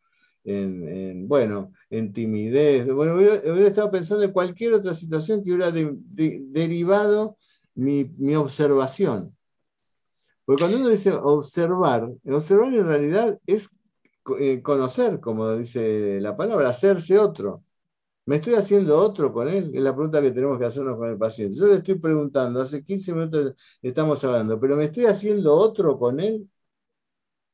en, 0.47 1.28
bueno, 1.28 1.72
en 1.90 2.12
timidez. 2.12 2.86
Bueno, 2.92 3.14
hubiera, 3.14 3.68
estado 3.68 3.90
pensando 3.90 4.24
en 4.24 4.32
cualquier 4.32 4.74
otra 4.74 4.94
situación 4.94 5.42
que 5.42 5.53
hubiera 5.53 5.72
derivado 5.72 7.36
mi, 7.74 8.34
observación. 8.36 9.36
Porque 10.44 10.62
cuando 10.62 10.78
uno 10.78 10.88
dice 10.88 11.12
observar, 11.12 12.09
observar 12.24 12.72
en 12.72 12.86
realidad 12.86 13.38
es 13.47 13.68
eh, 14.38 14.62
conocer, 14.62 15.18
como 15.20 15.57
dice 15.57 16.20
la 16.20 16.36
palabra, 16.36 16.68
hacerse 16.68 17.18
otro. 17.18 17.62
¿Me 18.27 18.37
estoy 18.37 18.55
haciendo 18.55 18.99
otro 18.99 19.33
con 19.33 19.49
él? 19.49 19.70
Es 19.74 19.83
la 19.83 19.95
pregunta 19.95 20.20
que 20.20 20.33
tenemos 20.33 20.59
que 20.59 20.64
hacernos 20.66 20.97
con 20.97 21.09
el 21.09 21.16
paciente. 21.18 21.57
Yo 21.57 21.66
le 21.68 21.77
estoy 21.77 21.95
preguntando, 21.97 22.61
hace 22.61 22.83
15 22.85 23.12
minutos 23.12 23.55
estamos 23.81 24.22
hablando, 24.24 24.59
pero 24.61 24.77
¿me 24.77 24.87
estoy 24.87 25.07
haciendo 25.07 25.55
otro 25.55 25.99
con 25.99 26.18
él? 26.20 26.49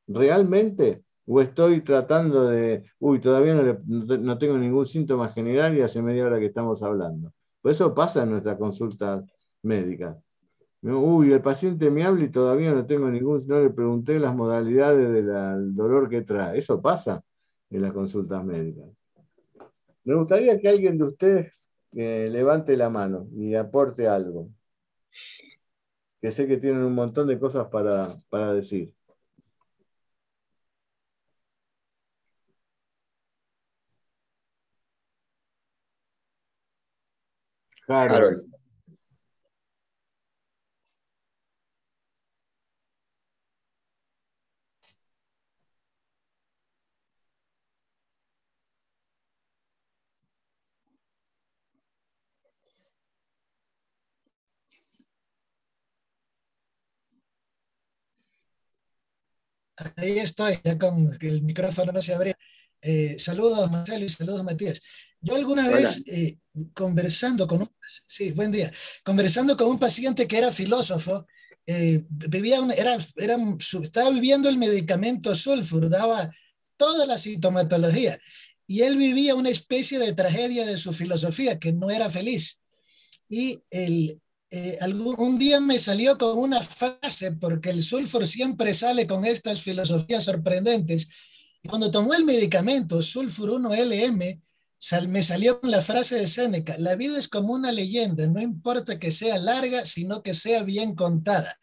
¿Realmente? 0.07 1.05
¿O 1.27 1.41
estoy 1.41 1.81
tratando 1.83 2.47
de, 2.49 2.85
uy, 2.99 3.21
todavía 3.21 3.55
no, 3.87 4.39
tengo 4.39 4.59
ningún 4.59 4.87
síntoma 4.87 5.29
general 5.33 5.77
y 5.77 5.81
hace 5.83 6.03
media 6.03 6.27
hora 6.27 6.39
que 6.39 6.47
estamos 6.47 6.83
hablando? 6.83 7.33
Pues 7.61 7.77
eso 7.77 7.95
pasa 7.95 8.23
en 8.25 8.31
nuestra 8.31 8.57
consulta 8.59 9.25
médica. 9.63 10.19
Uy, 10.83 11.33
el 11.33 11.43
paciente 11.43 11.91
me 11.91 12.05
habla 12.05 12.25
y 12.25 12.31
todavía 12.31 12.73
no 12.73 12.87
tengo 12.87 13.09
ningún, 13.11 13.47
no 13.47 13.61
le 13.61 13.71
pregunté 13.71 14.19
las 14.19 14.35
modalidades 14.35 15.13
del 15.13 15.75
dolor 15.77 16.09
que 16.09 16.23
trae. 16.23 16.59
Eso 16.59 16.83
pasa 16.83 17.25
en 17.71 17.83
las 17.83 17.93
consultas 17.93 18.45
médicas. 18.45 19.02
Me 20.05 20.15
gustaría 20.15 20.59
que 20.61 20.69
alguien 20.69 20.99
de 20.99 21.05
ustedes 21.05 21.71
eh, 21.93 22.29
levante 22.31 22.77
la 22.77 22.91
mano 22.91 23.29
y 23.35 23.55
aporte 23.55 24.09
algo. 24.09 24.49
Que 26.23 26.33
sé 26.33 26.47
que 26.47 26.57
tienen 26.57 26.83
un 26.85 26.95
montón 26.95 27.27
de 27.27 27.39
cosas 27.39 27.69
para, 27.69 28.17
para 28.31 28.55
decir. 28.55 28.95
Harold. 37.89 38.52
Ahí 59.97 60.19
estoy, 60.19 60.59
ya 60.65 60.79
con 60.79 61.17
el 61.21 61.43
micrófono 61.43 61.93
no 61.93 62.03
se 62.03 62.15
abría. 62.15 62.37
Eh, 62.81 63.17
saludos, 63.19 63.71
Marcelo, 63.71 64.05
y 64.05 64.09
saludos, 64.09 64.45
Matías. 64.45 64.83
Yo 65.21 65.37
alguna 65.37 65.69
vez 65.69 66.03
eh, 66.07 66.39
conversando 66.75 67.47
con 67.47 67.63
un, 67.63 67.71
sí, 67.81 68.33
buen 68.33 68.51
día, 68.51 68.73
conversando 69.05 69.57
con 69.57 69.69
un 69.69 69.79
paciente 69.79 70.27
que 70.27 70.39
era 70.39 70.51
filósofo, 70.51 71.27
eh, 71.65 72.03
vivía 72.09 72.59
era, 72.77 72.97
era, 73.17 73.37
estaba 73.83 74.11
viviendo 74.11 74.49
el 74.49 74.59
medicamento 74.59 75.33
sulfur, 75.35 75.89
daba 75.89 76.29
toda 76.77 77.07
la 77.07 77.19
sintomatología, 77.19 78.19
y 78.67 78.83
él 78.83 78.97
vivía 78.97 79.37
una 79.37 79.51
especie 79.51 80.01
de 80.01 80.13
tragedia 80.13 80.67
de 80.67 80.77
su 80.77 80.93
filosofía, 80.93 81.59
que 81.59 81.73
no 81.73 81.91
era 81.91 82.11
feliz. 82.11 82.59
Y 83.29 83.63
el, 83.71 84.21
eh, 84.55 84.79
un 85.17 85.39
día 85.39 85.61
me 85.61 85.79
salió 85.79 86.19
con 86.19 86.37
una 86.37 86.61
frase, 86.61 87.33
porque 87.33 87.71
el 87.71 87.83
sulfur 87.83 88.27
siempre 88.27 88.75
sale 88.75 89.07
con 89.07 89.25
estas 89.25 89.63
filosofías 89.63 90.25
sorprendentes. 90.25 91.09
Cuando 91.67 91.91
tomó 91.91 92.13
el 92.13 92.27
medicamento 92.27 93.01
sulfur 93.01 93.51
1-LM, 93.51 94.43
me 95.09 95.23
salió 95.23 95.59
con 95.59 95.71
la 95.71 95.81
frase 95.81 96.17
de 96.17 96.27
Séneca, 96.27 96.77
la 96.77 96.97
vida 96.97 97.19
es 97.19 97.29
como 97.29 97.55
una 97.55 97.73
leyenda, 97.73 98.27
no 98.27 98.43
importa 98.43 98.99
que 98.99 99.11
sea 99.11 99.39
larga, 99.39 99.87
sino 99.87 100.23
que 100.23 100.35
sea 100.35 100.65
bien 100.65 100.95
contada. 100.95 101.59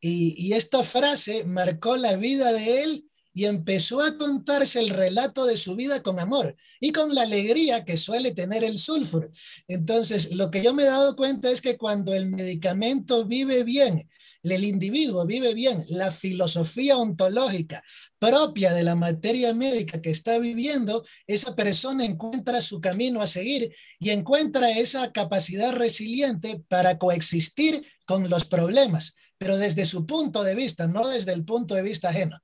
Y 0.00 0.52
esta 0.52 0.82
frase 0.82 1.44
marcó 1.44 1.96
la 1.96 2.16
vida 2.16 2.52
de 2.52 2.82
él 2.82 3.04
y 3.34 3.44
empezó 3.46 4.00
a 4.00 4.16
contarse 4.16 4.78
el 4.78 4.90
relato 4.90 5.44
de 5.44 5.56
su 5.56 5.74
vida 5.74 6.02
con 6.02 6.20
amor 6.20 6.56
y 6.80 6.92
con 6.92 7.14
la 7.14 7.22
alegría 7.22 7.84
que 7.84 7.96
suele 7.96 8.30
tener 8.30 8.62
el 8.62 8.78
sulfur. 8.78 9.30
Entonces, 9.66 10.34
lo 10.34 10.50
que 10.50 10.62
yo 10.62 10.72
me 10.72 10.84
he 10.84 10.86
dado 10.86 11.16
cuenta 11.16 11.50
es 11.50 11.60
que 11.60 11.76
cuando 11.76 12.14
el 12.14 12.30
medicamento 12.30 13.26
vive 13.26 13.64
bien, 13.64 14.08
el 14.44 14.64
individuo 14.64 15.26
vive 15.26 15.52
bien, 15.54 15.84
la 15.88 16.10
filosofía 16.10 16.96
ontológica 16.96 17.82
propia 18.18 18.72
de 18.72 18.84
la 18.84 18.94
materia 18.94 19.52
médica 19.52 20.00
que 20.00 20.10
está 20.10 20.38
viviendo, 20.38 21.04
esa 21.26 21.54
persona 21.54 22.04
encuentra 22.04 22.60
su 22.60 22.80
camino 22.80 23.20
a 23.20 23.26
seguir 23.26 23.74
y 23.98 24.10
encuentra 24.10 24.70
esa 24.70 25.12
capacidad 25.12 25.72
resiliente 25.72 26.62
para 26.68 26.98
coexistir 26.98 27.84
con 28.06 28.30
los 28.30 28.46
problemas, 28.46 29.14
pero 29.36 29.58
desde 29.58 29.84
su 29.84 30.06
punto 30.06 30.42
de 30.42 30.54
vista, 30.54 30.86
no 30.86 31.08
desde 31.08 31.32
el 31.32 31.44
punto 31.44 31.74
de 31.74 31.82
vista 31.82 32.08
ajeno. 32.10 32.38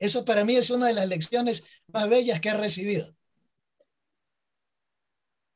Eso 0.00 0.24
para 0.24 0.44
mí 0.44 0.56
es 0.56 0.70
una 0.70 0.88
de 0.88 0.94
las 0.94 1.08
lecciones 1.08 1.64
más 1.92 2.08
bellas 2.08 2.40
que 2.40 2.48
he 2.48 2.56
recibido. 2.56 3.14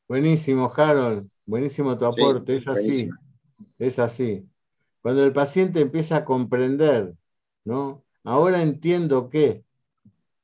Buenísimo, 0.07 0.71
Harold. 0.77 1.29
Buenísimo 1.47 1.99
tu 1.99 2.05
aporte. 2.05 2.57
es 2.57 2.69
así. 2.69 3.09
Es 3.79 3.99
así. 3.99 4.47
Cuando 5.01 5.25
el 5.25 5.33
paciente 5.33 5.81
empieza 5.81 6.17
a 6.17 6.25
comprender, 6.25 7.15
¿no? 7.65 8.05
Ahora 8.23 8.63
entiendo 8.63 9.31
qué, 9.31 9.65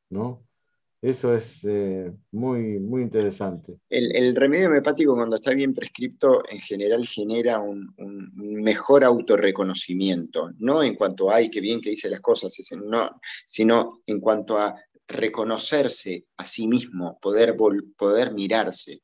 ¿no? 0.09 0.42
Eso 1.03 1.34
es 1.34 1.61
eh, 1.64 2.12
muy, 2.32 2.78
muy 2.78 3.01
interesante. 3.01 3.78
El, 3.88 4.36
remedio 4.36 4.68
homeopático, 4.68 5.14
cuando 5.14 5.36
está 5.36 5.53
bien 5.55 5.72
prescripto, 5.72 6.42
en 6.46 6.61
general 6.61 7.07
genera 7.07 7.59
un, 7.59 7.94
mejor 8.36 9.05
autorreconocimiento, 9.05 10.51
no 10.59 10.82
en 10.82 10.94
cuanto 10.96 11.30
a, 11.30 11.36
ay, 11.36 11.51
qué 11.51 11.61
bien 11.62 11.80
que 11.80 11.92
hice 11.92 12.11
las 12.11 12.20
cosas, 12.20 12.55
no, 12.84 13.18
sino 13.46 14.03
en 14.05 14.20
cuanto 14.20 14.59
a 14.59 14.74
reconocerse 15.09 16.26
a 16.36 16.44
sí 16.44 16.68
mismo, 16.68 17.18
poder, 17.18 17.57
poder 17.96 18.34
mirarse. 18.34 19.01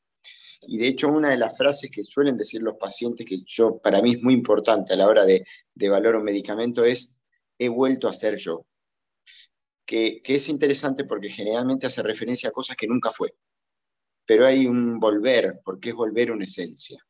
Y 0.67 0.77
de 0.77 0.89
hecho, 0.89 1.11
una 1.11 1.31
de 1.31 1.37
las 1.37 1.57
frases 1.57 1.89
que 1.89 2.03
suelen 2.03 2.37
decir 2.37 2.61
los 2.61 2.77
pacientes, 2.77 3.25
que 3.27 3.41
yo 3.43 3.79
para 3.79 4.03
mí 4.03 4.13
es 4.13 4.21
muy 4.21 4.35
importante 4.35 4.93
a 4.93 4.97
la 4.97 5.07
hora 5.07 5.25
de, 5.25 5.45
de 5.73 5.89
valorar 5.89 6.17
un 6.17 6.25
medicamento, 6.25 6.83
es, 6.83 7.17
he 7.57 7.69
vuelto 7.69 8.07
a 8.07 8.13
ser 8.13 8.37
yo 8.37 8.67
que, 9.87 10.21
es 10.23 10.49
interesante 10.49 11.05
porque 11.05 11.29
generalmente 11.29 11.87
hace 11.87 12.03
referencia 12.03 12.49
a 12.49 12.51
cosas 12.51 12.75
que 12.75 12.87
nunca 12.87 13.09
fue. 13.09 13.33
Pero 14.25 14.45
hay 14.45 14.67
un 14.67 14.99
volver, 14.99 15.61
porque 15.63 15.89
es 15.89 15.95
volver 15.95 16.31
una 16.31 16.43
esencia. 16.43 17.01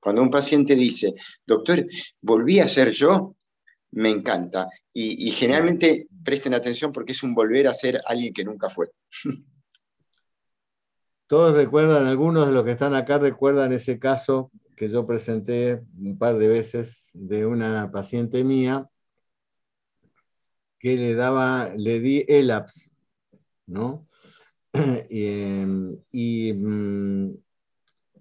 Cuando 0.00 0.22
un 0.22 0.30
paciente 0.30 0.76
dice, 0.76 1.12
doctor, 1.44 1.84
volví 2.22 2.60
a 2.60 2.68
ser 2.68 2.92
yo, 2.92 3.34
me 3.90 4.10
encanta. 4.10 4.68
Y, 4.92 5.30
generalmente 5.32 6.06
presten 6.24 6.54
atención 6.54 6.92
porque 6.92 7.12
es 7.12 7.22
un 7.22 7.34
volver 7.34 7.66
a 7.66 7.74
ser 7.74 8.00
alguien 8.06 8.32
que 8.32 8.44
nunca 8.44 8.70
fue. 8.70 8.90
Todos 11.26 11.54
recuerdan, 11.54 12.06
algunos 12.06 12.46
de 12.46 12.54
los 12.54 12.64
que 12.64 12.70
están 12.70 12.94
acá 12.94 13.18
recuerdan 13.18 13.72
ese 13.72 13.98
caso 13.98 14.50
que 14.76 14.88
yo 14.88 15.06
presenté 15.06 15.82
un 15.98 16.16
par 16.16 16.38
de 16.38 16.48
veces 16.48 17.10
de 17.12 17.44
una 17.44 17.90
paciente 17.90 18.44
mía 18.44 18.88
que 20.78 20.96
le 20.96 21.14
daba, 21.14 21.72
le 21.76 22.00
di 22.00 22.24
ELAPS, 22.28 22.92
¿no? 23.66 24.06
Em, 25.10 25.98
y, 26.12 26.52
mm, 26.52 27.34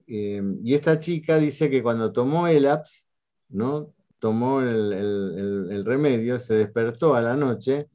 em, 0.08 0.60
y, 0.64 0.74
esta 0.74 1.00
chica 1.00 1.38
dice 1.38 1.70
que 1.70 1.84
cuando 1.84 2.12
tomó 2.12 2.48
ELAPS, 2.48 3.08
¿no? 3.50 3.94
Tomó 4.20 4.62
el, 4.62 5.84
remedio, 5.86 6.40
se 6.40 6.56
despertó 6.56 7.16
a 7.16 7.22
la 7.22 7.36
noche, 7.36 7.90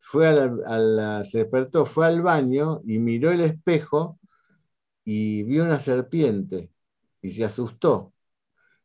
fue 0.00 0.34
se 1.24 1.38
despertó, 1.38 1.86
fue 1.86 2.06
al 2.06 2.22
baño 2.22 2.80
y 2.84 2.98
miró 2.98 3.30
el 3.30 3.40
espejo 3.42 4.18
y 5.04 5.44
vio 5.44 5.64
una 5.64 5.78
serpiente 5.78 6.70
y 7.22 7.30
se 7.30 7.44
asustó. 7.44 8.12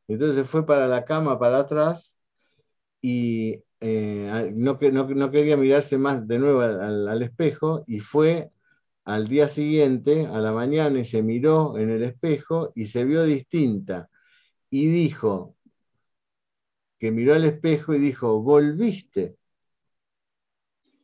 Entonces 0.08 0.48
fue 0.48 0.66
para 0.66 0.88
la 0.88 1.06
cama, 1.06 1.40
para 1.40 1.60
atrás, 1.60 2.20
y 3.02 3.64
eh, 3.82 4.52
no, 4.56 4.78
no, 4.80 5.32
quería 5.32 5.58
mirarse 5.58 5.98
más 5.98 6.28
de 6.28 6.40
nuevo 6.40 6.62
al, 6.62 7.22
espejo 7.24 7.84
y 7.88 8.00
fue 8.00 8.52
al 9.06 9.28
día 9.28 9.48
siguiente, 9.50 10.28
a 10.28 10.40
la 10.40 10.54
mañana, 10.54 11.00
y 11.00 11.06
se 11.06 11.24
miró 11.24 11.78
en 11.78 11.90
el 11.92 12.04
espejo 12.04 12.72
y 12.76 12.88
se 12.88 13.06
vio 13.06 13.24
distinta. 13.24 14.10
Y 14.70 14.88
dijo, 14.88 15.56
que 17.00 17.12
miró 17.12 17.36
al 17.36 17.46
espejo 17.46 17.94
y 17.96 18.00
dijo, 18.00 18.42
volviste. 18.42 19.38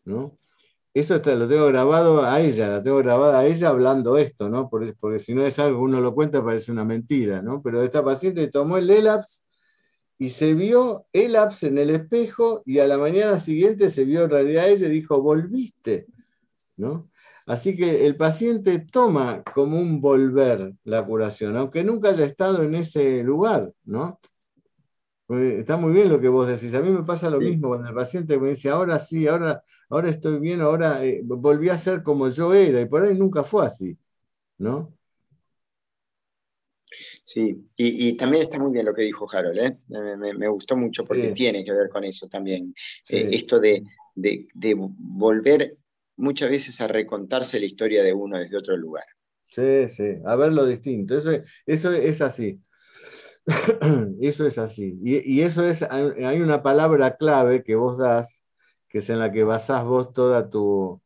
¿No? 0.05 0.37
Eso 0.93 1.15
lo 1.17 1.47
tengo 1.47 1.67
grabado 1.67 2.23
a 2.23 2.41
ella, 2.41 2.69
la 2.69 2.83
tengo 2.83 2.97
grabada 2.97 3.39
a 3.39 3.45
ella 3.45 3.69
hablando 3.69 4.17
esto, 4.17 4.49
¿no? 4.49 4.69
Porque, 4.69 4.93
porque 4.99 5.19
si 5.19 5.33
no 5.35 5.45
es 5.45 5.59
algo, 5.59 5.81
uno 5.81 6.01
lo 6.01 6.15
cuenta, 6.15 6.43
parece 6.43 6.71
una 6.71 6.85
mentira, 6.85 7.41
¿no? 7.41 7.61
Pero 7.61 7.83
esta 7.83 8.03
paciente 8.03 8.47
tomó 8.49 8.77
el 8.77 8.89
ELAPS 8.89 9.43
y 10.19 10.29
se 10.29 10.53
vio 10.53 11.05
el 11.13 11.35
apse 11.35 11.67
en 11.67 11.77
el 11.77 11.89
espejo 11.91 12.63
y 12.65 12.79
a 12.79 12.87
la 12.87 12.97
mañana 12.97 13.39
siguiente 13.39 13.89
se 13.89 14.03
vio 14.03 14.23
en 14.23 14.31
realidad 14.31 14.69
ella 14.69 14.87
y 14.87 14.91
dijo, 14.91 15.21
volviste. 15.21 16.07
¿no? 16.75 17.09
Así 17.45 17.75
que 17.75 18.05
el 18.05 18.15
paciente 18.15 18.79
toma 18.79 19.43
como 19.53 19.79
un 19.79 20.01
volver 20.01 20.73
la 20.83 21.05
curación, 21.05 21.55
aunque 21.55 21.83
nunca 21.83 22.09
haya 22.09 22.25
estado 22.25 22.63
en 22.63 22.75
ese 22.75 23.23
lugar. 23.23 23.71
¿no? 23.85 24.19
Pues, 25.27 25.59
está 25.59 25.77
muy 25.77 25.93
bien 25.93 26.09
lo 26.09 26.19
que 26.19 26.29
vos 26.29 26.47
decís. 26.47 26.73
A 26.73 26.81
mí 26.81 26.89
me 26.89 27.03
pasa 27.03 27.29
lo 27.29 27.39
mismo 27.39 27.69
cuando 27.69 27.89
el 27.89 27.95
paciente 27.95 28.37
me 28.39 28.49
dice, 28.49 28.69
ahora 28.69 28.97
sí, 28.99 29.27
ahora, 29.27 29.63
ahora 29.89 30.09
estoy 30.09 30.39
bien, 30.39 30.61
ahora 30.61 31.05
eh, 31.05 31.21
volví 31.23 31.69
a 31.69 31.77
ser 31.77 32.01
como 32.01 32.29
yo 32.29 32.53
era, 32.53 32.81
y 32.81 32.85
por 32.85 33.03
ahí 33.03 33.17
nunca 33.17 33.43
fue 33.43 33.65
así. 33.65 33.97
¿no? 34.57 34.93
Sí, 37.27 37.69
y, 37.75 38.15
también 38.15 38.43
está 38.43 38.57
muy 38.57 38.71
bien 38.71 38.85
lo 38.85 38.93
que 38.93 39.01
dijo 39.01 39.27
Harold, 39.29 39.59
¿eh? 39.59 39.77
me, 39.89 40.47
gustó 40.47 40.77
mucho 40.77 41.03
porque 41.03 41.33
tiene 41.33 41.65
que 41.65 41.73
ver 41.73 41.89
con 41.89 42.05
eso 42.05 42.29
también. 42.29 42.73
Eh, 43.09 43.27
esto 43.33 43.59
de, 43.59 43.83
volver 44.55 45.75
muchas 46.15 46.49
veces 46.49 46.79
a 46.79 46.87
recontarse 46.87 47.59
la 47.59 47.65
historia 47.65 48.01
de 48.01 48.13
uno 48.13 48.39
desde 48.39 48.55
otro 48.55 48.77
lugar. 48.77 49.03
Sí, 49.49 49.89
sí, 49.89 50.05
a 50.25 50.37
ver 50.37 50.53
lo 50.53 50.65
distinto. 50.65 51.17
Eso, 51.17 51.31
eso 51.65 51.91
es 51.91 52.21
así. 52.21 52.61
eso 54.21 54.47
es 54.47 54.57
así. 54.57 54.97
Y, 55.03 55.41
eso 55.41 55.67
es, 55.67 55.83
hay 55.83 56.39
una 56.39 56.63
palabra 56.63 57.17
clave 57.17 57.61
que 57.61 57.75
vos 57.75 57.97
das, 57.97 58.45
que 58.87 58.99
es 58.99 59.09
en 59.09 59.19
la 59.19 59.33
que 59.33 59.43
basás 59.43 59.83
vos 59.83 60.13
toda 60.13 60.49
tu, 60.49 61.01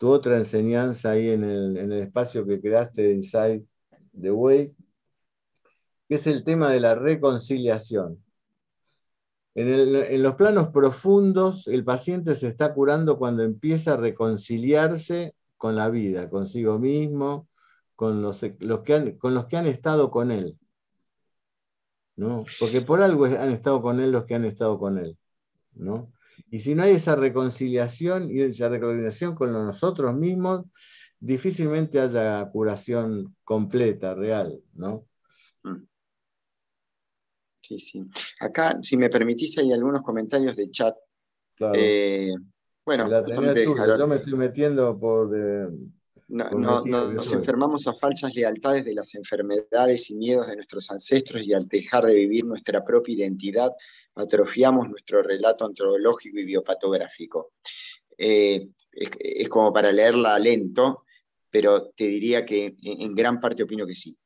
otra 0.00 0.38
enseñanza 0.38 1.10
ahí 1.10 1.28
en 1.28 1.44
el, 1.44 1.76
en 1.76 1.92
el 1.92 2.02
espacio 2.04 2.46
que 2.46 2.62
creaste 2.62 3.02
de 3.02 3.12
Inside 3.12 3.62
the 4.18 4.30
Way 4.30 4.74
que 6.08 6.16
es 6.16 6.26
el 6.26 6.44
tema 6.44 6.70
de 6.70 6.80
la 6.80 6.94
reconciliación. 6.94 8.22
En, 9.54 10.22
los 10.22 10.34
planos 10.34 10.68
profundos, 10.68 11.66
el 11.66 11.82
paciente 11.82 12.34
se 12.34 12.48
está 12.48 12.74
curando 12.74 13.18
cuando 13.18 13.42
empieza 13.42 13.94
a 13.94 13.96
reconciliarse 13.96 15.34
con 15.56 15.76
la 15.76 15.88
vida, 15.88 16.28
consigo 16.28 16.78
mismo, 16.78 17.48
con 17.94 18.20
los, 18.20 18.40
que, 18.40 18.94
han, 18.94 19.12
con 19.12 19.34
los 19.34 19.46
que 19.46 19.56
han 19.56 19.66
estado 19.66 20.10
con 20.10 20.30
él. 20.30 20.58
¿no? 22.16 22.38
Porque 22.60 22.82
por 22.82 23.00
algo 23.00 23.24
han 23.24 23.50
estado 23.50 23.80
con 23.80 23.98
él 24.00 24.12
los 24.12 24.26
que 24.26 24.34
han 24.34 24.44
estado 24.44 24.78
con 24.78 24.98
él. 24.98 25.16
¿no? 25.74 26.12
Y 26.50 26.60
si 26.60 26.74
no 26.74 26.82
hay 26.82 26.92
esa 26.92 27.16
reconciliación 27.16 28.30
y 28.30 28.42
esa 28.42 28.68
reconciliación 28.68 29.34
con 29.34 29.52
nosotros 29.52 30.14
mismos, 30.14 30.70
difícilmente 31.18 31.98
haya 31.98 32.46
curación 32.50 33.34
completa, 33.42 34.14
real. 34.14 34.60
¿no? 34.74 35.06
Sí, 37.66 37.80
sí. 37.80 38.04
Acá, 38.38 38.78
si 38.80 38.96
me 38.96 39.10
permitís, 39.10 39.58
hay 39.58 39.72
algunos 39.72 40.02
comentarios 40.02 40.56
de 40.56 40.70
chat. 40.70 40.94
Eh, 41.74 42.32
bueno, 42.84 43.08
yo 43.08 44.06
me 44.06 44.16
estoy 44.16 44.34
metiendo 44.34 44.96
por... 44.98 45.30
nos 46.28 47.32
enfermamos 47.32 47.88
a 47.88 47.94
falsas 47.94 48.34
lealtades 48.34 48.84
de 48.84 48.94
las 48.94 49.14
enfermedades 49.16 50.10
y 50.10 50.16
miedos 50.16 50.46
de 50.46 50.56
nuestros 50.56 50.90
ancestros 50.92 51.42
y 51.42 51.52
al 51.54 51.66
dejar 51.66 52.04
de 52.06 52.14
vivir 52.14 52.44
nuestra 52.44 52.84
propia 52.84 53.16
identidad, 53.16 53.72
atrofiamos 54.14 54.88
nuestro 54.88 55.22
relato 55.22 55.64
antropológico 55.64 56.38
y 56.38 56.44
biopatográfico. 56.44 57.52
Eh, 58.16 58.68
es, 58.92 59.48
como 59.48 59.72
para 59.72 59.90
leerla 59.90 60.38
lento, 60.38 61.04
pero 61.50 61.88
te 61.90 62.04
diría 62.04 62.46
que 62.46 62.76
en 62.80 63.14
gran 63.14 63.40
parte 63.40 63.64
opino 63.64 63.86
que 63.86 63.96
sí. 63.96 64.16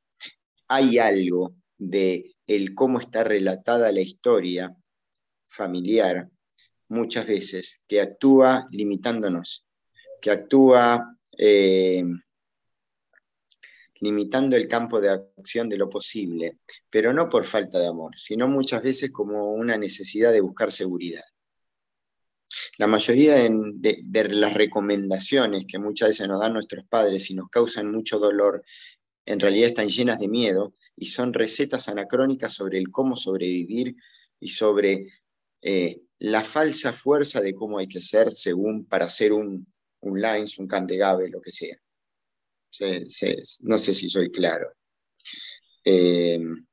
Hay 0.69 0.99
algo 0.99 1.55
de 1.79 2.35
el 2.51 2.75
cómo 2.75 2.99
está 2.99 3.23
relatada 3.23 3.93
la 3.93 4.01
historia 4.01 4.75
familiar 5.49 6.29
muchas 6.89 7.25
veces, 7.25 7.81
que 7.87 8.01
actúa 8.01 8.67
limitándonos, 8.73 9.65
que 10.21 10.33
actúa 10.33 11.17
eh, 11.39 12.03
limitando 14.01 14.57
el 14.57 14.67
campo 14.67 15.01
de 15.01 15.11
acción 15.11 15.69
de 15.69 15.77
lo 15.77 15.89
posible, 15.89 16.59
pero 16.91 17.13
no 17.13 17.29
por 17.29 17.47
falta 17.47 17.79
de 17.79 17.87
amor, 17.87 18.19
sino 18.19 18.49
muchas 18.49 18.83
veces 18.83 19.13
como 19.13 19.53
una 19.53 19.77
necesidad 19.77 20.33
de 20.33 20.41
buscar 20.41 20.73
seguridad. 20.73 21.23
La 22.79 22.89
mayoría 22.89 23.35
de, 23.35 24.01
de, 24.03 24.29
las 24.31 24.55
recomendaciones 24.55 25.67
que 25.69 25.79
muchas 25.79 26.09
veces 26.09 26.27
nos 26.27 26.41
dan 26.41 26.55
nuestros 26.55 26.85
padres 26.89 27.31
y 27.31 27.35
nos 27.35 27.49
causan 27.49 27.93
mucho 27.93 28.19
dolor, 28.19 28.65
en 29.25 29.39
realidad 29.39 29.69
están 29.69 29.89
llenas 29.89 30.19
de 30.19 30.27
miedo 30.27 30.75
y 30.97 31.07
son 31.07 31.33
recetas 31.33 31.89
anacrónicas 31.89 32.53
sobre 32.53 32.79
el 32.79 32.91
cómo 32.91 33.17
sobrevivir 33.17 33.97
y 34.39 34.49
sobre 34.49 35.09
eh, 35.63 36.01
la 36.19 36.45
falsa 36.45 36.93
fuerza 36.93 37.41
de 37.41 37.55
cómo 37.55 37.79
hay 37.79 37.89
que 37.89 38.01
ser 38.01 38.33
según 38.33 38.87
para 38.87 39.09
ser 39.09 39.33
un, 39.33 39.67
un 40.01 40.21
Lines, 40.21 40.59
un 40.59 40.67
Cantegave, 40.67 41.29
lo 41.29 41.41
que 41.41 41.53
sea. 41.53 41.77
no 43.63 43.79
sé 43.79 43.95
si 43.95 44.11
soy 44.11 44.31
claro. 44.31 44.73
Em, 45.85 46.67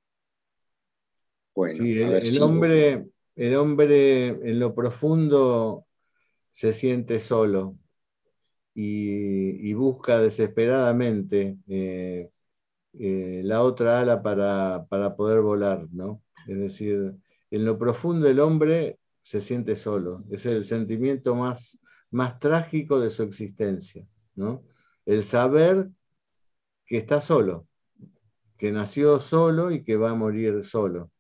bueno, 1.56 1.84
el, 1.84 2.42
hombre, 2.42 3.08
el 3.36 3.56
hombre 3.56 4.28
en 4.28 4.60
lo 4.60 4.76
profundo 4.76 5.86
se 6.52 6.74
siente 6.74 7.20
solo 7.20 7.78
y, 8.74 9.74
busca 9.74 10.20
desesperadamente 10.20 11.58
eh, 11.68 12.30
eh, 13.00 13.42
la 13.44 13.62
otra 13.64 14.00
ala 14.00 14.22
para, 14.22 15.16
poder 15.16 15.42
volar, 15.42 15.88
¿no? 15.92 16.24
Es 16.48 16.58
decir, 16.58 17.14
en 17.52 17.66
lo 17.66 17.78
profundo 17.78 18.28
el 18.28 18.40
hombre 18.40 19.00
se 19.22 19.42
siente 19.42 19.76
solo, 19.76 20.24
es 20.32 20.46
el 20.46 20.66
sentimiento 20.66 21.36
más, 21.36 21.80
más 22.12 22.40
trágico 22.40 23.00
de 23.00 23.10
su 23.10 23.24
existencia, 23.24 24.08
¿no? 24.36 24.64
El 25.06 25.24
saber 25.24 25.90
que 26.86 26.98
está 26.98 27.22
solo, 27.22 27.68
que 28.58 28.72
nació 28.72 29.20
solo 29.20 29.72
y 29.72 29.84
que 29.84 29.98
va 29.98 30.12
a 30.12 30.16
morir 30.16 30.64
solo, 30.64 31.12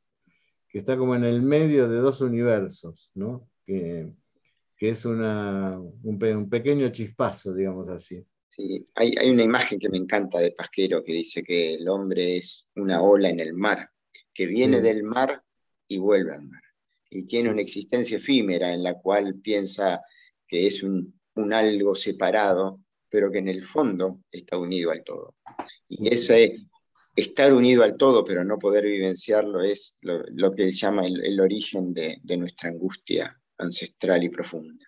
que 0.69 0.79
está 0.79 0.97
como 0.97 1.15
en 1.15 1.25
el 1.25 1.41
medio 1.41 1.87
de 1.87 1.97
dos 1.97 2.21
universos, 2.21 3.11
¿no? 3.13 3.49
Que, 3.65 4.11
es 4.79 5.05
una, 5.05 5.79
un 5.79 6.49
pequeño 6.49 6.89
chispazo, 6.89 7.53
digamos 7.53 7.89
así 7.89 8.25
hay, 8.95 9.29
una 9.29 9.43
imagen 9.43 9.79
que 9.79 9.89
me 9.89 9.97
encanta 9.97 10.39
de 10.39 10.51
Pasquero 10.51 11.03
que 11.03 11.13
dice 11.13 11.43
que 11.43 11.75
el 11.75 11.87
hombre 11.87 12.37
es 12.37 12.65
una 12.75 13.01
ola 13.01 13.29
en 13.29 13.39
el 13.39 13.53
mar, 13.53 13.89
que 14.33 14.47
viene 14.47 14.81
del 14.81 15.03
mar 15.03 15.43
y 15.87 15.97
vuelve 15.97 16.33
al 16.33 16.43
mar. 16.43 16.61
Y 17.09 17.25
tiene 17.25 17.49
una 17.49 17.61
existencia 17.61 18.17
efímera 18.17 18.73
en 18.73 18.83
la 18.83 18.95
cual 18.95 19.35
piensa 19.41 20.01
que 20.47 20.67
es 20.67 20.83
un, 20.83 21.13
algo 21.53 21.93
separado, 21.93 22.81
pero 23.09 23.31
que 23.31 23.37
en 23.37 23.47
el 23.47 23.63
fondo 23.63 24.21
está 24.31 24.57
unido 24.57 24.91
al 24.91 25.03
todo. 25.03 25.35
Y 25.87 26.13
ese 26.13 26.57
estar 27.15 27.53
unido 27.53 27.83
al 27.83 27.95
todo, 27.95 28.25
pero 28.25 28.43
no 28.43 28.57
poder 28.57 28.85
vivenciarlo, 28.85 29.61
es 29.61 29.97
lo, 30.01 30.53
que 30.53 30.63
él 30.63 30.71
llama 30.71 31.05
el, 31.05 31.23
el 31.23 31.39
origen 31.39 31.93
de, 31.93 32.17
de 32.23 32.37
nuestra 32.37 32.69
angustia 32.69 33.39
ancestral 33.57 34.23
y 34.23 34.29
profunda. 34.29 34.85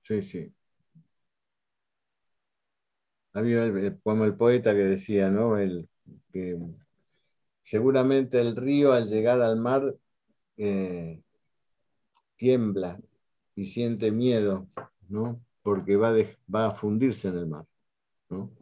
Sí, 0.00 0.22
sí 0.22 0.52
había 3.34 3.98
como 4.02 4.24
el 4.24 4.36
poeta 4.36 4.72
que 4.72 4.84
decía, 4.84 5.28
¿no? 5.28 5.58
El, 5.58 5.88
que 6.32 6.56
seguramente 7.62 8.40
el 8.40 8.56
río 8.56 8.92
al 8.92 9.06
llegar 9.08 9.42
al 9.42 9.56
mar 9.56 9.94
eh, 10.56 11.20
tiembla 12.36 12.98
y 13.56 13.66
siente 13.66 14.10
miedo, 14.12 14.68
¿no? 15.08 15.40
Porque 15.62 15.96
va, 15.96 16.12
va, 16.54 16.66
a 16.68 16.74
fundirse 16.74 17.28
en 17.28 17.38
el 17.38 17.46
mar, 17.46 17.66
¿no? 18.28 18.52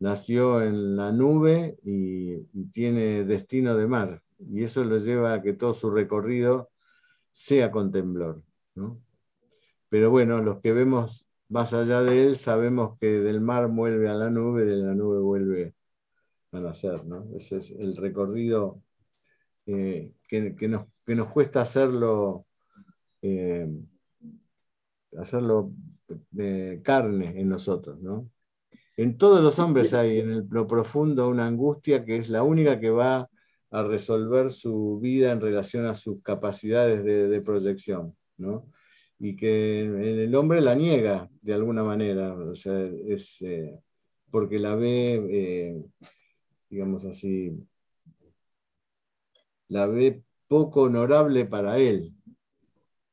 Nació 0.00 0.62
en 0.62 0.96
la 0.96 1.12
nube 1.12 1.78
y, 1.84 2.34
y 2.52 2.66
tiene 2.72 3.24
destino 3.24 3.76
de 3.76 3.86
mar, 3.86 4.22
y 4.38 4.64
eso 4.64 4.84
lo 4.84 4.98
lleva 4.98 5.34
a 5.34 5.42
que 5.42 5.52
todo 5.52 5.72
su 5.72 5.90
recorrido 5.90 6.70
sea 7.32 7.70
con 7.70 7.90
temblor, 7.90 8.42
¿no? 8.74 9.00
Pero 9.88 10.10
bueno, 10.10 10.42
los 10.42 10.60
que 10.60 10.72
vemos 10.72 11.28
más 11.54 11.72
allá 11.72 12.02
de 12.02 12.26
él, 12.26 12.34
sabemos 12.34 12.98
que 12.98 13.06
del 13.06 13.40
mar 13.40 13.68
vuelve 13.68 14.08
a 14.08 14.14
la 14.14 14.28
nube, 14.28 14.64
de 14.64 14.74
la 14.74 14.92
nube 14.92 15.20
vuelve 15.20 15.74
a 16.50 16.58
nacer. 16.58 17.04
¿no? 17.04 17.28
Ese 17.36 17.58
es 17.58 17.70
el 17.70 17.96
recorrido 17.96 18.82
eh, 19.64 20.14
que, 20.26 20.68
nos, 20.68 20.86
nos, 21.06 21.28
cuesta 21.28 21.62
hacerlo, 21.62 22.42
eh, 23.22 23.68
hacerlo 25.16 25.70
de 26.32 26.80
carne 26.82 27.40
en 27.40 27.50
nosotros. 27.50 28.00
¿no? 28.00 28.28
En 28.96 29.16
todos 29.16 29.40
los 29.40 29.56
hombres 29.60 29.94
hay 29.94 30.18
en 30.18 30.48
lo 30.50 30.66
profundo 30.66 31.28
una 31.28 31.46
angustia 31.46 32.04
que 32.04 32.16
es 32.16 32.30
la 32.30 32.42
única 32.42 32.80
que 32.80 32.90
va 32.90 33.30
a 33.70 33.82
resolver 33.84 34.50
su 34.50 34.98
vida 35.00 35.30
en 35.30 35.40
relación 35.40 35.86
a 35.86 35.94
sus 35.94 36.20
capacidades 36.20 37.04
de, 37.04 37.28
de 37.28 37.40
proyección. 37.42 38.16
¿no? 38.38 38.66
Y 39.18 39.36
que 39.36 40.24
el 40.24 40.34
hombre 40.34 40.60
la 40.60 40.74
niega 40.74 41.30
de 41.40 41.54
alguna 41.54 41.82
manera, 41.82 42.34
o 42.34 42.56
sea, 42.56 42.78
es 43.06 43.40
eh, 43.42 43.78
porque 44.30 44.58
la 44.58 44.74
ve, 44.74 45.14
eh, 45.30 45.84
digamos 46.68 47.04
así, 47.04 47.56
la 49.68 49.86
ve 49.86 50.22
poco 50.48 50.82
honorable 50.82 51.46
para 51.46 51.78
él, 51.78 52.12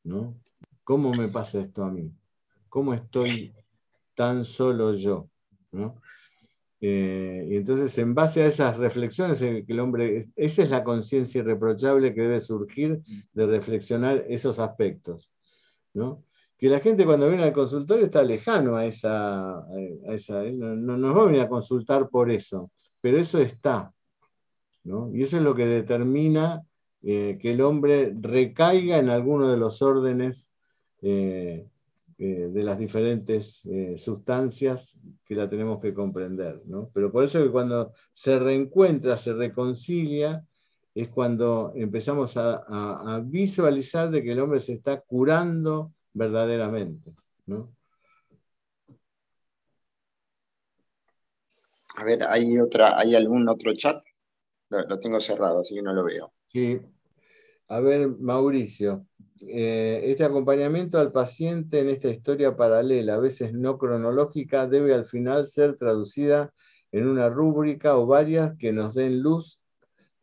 ¿no? 0.04 0.36
¿Cómo 0.84 1.14
me 1.14 1.28
pasa 1.28 1.62
esto 1.62 1.84
a 1.84 1.92
mí? 1.92 2.12
¿Cómo 2.70 2.94
estoy 2.94 3.54
tan 4.16 4.44
solo 4.44 4.92
yo? 4.94 5.30
Eh, 6.82 7.48
y 7.50 7.56
entonces, 7.56 7.96
en 8.00 8.16
base 8.16 8.42
a 8.42 8.48
esas 8.48 8.78
reflexiones, 8.78 9.40
que 9.40 9.66
el 9.68 9.80
hombre, 9.80 10.30
esa 10.36 10.64
es 10.64 10.70
la 10.70 10.84
conciencia 10.84 11.40
irreprochable 11.40 12.14
que 12.14 12.22
debe 12.22 12.42
surgir 12.42 13.02
de 13.34 13.46
reflexionar 13.46 14.26
esos 14.28 14.58
aspectos. 14.60 15.31
Que 15.94 16.70
la 16.70 16.80
gente 16.80 17.06
cuando 17.06 17.28
viene 17.28 17.44
al 17.44 17.54
consultorio 17.54 18.06
está 18.06 18.24
lejano 18.24 18.76
a 18.76 18.86
esa, 18.86 19.66
esa 20.10 20.44
no, 20.44 20.76
nos 20.76 21.18
va 21.18 21.24
a 21.24 21.26
venir 21.26 21.42
a 21.42 21.50
consultar 21.50 22.08
por 22.10 22.30
eso, 22.30 22.72
pero 23.02 23.18
eso 23.18 23.40
está. 23.40 23.92
Y 24.84 25.22
eso 25.22 25.38
es 25.38 25.44
lo 25.44 25.56
que 25.56 25.66
determina 25.66 26.64
eh, 27.04 27.38
que 27.42 27.52
el 27.52 27.62
hombre 27.62 28.14
recaiga 28.20 29.00
en 29.00 29.10
alguno 29.10 29.50
de 29.50 29.58
los 29.58 29.82
órdenes 29.82 30.54
eh, 31.02 31.68
eh, 32.20 32.50
de 32.54 32.64
las 32.64 32.78
diferentes 32.78 33.62
sustancias 33.98 34.98
que 35.26 35.36
la 35.36 35.50
tenemos 35.50 35.80
que 35.80 35.94
comprender. 35.94 36.62
Pero 36.94 37.12
por 37.12 37.24
eso 37.24 37.44
que 37.44 37.50
cuando 37.50 37.94
se 38.14 38.38
reencuentra, 38.38 39.18
se 39.18 39.34
reconcilia, 39.34 40.44
es 40.94 41.10
cuando 41.10 41.72
empezamos 41.76 42.36
a, 42.38 43.22
visualizar 43.24 44.10
de 44.10 44.24
que 44.24 44.32
el 44.32 44.40
hombre 44.40 44.60
se 44.60 44.74
está 44.74 45.00
curando 45.02 45.94
verdaderamente. 46.14 47.14
A 51.96 52.04
ver, 52.04 52.24
¿hay, 52.24 52.58
otra, 52.60 52.98
¿hay 52.98 53.16
algún 53.16 53.48
otro 53.48 53.74
chat? 53.76 54.04
Lo, 54.70 55.00
tengo 55.00 55.20
cerrado, 55.20 55.60
así 55.60 55.76
que 55.76 55.82
no 55.82 55.94
lo 55.94 56.04
veo. 56.04 56.34
Sí. 56.48 56.80
A 57.68 57.80
ver, 57.80 58.08
Mauricio, 58.08 59.06
eh, 59.48 60.02
este 60.06 60.24
acompañamiento 60.24 60.98
al 61.00 61.12
paciente 61.12 61.80
en 61.80 61.90
esta 61.90 62.10
historia 62.10 62.56
paralela, 62.56 63.16
a 63.16 63.20
veces 63.20 63.54
no 63.54 63.78
cronológica, 63.78 64.68
debe 64.68 64.94
al 64.94 65.06
final 65.06 65.48
ser 65.48 65.78
traducida 65.78 66.54
en 66.92 67.08
una 67.08 67.30
rúbrica 67.30 67.98
o 67.98 68.06
varias 68.06 68.58
que 68.58 68.74
nos 68.74 68.96
den 68.96 69.22
luz 69.22 69.61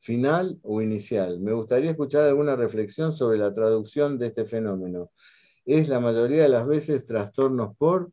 final 0.01 0.59
o 0.63 0.81
inicial. 0.83 1.41
Me 1.41 1.53
gustaría 1.53 1.91
escuchar 1.91 2.25
alguna 2.25 2.57
reflexión 2.57 3.13
sobre 3.13 3.39
la 3.39 3.53
traducción 3.53 4.19
de 4.19 4.29
este 4.29 4.45
fenómeno. 4.45 5.11
¿Es 5.65 5.89
la 5.89 6.01
mayoría 6.01 6.43
de 6.43 6.49
las 6.49 6.67
veces 6.67 7.05
trastornos 7.05 7.77
por 7.77 8.11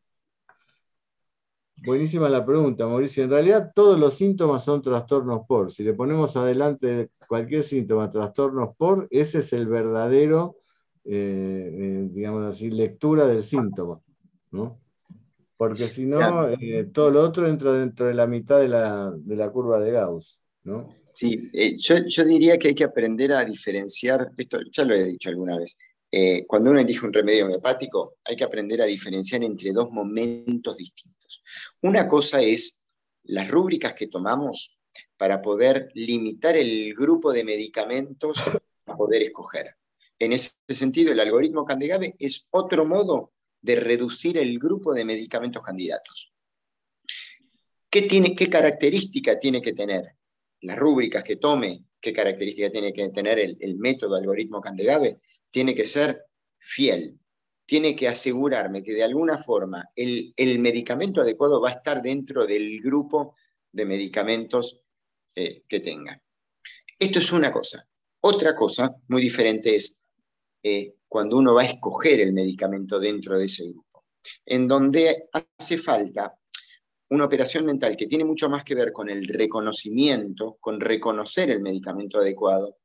Buenísima 1.84 2.30
la 2.30 2.46
pregunta, 2.46 2.88
Mauricio. 2.88 3.24
En 3.24 3.30
realidad 3.30 3.72
todos 3.76 4.00
los 4.00 4.16
síntomas 4.16 4.64
son 4.64 4.82
trastornos 4.82 5.46
por. 5.46 5.70
Si 5.72 5.84
le 5.84 5.94
ponemos 5.94 6.36
adelante 6.36 7.12
cualquier 7.28 7.64
síntoma, 7.64 8.10
trastornos 8.10 8.76
por, 8.76 9.08
ese 9.12 9.40
es 9.40 9.54
el 9.54 9.68
verdadero, 9.68 10.58
eh, 11.04 11.70
eh, 11.72 12.08
digamos 12.12 12.44
así, 12.46 12.72
lectura 12.72 13.28
del 13.28 13.44
síntoma. 13.44 14.00
¿no? 14.52 14.80
Porque 15.58 15.88
si 15.88 16.06
no, 16.06 16.50
eh, 16.50 16.90
todo 16.92 17.12
lo 17.12 17.22
otro 17.22 17.48
entra 17.48 17.74
dentro 17.74 18.08
de 18.08 18.14
la 18.14 18.26
mitad 18.26 18.60
de 18.60 18.68
la, 18.68 19.52
curva 19.52 19.80
de 19.80 19.92
Gauss. 19.92 20.40
¿no? 20.64 20.90
Sí, 21.16 21.50
yo, 21.80 21.96
yo, 22.08 22.26
diría 22.26 22.58
que 22.58 22.70
hay 22.70 22.76
que 22.76 22.84
aprender 22.84 23.32
a 23.32 23.46
diferenciar, 23.46 24.32
esto 24.38 24.60
ya 24.72 24.84
lo 24.84 24.96
he 24.96 25.04
dicho 25.06 25.30
alguna 25.30 25.58
vez, 25.58 25.78
cuando 26.48 26.72
uno 26.72 26.80
elige 26.80 27.06
un 27.06 27.14
remedio 27.14 27.46
homeopático, 27.46 28.18
hay 28.24 28.36
que 28.36 28.44
aprender 28.44 28.82
a 28.82 28.86
diferenciar 28.86 29.44
entre 29.44 29.72
dos 29.72 29.90
momentos 29.92 30.78
distintos. 30.78 31.42
Una 31.82 32.08
cosa 32.08 32.42
es 32.42 32.86
las 33.24 33.50
rúbricas 33.50 33.94
que 33.94 34.08
tomamos 34.08 34.78
para 35.18 35.42
poder 35.42 35.90
limitar 35.94 36.56
el 36.56 36.94
grupo 36.94 37.32
de 37.32 37.44
medicamentos 37.44 38.38
a 38.86 38.96
poder 38.96 39.24
escoger. 39.24 39.76
En 40.20 40.34
ese 40.34 40.52
sentido, 40.70 41.12
el 41.12 41.20
algoritmo 41.20 41.66
Candegave 41.66 42.16
es 42.20 42.48
otro 42.52 42.86
modo 42.86 43.34
de 43.62 43.76
reducir 43.76 44.38
el 44.38 44.60
grupo 44.60 44.94
de 44.94 45.06
medicamentos 45.06 45.64
candidatos. 45.64 46.32
¿Qué, 47.90 48.04
tiene, 48.04 48.36
qué 48.36 48.50
característica 48.50 49.40
tiene 49.40 49.62
que 49.62 49.74
tener 49.74 50.16
las 50.62 50.78
rúbricas 50.78 51.24
que 51.24 51.36
tome? 51.38 51.86
¿Qué 52.00 52.14
característica 52.14 52.72
tiene 52.72 52.94
que 52.94 53.10
tener 53.10 53.40
el, 53.40 53.58
el 53.60 53.78
método 53.78 54.16
algoritmo 54.16 54.62
Candegave? 54.62 55.20
Tiene 55.50 55.74
que 55.74 55.86
ser 55.86 56.26
fiel, 56.60 57.20
tiene 57.66 57.96
que 57.96 58.08
asegurarme 58.08 58.84
que 58.84 58.94
de 58.94 59.04
alguna 59.04 59.38
forma 59.38 59.90
el, 59.96 60.34
medicamento 60.60 61.22
adecuado 61.22 61.62
va 61.62 61.70
a 61.70 61.74
estar 61.74 62.02
dentro 62.02 62.46
del 62.46 62.80
grupo 62.82 63.36
de 63.72 63.86
medicamentos 63.86 64.82
eh, 65.36 65.64
que 65.68 65.80
tenga. 65.80 66.22
Esto 66.98 67.20
es 67.20 67.32
una 67.32 67.52
cosa. 67.52 67.88
Otra 68.22 68.56
cosa 68.56 68.96
muy 69.08 69.22
diferente 69.22 69.76
es 69.76 70.04
eh, 70.64 70.96
cuando 71.08 71.38
uno 71.38 71.56
va 71.56 71.64
a 71.64 71.66
escoger 71.66 72.20
el 72.20 72.34
medicamento 72.34 73.00
dentro 73.00 73.38
de 73.38 73.46
ese 73.46 73.70
grupo, 73.70 74.06
en 74.46 74.68
donde 74.68 75.30
hace 75.32 75.78
falta 75.78 76.36
una 77.10 77.26
operación 77.26 77.66
mental 77.66 77.96
que 77.96 78.08
tiene 78.08 78.26
mucho 78.26 78.50
más 78.50 78.64
que 78.64 78.76
ver 78.76 78.92
con 78.92 79.10
el 79.10 79.28
reconocimiento, 79.28 80.58
con 80.60 80.80
reconocer 80.80 81.50
el 81.52 81.62
medicamento 81.62 82.20
adecuado, 82.20 82.78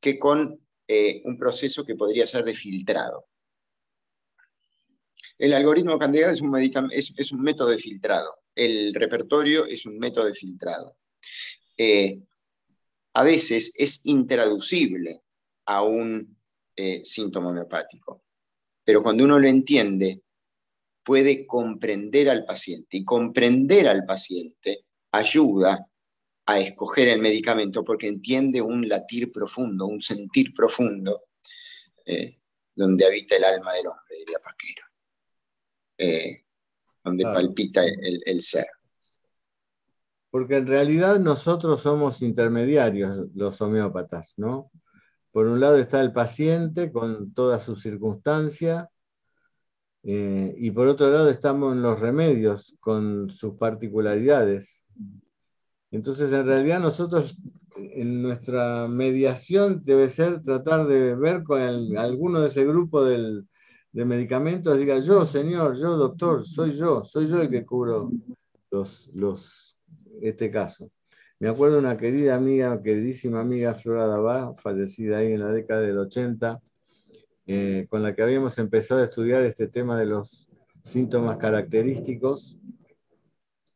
que 0.00 0.18
con 0.18 0.60
eh, 0.86 1.22
un 1.24 1.38
proceso 1.38 1.84
que 1.84 1.94
podría 1.94 2.26
ser 2.26 2.44
de 2.44 2.54
filtrado. 2.54 3.26
El 5.38 5.54
algoritmo 5.54 5.98
Candela 5.98 6.30
es 6.30 6.40
un, 6.40 6.56
es, 6.90 7.32
un 7.32 7.42
método 7.42 7.68
de 7.68 7.78
filtrado. 7.78 8.32
El 8.54 8.94
repertorio 8.94 9.64
es 9.66 9.86
un 9.86 9.98
método 9.98 10.26
de 10.26 10.34
filtrado. 10.34 10.96
Eh, 11.76 12.20
a 13.14 13.24
veces 13.24 13.74
es 13.76 14.06
intraducible 14.06 15.22
a 15.66 15.82
un 15.82 16.36
eh, 16.76 17.04
síntoma 17.04 17.50
homeopático, 17.50 18.24
pero 18.84 19.02
cuando 19.02 19.24
uno 19.24 19.38
lo 19.38 19.48
entiende, 19.48 20.22
puede 21.02 21.46
comprender 21.46 22.28
al 22.28 22.44
paciente 22.44 22.98
y 22.98 23.04
comprender 23.04 23.88
al 23.88 24.04
paciente 24.04 24.84
ayuda 25.10 25.86
a 26.46 26.60
escoger 26.60 27.08
el 27.08 27.20
medicamento 27.20 27.84
porque 27.84 28.08
entiende 28.08 28.60
un 28.60 28.88
latir 28.88 29.30
profundo, 29.30 29.86
un 29.86 30.02
sentir 30.02 30.52
profundo, 30.54 31.24
eh, 32.04 32.38
donde 32.74 33.06
habita 33.06 33.36
el 33.36 33.44
alma 33.44 33.72
del 33.74 33.86
hombre, 33.86 34.18
diría 34.18 34.38
Paquero. 34.38 34.86
Eh, 35.98 36.44
donde 37.04 37.24
palpita 37.24 37.82
el, 37.84 38.40
ser. 38.42 38.66
Porque 40.30 40.56
en 40.56 40.66
realidad 40.66 41.18
nosotros 41.18 41.80
somos 41.80 42.22
intermediarios, 42.22 43.28
los 43.34 43.60
homeópatas, 43.60 44.34
¿no? 44.36 44.70
Por 45.30 45.46
un 45.46 45.60
lado 45.60 45.76
está 45.76 46.00
el 46.00 46.12
paciente 46.12 46.92
con 46.92 47.32
toda 47.34 47.58
su 47.58 47.76
circunstancia, 47.76 48.88
eh, 50.04 50.54
y 50.58 50.70
por 50.70 50.88
otro 50.88 51.10
lado 51.10 51.30
estamos 51.30 51.74
en 51.74 51.82
los 51.82 52.00
remedios 52.00 52.76
con 52.80 53.30
sus 53.30 53.54
particularidades. 53.54 54.84
Entonces, 55.90 56.32
en 56.32 56.46
realidad 56.46 56.80
nosotros, 56.80 57.36
en 57.76 58.22
nuestra 58.22 58.88
mediación 58.88 59.82
debe 59.84 60.08
ser 60.08 60.42
tratar 60.42 60.86
de 60.86 61.14
ver 61.14 61.42
con 61.42 61.60
alguno 61.96 62.40
de 62.40 62.48
ese 62.48 62.64
grupo 62.64 63.04
del, 63.04 63.46
de 63.92 64.04
medicamentos 64.06 64.78
diga 64.78 64.98
yo, 64.98 65.26
señor, 65.26 65.76
yo, 65.76 65.96
doctor, 65.96 66.44
soy 66.44 66.72
yo, 66.72 67.04
soy 67.04 67.26
yo 67.26 67.42
el 67.42 67.50
que 67.50 67.64
cubro 67.64 68.10
los, 68.70 69.10
los, 69.14 69.76
este 70.22 70.50
caso. 70.50 70.90
Me 71.38 71.48
acuerdo 71.48 71.78
una 71.78 71.96
querida 71.96 72.36
amiga, 72.36 72.80
queridísima 72.82 73.40
amiga 73.40 73.74
Flora 73.74 74.06
Dabá, 74.06 74.54
fallecida 74.56 75.18
ahí 75.18 75.32
en 75.32 75.40
la 75.40 75.52
década 75.52 75.82
del 75.82 75.98
80, 75.98 76.60
eh, 77.46 77.86
con 77.90 78.02
la 78.02 78.14
que 78.14 78.22
habíamos 78.22 78.58
empezado 78.58 79.00
a 79.00 79.04
estudiar 79.04 79.42
este 79.42 79.68
tema 79.68 79.98
de 79.98 80.06
los 80.06 80.48
síntomas 80.82 81.38
característicos, 81.38 82.58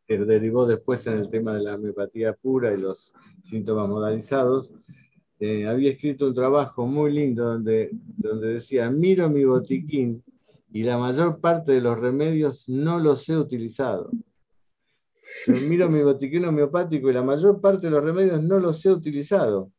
que 0.06 0.18
derivó 0.18 0.66
después 0.66 1.06
en 1.06 1.18
el 1.18 1.28
tema 1.28 1.54
de 1.54 1.62
la 1.62 1.74
homeopatía 1.74 2.32
pura 2.32 2.72
y 2.72 2.76
los 2.76 3.12
síntomas 3.42 3.88
modalizados. 3.88 4.72
Eh, 5.40 5.66
había 5.66 5.90
escrito 5.90 6.28
un 6.28 6.34
trabajo 6.34 6.86
muy 6.86 7.12
lindo 7.12 7.44
donde, 7.44 7.90
donde 7.92 8.54
decía, 8.54 8.88
miro 8.88 9.28
mi 9.28 9.44
botiquín 9.44 10.22
y 10.72 10.82
la 10.84 10.96
mayor 10.96 11.40
parte 11.40 11.72
de 11.72 11.80
los 11.80 11.98
remedios 11.98 12.68
no 12.68 13.00
los 13.00 13.28
he 13.28 13.36
utilizado. 13.36 14.10
miro 15.68 15.90
mi 15.90 16.02
botiquín 16.02 16.44
homeopático 16.44 17.10
y 17.10 17.12
la 17.12 17.22
mayor 17.22 17.60
parte 17.60 17.88
de 17.88 17.90
los 17.90 18.04
remedios 18.04 18.42
no 18.42 18.60
los 18.60 18.84
he 18.86 18.92
utilizado. 18.92 19.72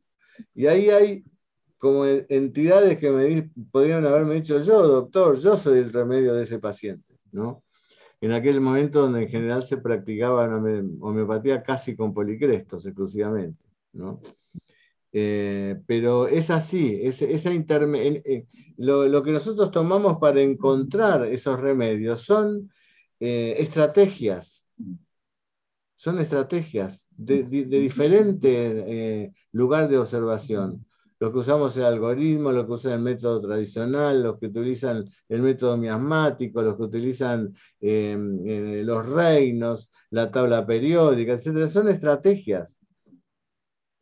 Y 0.53 0.67
ahí 0.67 0.89
hay 0.89 1.23
como 1.77 2.05
entidades 2.05 2.97
que 2.97 3.11
me 3.11 3.49
podrían 3.71 4.05
haberme 4.05 4.35
dicho, 4.35 4.59
yo, 4.59 4.87
doctor, 4.87 5.37
yo 5.37 5.57
soy 5.57 5.79
el 5.79 5.93
remedio 5.93 6.33
de 6.33 6.43
ese 6.43 6.59
paciente. 6.59 7.15
¿no? 7.31 7.63
En 8.19 8.31
aquel 8.31 8.61
momento 8.61 9.01
donde 9.01 9.23
en 9.23 9.29
general 9.29 9.63
se 9.63 9.77
practicaba 9.77 10.45
homeopatía 10.99 11.61
casi 11.61 11.95
con 11.95 12.13
policrestos 12.13 12.85
exclusivamente. 12.85 13.63
¿no? 13.93 14.21
Eh, 15.11 15.79
pero 15.85 16.27
es 16.27 16.49
así, 16.49 16.99
esa 17.03 17.51
lo, 18.77 19.23
que 19.23 19.31
nosotros 19.31 19.71
tomamos 19.71 20.17
para 20.19 20.41
encontrar 20.41 21.25
esos 21.25 21.59
remedios 21.59 22.21
son 22.21 22.71
eh, 23.19 23.55
estrategias, 23.57 24.67
son 25.95 26.19
estrategias 26.19 27.07
de, 27.09 27.43
diferente 27.43 29.23
eh, 29.23 29.33
lugar 29.51 29.89
de 29.89 29.97
observación. 29.97 30.85
Los 31.19 31.31
que 31.31 31.39
usamos 31.39 31.75
el 31.77 31.83
algoritmo, 31.83 32.51
los 32.51 32.65
que 32.65 32.73
usan 32.73 32.93
el 32.93 32.99
método 32.99 33.41
tradicional, 33.41 34.21
los 34.21 34.39
que 34.39 34.47
utilizan 34.47 35.05
el 35.27 35.41
método 35.41 35.75
miasmático, 35.77 36.61
los 36.61 36.77
que 36.77 36.83
utilizan 36.83 37.53
los 37.79 39.05
reinos, 39.07 39.89
la 40.11 40.29
tabla 40.29 40.65
periódica, 40.65 41.33
etc. 41.33 41.67
Son 41.69 41.89
estrategias 41.89 42.77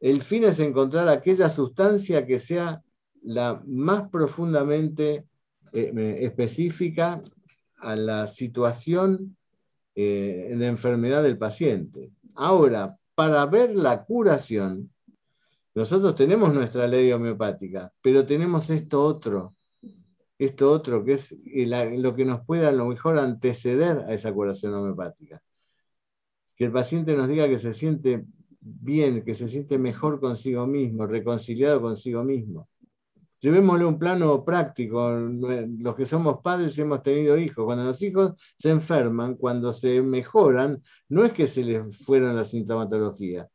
el 0.06 0.22
fin 0.22 0.44
es 0.44 0.60
encontrar 0.60 1.08
aquella 1.10 1.50
sustancia 1.50 2.28
que 2.28 2.40
sea 2.40 2.84
la 3.24 3.60
más 3.66 4.08
profundamente 4.10 5.26
eh, 5.74 6.20
específica 6.22 7.24
a 7.78 7.96
la 7.96 8.28
situación 8.28 9.36
eh, 9.96 10.54
de 10.56 10.68
enfermedad 10.68 11.24
del 11.24 11.40
paciente. 11.40 12.12
Ahora, 12.36 12.98
para 13.16 13.46
ver 13.48 13.76
la 13.76 14.04
curación, 14.04 14.92
Nosotros 15.76 16.16
tenemos 16.16 16.54
nuestra 16.54 16.88
ley 16.88 17.12
homeopática, 17.12 17.92
pero 18.02 18.26
tenemos 18.26 18.70
esto 18.70 19.04
otro, 19.04 19.56
esto 20.40 20.72
otro 20.72 21.04
que 21.04 21.14
es 21.14 21.36
lo 21.98 22.16
que 22.16 22.24
nos 22.24 22.46
puede 22.46 22.66
a 22.66 22.72
lo 22.72 22.86
mejor 22.88 23.20
anteceder 23.20 24.00
a 24.08 24.14
esa 24.14 24.34
curación 24.34 24.74
homeopática. 24.74 25.42
Que 26.56 26.66
el 26.66 26.72
paciente 26.72 27.16
nos 27.18 27.28
diga 27.28 27.50
que 27.50 27.60
se 27.60 27.74
siente 27.74 28.24
bien, 28.62 29.24
que 29.26 29.36
se 29.36 29.50
siente 29.50 29.78
mejor 29.78 30.22
consigo 30.22 30.66
mismo, 30.66 31.06
reconciliado 31.08 31.82
consigo 31.82 32.24
mismo. 32.24 32.70
Llevémosle 33.42 33.86
un 33.86 34.00
plano 34.00 34.46
práctico. 34.46 35.12
Los 35.12 35.96
que 35.96 36.06
somos 36.06 36.42
padres 36.42 36.80
hemos 36.80 37.04
tenido 37.04 37.38
hijos. 37.38 37.66
Cuando 37.66 37.84
los 37.84 38.02
hijos 38.02 38.32
se 38.58 38.70
enferman, 38.72 39.36
cuando 39.36 39.74
se 39.74 40.02
mejoran, 40.02 40.82
no 41.10 41.26
es 41.26 41.34
que 41.34 41.48
se 41.48 41.64
les 41.64 41.98
fueron 41.98 42.34
la 42.36 42.46
sintomatología. 42.46 43.50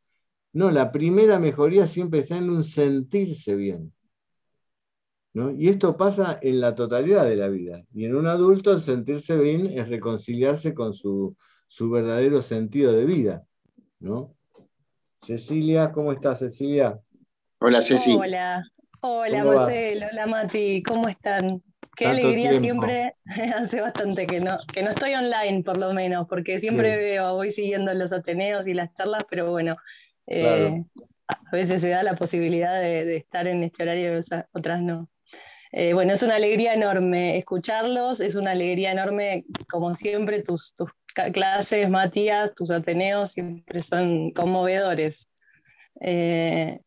No, 0.53 0.69
la 0.69 0.91
primera 0.91 1.39
mejoría 1.39 1.87
siempre 1.87 2.19
está 2.19 2.37
en 2.37 2.49
un 2.49 2.63
sentirse 2.63 3.55
bien. 3.55 3.93
Y 5.33 5.69
esto 5.69 5.95
pasa 5.95 6.39
en 6.41 6.59
la 6.59 6.75
totalidad 6.75 7.23
de 7.23 7.37
la 7.37 7.47
vida. 7.47 7.85
Y 7.93 8.03
en 8.03 8.15
un 8.15 8.27
adulto 8.27 8.73
el 8.73 8.81
sentirse 8.81 9.37
bien 9.37 9.67
es 9.67 9.87
reconciliarse 9.87 10.73
con 10.73 10.93
su, 10.93 11.37
verdadero 11.79 12.41
sentido 12.41 12.91
de 12.91 13.05
vida. 13.05 13.43
¿no? 13.99 14.35
Cecilia, 15.21 15.91
¿cómo 15.93 16.11
estás, 16.11 16.39
Cecilia? 16.39 16.99
Hola, 17.59 17.81
Ceci. 17.81 18.17
Hola, 18.19 18.61
hola, 18.99 19.43
Marcelo, 19.45 20.07
hola, 20.11 20.25
Mati, 20.27 20.83
¿cómo 20.83 21.07
están? 21.07 21.61
Qué 21.95 22.07
alegría 22.07 22.59
siempre, 22.59 23.15
hace 23.55 23.79
bastante 23.79 24.25
que 24.25 24.41
no, 24.41 24.57
que 24.73 24.81
no 24.81 24.89
estoy 24.89 25.13
online 25.13 25.63
por 25.63 25.77
lo 25.77 25.93
menos, 25.93 26.27
porque 26.27 26.59
siempre 26.59 26.97
veo, 26.97 27.35
voy 27.35 27.51
siguiendo 27.51 27.93
los 27.93 28.11
Ateneos 28.11 28.67
y 28.67 28.73
las 28.73 28.93
charlas, 28.95 29.23
pero 29.29 29.51
bueno, 29.51 29.77
eh, 30.27 30.83
a 31.27 31.51
veces 31.51 31.81
se 31.81 31.89
da 31.89 32.03
la 32.03 32.15
posibilidad 32.15 32.79
de, 32.79 33.15
estar 33.17 33.47
en 33.47 33.63
este 33.63 33.83
horario 33.83 34.19
y 34.19 34.23
otras 34.53 34.81
no. 34.81 35.09
Eh, 35.73 35.93
bueno, 35.93 36.11
es 36.13 36.21
una 36.21 36.35
alegría 36.35 36.73
enorme 36.73 37.37
escucharlos, 37.37 38.19
es 38.19 38.35
una 38.35 38.51
alegría 38.51 38.91
enorme, 38.91 39.45
como 39.69 39.95
siempre, 39.95 40.43
tus, 40.43 40.75
clases, 41.33 41.89
Matías, 41.89 42.53
tus 42.55 42.71
Ateneos 42.71 43.31
siempre 43.31 43.81
son 43.81 44.31
conmovedores. 44.31 45.29
Eh, 46.01 46.79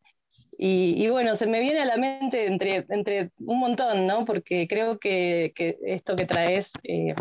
y, 0.57 1.09
bueno, 1.09 1.35
se 1.35 1.47
me 1.47 1.59
viene 1.59 1.81
a 1.81 1.85
la 1.85 1.97
mente 1.97 2.45
entre, 2.45 2.85
entre 2.89 3.31
un 3.39 3.59
montón, 3.59 4.07
¿no? 4.07 4.23
Porque 4.23 4.67
creo 4.69 4.99
que, 4.99 5.53
esto 5.83 6.15
que 6.15 6.25
traes, 6.25 6.71
eh, 6.83 7.13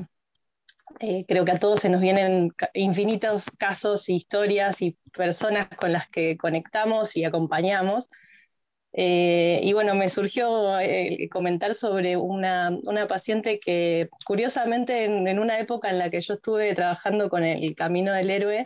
creo 1.26 1.45
que 1.45 1.53
a 1.53 1.59
todos 1.59 1.80
se 1.80 1.88
nos 1.88 2.01
vienen 2.01 2.53
infinitos 2.74 3.47
casos, 3.59 4.09
historias 4.09 4.80
y 4.82 4.97
personas 5.12 5.68
con 5.76 5.92
las 5.92 6.09
que 6.09 6.36
conectamos 6.36 7.16
y 7.16 7.24
acompañamos. 7.24 8.09
Eh, 8.97 9.61
y 9.64 9.72
bueno, 9.72 9.97
me 9.97 10.09
surgió 10.09 10.78
eh, 10.78 11.28
comentar 11.30 11.74
sobre 11.74 12.16
una, 12.16 12.78
paciente 13.09 13.59
que 13.59 14.09
curiosamente 14.24 15.05
en, 15.05 15.38
una 15.40 15.59
época 15.59 15.90
en 15.90 15.99
la 15.99 16.11
que 16.11 16.20
yo 16.20 16.34
estuve 16.34 16.74
trabajando 16.76 17.28
con 17.28 17.42
el 17.42 17.74
Camino 17.74 18.12
del 18.12 18.30
Héroe, 18.30 18.64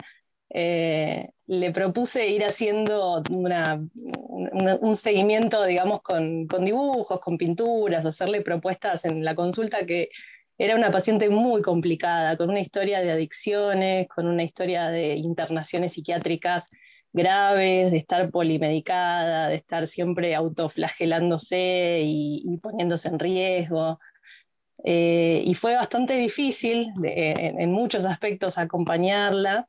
eh, 0.51 1.29
le 1.47 1.71
propuse 1.71 2.27
ir 2.27 2.43
haciendo 2.43 3.23
un 3.29 4.95
seguimiento, 4.95 5.63
digamos, 5.65 6.01
con, 6.03 6.47
con, 6.47 6.63
dibujos, 6.65 7.19
con 7.21 7.37
pinturas, 7.37 8.05
hacerle 8.05 8.41
propuestas 8.41 9.05
en 9.05 9.23
la 9.25 9.33
consulta 9.35 9.85
que 9.87 10.09
era 10.59 10.75
una 10.75 10.91
paciente 10.91 11.29
muy 11.29 11.61
complicada, 11.61 12.35
con 12.35 12.49
una 12.49 12.59
historia 12.59 12.99
de 12.99 13.11
adicciones, 13.11 14.09
con 14.09 14.27
una 14.27 14.43
historia 14.43 14.89
de 14.89 15.15
internaciones 15.15 15.93
psiquiátricas 15.93 16.69
graves, 17.13 17.91
de 17.91 17.97
estar 17.97 18.29
polimedicada, 18.29 19.47
de 19.47 19.55
estar 19.55 19.87
siempre 19.87 20.35
autoflagelándose 20.35 22.01
y, 22.03 22.57
poniéndose 22.61 23.07
en 23.07 23.19
riesgo. 23.19 23.99
Eh, 24.83 25.43
y 25.45 25.55
fue 25.55 25.75
bastante 25.75 26.15
difícil 26.15 26.91
en, 27.03 27.71
muchos 27.71 28.03
aspectos 28.03 28.57
acompañarla. 28.57 29.65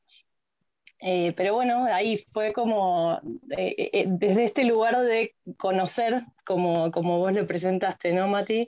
Eh, 0.99 1.33
pero 1.37 1.55
bueno, 1.55 1.85
ahí 1.85 2.19
fue 2.33 2.53
como 2.53 3.21
eh, 3.57 4.05
desde 4.09 4.47
este 4.47 4.65
lugar 4.65 5.01
de 5.03 5.37
conocer, 5.57 6.25
como, 6.45 6.91
como 6.91 7.19
vos 7.19 7.33
le 7.33 7.45
presentaste, 7.45 8.13
¿no, 8.13 8.27
Mati? 8.27 8.67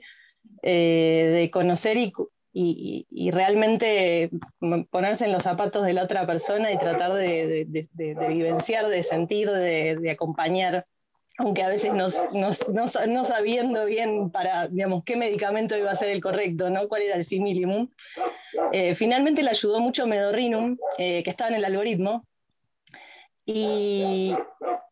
De 0.63 1.49
conocer 1.51 1.97
y, 1.97 2.13
y, 2.53 3.31
realmente 3.31 4.29
ponerse 4.91 5.25
en 5.25 5.31
los 5.31 5.43
zapatos 5.43 5.85
de 5.85 5.93
la 5.93 6.03
otra 6.03 6.25
persona 6.27 6.71
y 6.71 6.77
tratar 6.77 7.13
de, 7.13 7.87
vivenciar, 8.29 8.87
de 8.87 9.03
sentir, 9.03 9.49
de, 9.49 10.11
acompañar, 10.11 10.85
aunque 11.39 11.63
a 11.63 11.69
veces 11.69 11.91
no, 11.93 13.25
sabiendo 13.25 13.85
bien 13.85 14.29
para, 14.29 14.67
digamos, 14.67 15.03
qué 15.03 15.15
medicamento 15.15 15.75
iba 15.75 15.91
a 15.91 15.95
ser 15.95 16.09
el 16.09 16.21
correcto, 16.21 16.69
¿no? 16.69 16.87
cuál 16.87 17.01
era 17.01 17.15
el 17.15 17.25
similimum. 17.25 17.89
Eh, 18.71 18.95
finalmente 18.95 19.41
le 19.41 19.49
ayudó 19.49 19.79
mucho 19.79 20.05
Medorrinum, 20.05 20.77
eh, 20.99 21.23
que 21.23 21.31
estaba 21.31 21.49
en 21.49 21.55
el 21.55 21.65
algoritmo, 21.65 22.23
y, 23.45 24.35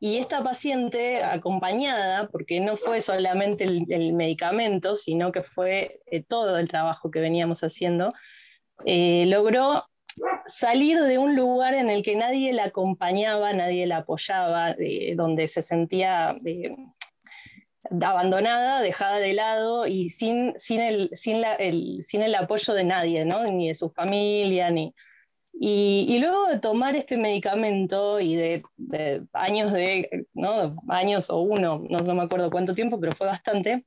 esta 0.02 0.44
paciente 0.44 1.24
acompañada, 1.24 2.28
porque 2.30 2.60
no 2.60 2.78
fue 2.78 3.02
solamente 3.02 3.64
el, 3.64 4.14
medicamento, 4.14 4.96
sino 4.96 5.32
que 5.32 5.44
fue 5.44 6.00
eh, 6.08 6.24
todo 6.24 6.58
el 6.58 6.68
trabajo 6.68 7.12
que 7.12 7.20
veníamos 7.20 7.62
haciendo, 7.64 8.14
eh, 8.86 9.26
logró 9.28 9.86
salir 10.48 11.00
de 11.00 11.18
un 11.18 11.36
lugar 11.36 11.76
en 11.76 11.90
el 11.90 12.04
que 12.04 12.16
nadie 12.16 12.52
la 12.52 12.66
acompañaba, 12.66 13.54
nadie 13.54 13.86
la 13.86 13.98
apoyaba, 13.98 14.76
donde 15.16 15.48
se 15.48 15.62
sentía 15.62 16.36
eh, 16.46 16.76
abandonada, 18.02 18.82
dejada 18.82 19.20
de 19.20 19.34
lado 19.34 19.88
y 19.88 20.10
sin, 20.10 20.56
sin, 20.60 20.82
el, 20.82 21.10
sin, 21.14 21.44
el, 21.60 22.04
sin 22.06 22.22
el 22.22 22.36
apoyo 22.36 22.74
de 22.74 22.84
nadie, 22.84 23.24
¿no? 23.24 23.44
ni 23.44 23.70
de 23.70 23.76
su 23.76 23.90
familia, 23.92 24.70
ni, 24.72 24.94
y, 25.54 26.18
luego 26.20 26.48
de 26.48 26.60
tomar 26.60 26.96
este 26.96 27.18
medicamento 27.18 28.20
y 28.20 28.36
de, 28.36 28.64
años 29.34 29.72
de, 29.72 30.28
¿no? 30.34 30.76
años 30.90 31.30
o 31.30 31.40
uno, 31.42 31.84
no, 31.90 32.16
me 32.16 32.24
acuerdo 32.24 32.50
cuánto 32.50 32.74
tiempo, 32.74 33.00
pero 33.00 33.16
fue 33.16 33.28
bastante, 33.28 33.86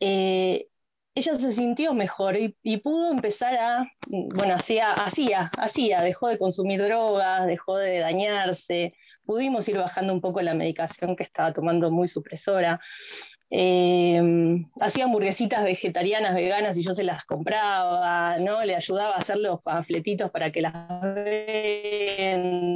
eh, 0.00 0.68
ella 1.14 1.36
se 1.36 1.52
sintió 1.52 1.94
mejor 1.94 2.36
y, 2.36 2.76
pudo 2.78 3.12
empezar 3.12 3.54
a, 3.56 3.86
bueno, 4.06 4.54
hacía, 4.56 4.92
hacía, 4.92 5.50
hacía, 5.56 6.02
dejó 6.02 6.28
de 6.28 6.38
consumir 6.38 6.82
drogas, 6.82 7.46
dejó 7.46 7.76
de 7.76 8.00
dañarse, 8.00 8.94
pudimos 9.24 9.68
ir 9.68 9.76
bajando 9.78 10.12
un 10.12 10.20
poco 10.20 10.42
la 10.42 10.54
medicación 10.54 11.16
que 11.16 11.22
estaba 11.22 11.52
tomando 11.52 11.90
muy 11.90 12.08
supresora. 12.08 12.80
Eh, 13.50 14.20
hacía 14.80 15.04
hamburguesitas 15.04 15.62
vegetarianas, 15.64 16.34
veganas 16.34 16.76
y 16.76 16.82
yo 16.82 16.94
se 16.94 17.04
las 17.04 17.24
compraba, 17.24 18.36
¿no? 18.38 18.64
Le 18.64 18.74
ayudaba 18.74 19.14
a 19.14 19.18
hacer 19.18 19.36
los 19.38 19.62
panfletitos 19.62 20.30
para 20.30 20.50
que 20.50 20.62
las 20.62 20.74
venda. 21.14 22.66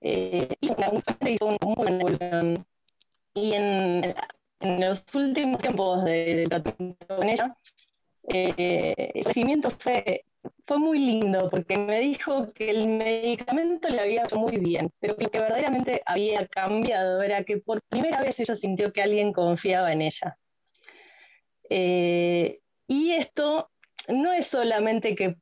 Eh, 0.00 0.48
hizo, 0.60 1.46
un, 1.46 2.64
Y 3.34 3.54
en, 3.54 4.14
los 4.60 5.04
últimos 5.14 5.60
tiempos 5.62 6.04
de, 6.04 6.46
de 6.46 6.96
con 7.06 7.28
ella, 7.28 7.56
eh, 8.28 9.12
el 9.14 9.24
crecimiento 9.24 9.70
fue 9.70 10.24
fue 10.66 10.78
muy 10.78 10.98
lindo 10.98 11.48
porque 11.50 11.76
me 11.76 12.00
dijo 12.00 12.52
que 12.52 12.70
el 12.70 12.86
medicamento 12.88 13.88
le 13.88 14.00
había 14.00 14.22
hecho 14.24 14.36
muy 14.36 14.56
bien, 14.58 14.90
pero 14.98 15.16
que 15.16 15.24
lo 15.24 15.30
que 15.30 15.40
verdaderamente 15.40 16.02
había 16.06 16.46
cambiado 16.46 17.22
era 17.22 17.44
que 17.44 17.58
por 17.58 17.82
primera 17.88 18.22
vez 18.22 18.38
ella 18.40 18.56
sintió 18.56 18.92
que 18.92 19.02
alguien 19.02 19.32
confiaba 19.32 19.92
en 19.92 20.02
ella. 20.02 20.38
Eh, 21.70 22.60
y 22.86 23.12
esto 23.12 23.70
no 24.08 24.32
es 24.32 24.46
solamente 24.46 25.14
que 25.14 25.36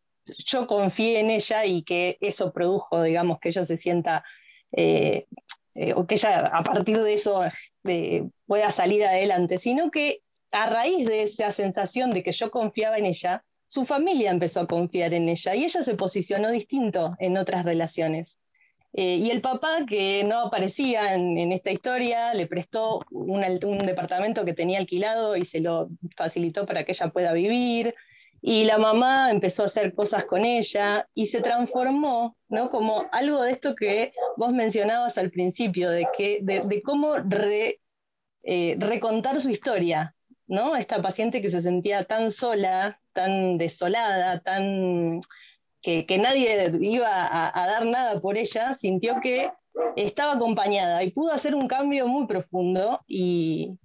yo 0.47 0.67
confíe 0.67 1.21
en 1.21 1.31
ella 1.31 1.65
y 1.65 1.83
que 1.83 2.17
eso 2.21 2.53
produjo, 2.53 3.03
digamos, 3.03 3.41
que 3.41 3.49
ella 3.49 3.67
se 3.67 3.77
sienta, 3.77 4.25
eh, 4.71 5.27
eh, 5.75 5.95
o 5.95 6.07
que 6.07 6.15
ella 6.15 6.47
a 6.47 6.63
partir 6.63 7.01
de 7.01 7.15
eso 7.15 7.43
pueda 8.47 8.71
salir 8.71 9.05
adelante, 9.05 9.59
sino 9.59 9.91
que 9.91 10.21
a 10.53 10.67
raíz 10.67 11.07
de 11.07 11.23
esa 11.23 11.51
sensación 11.53 12.13
de 12.13 12.23
que 12.23 12.33
yo 12.33 12.51
confiaba 12.51 12.99
en 12.99 13.07
ella, 13.07 13.45
su 13.73 13.87
familia 13.87 14.31
empezó 14.31 14.61
a 14.61 14.67
confiar 14.67 15.15
en 15.15 15.31
ella 15.31 15.55
y 15.55 15.65
ella 15.65 15.83
se 15.83 15.95
posicionó 15.95 16.51
distinto 16.51 17.17
en 17.19 17.39
otras 17.39 17.65
relaciones. 17.65 18.39
Eh, 18.93 19.17
y 19.17 19.31
el 19.31 19.41
papá, 19.41 19.87
que 19.89 20.25
no 20.25 20.41
aparecía 20.41 21.15
en, 21.15 21.51
esta 21.53 21.71
historia, 21.71 22.35
le 22.35 22.47
prestó 22.47 23.01
un, 23.11 23.41
departamento 23.87 24.45
que 24.45 24.53
tenía 24.53 24.79
alquilado 24.79 25.37
y 25.37 25.47
se 25.47 25.61
lo 25.61 25.89
facilitó 26.19 26.67
para 26.67 26.85
que 26.85 26.93
ella 26.93 27.09
pueda 27.09 27.33
vivir. 27.33 27.95
Y 28.43 28.65
la 28.65 28.77
mamá 28.77 29.31
empezó 29.31 29.63
a 29.63 29.67
hacer 29.67 29.95
cosas 29.95 30.27
con 30.27 30.45
ella 30.45 31.09
y 31.15 31.29
se 31.29 31.41
transformó, 31.41 32.37
¿no? 32.51 32.69
Como 32.69 33.07
algo 33.11 33.41
de 33.41 33.53
esto 33.53 33.75
que 33.75 34.13
vos 34.37 34.53
mencionabas 34.53 35.17
al 35.17 35.31
principio, 35.31 35.89
de, 35.89 36.07
que, 36.19 36.41
de, 36.43 36.83
cómo 36.83 37.15
eh, 37.17 38.77
recontar 38.79 39.41
su 39.41 39.49
historia, 39.49 40.15
¿no? 40.47 40.77
Esta 40.77 41.01
paciente 41.01 41.41
que 41.41 41.51
se 41.51 41.63
sentía 41.63 42.05
tan 42.05 42.33
sola, 42.33 42.99
tan 43.13 43.59
desolada, 43.59 44.41
tan 44.41 45.21
que, 45.83 46.19
nadie 46.19 46.73
iba 46.81 47.09
a, 47.09 47.67
dar 47.67 47.85
nada 47.85 48.21
por 48.21 48.39
ella, 48.39 48.77
sintió 48.77 49.21
que 49.21 49.51
estaba 49.97 50.35
acompañada 50.35 51.03
y 51.03 51.11
pudo 51.11 51.33
hacer 51.33 51.55
un 51.55 51.67
cambio 51.69 52.07
muy 52.07 52.27
profundo 52.27 53.01
y, 53.07 53.77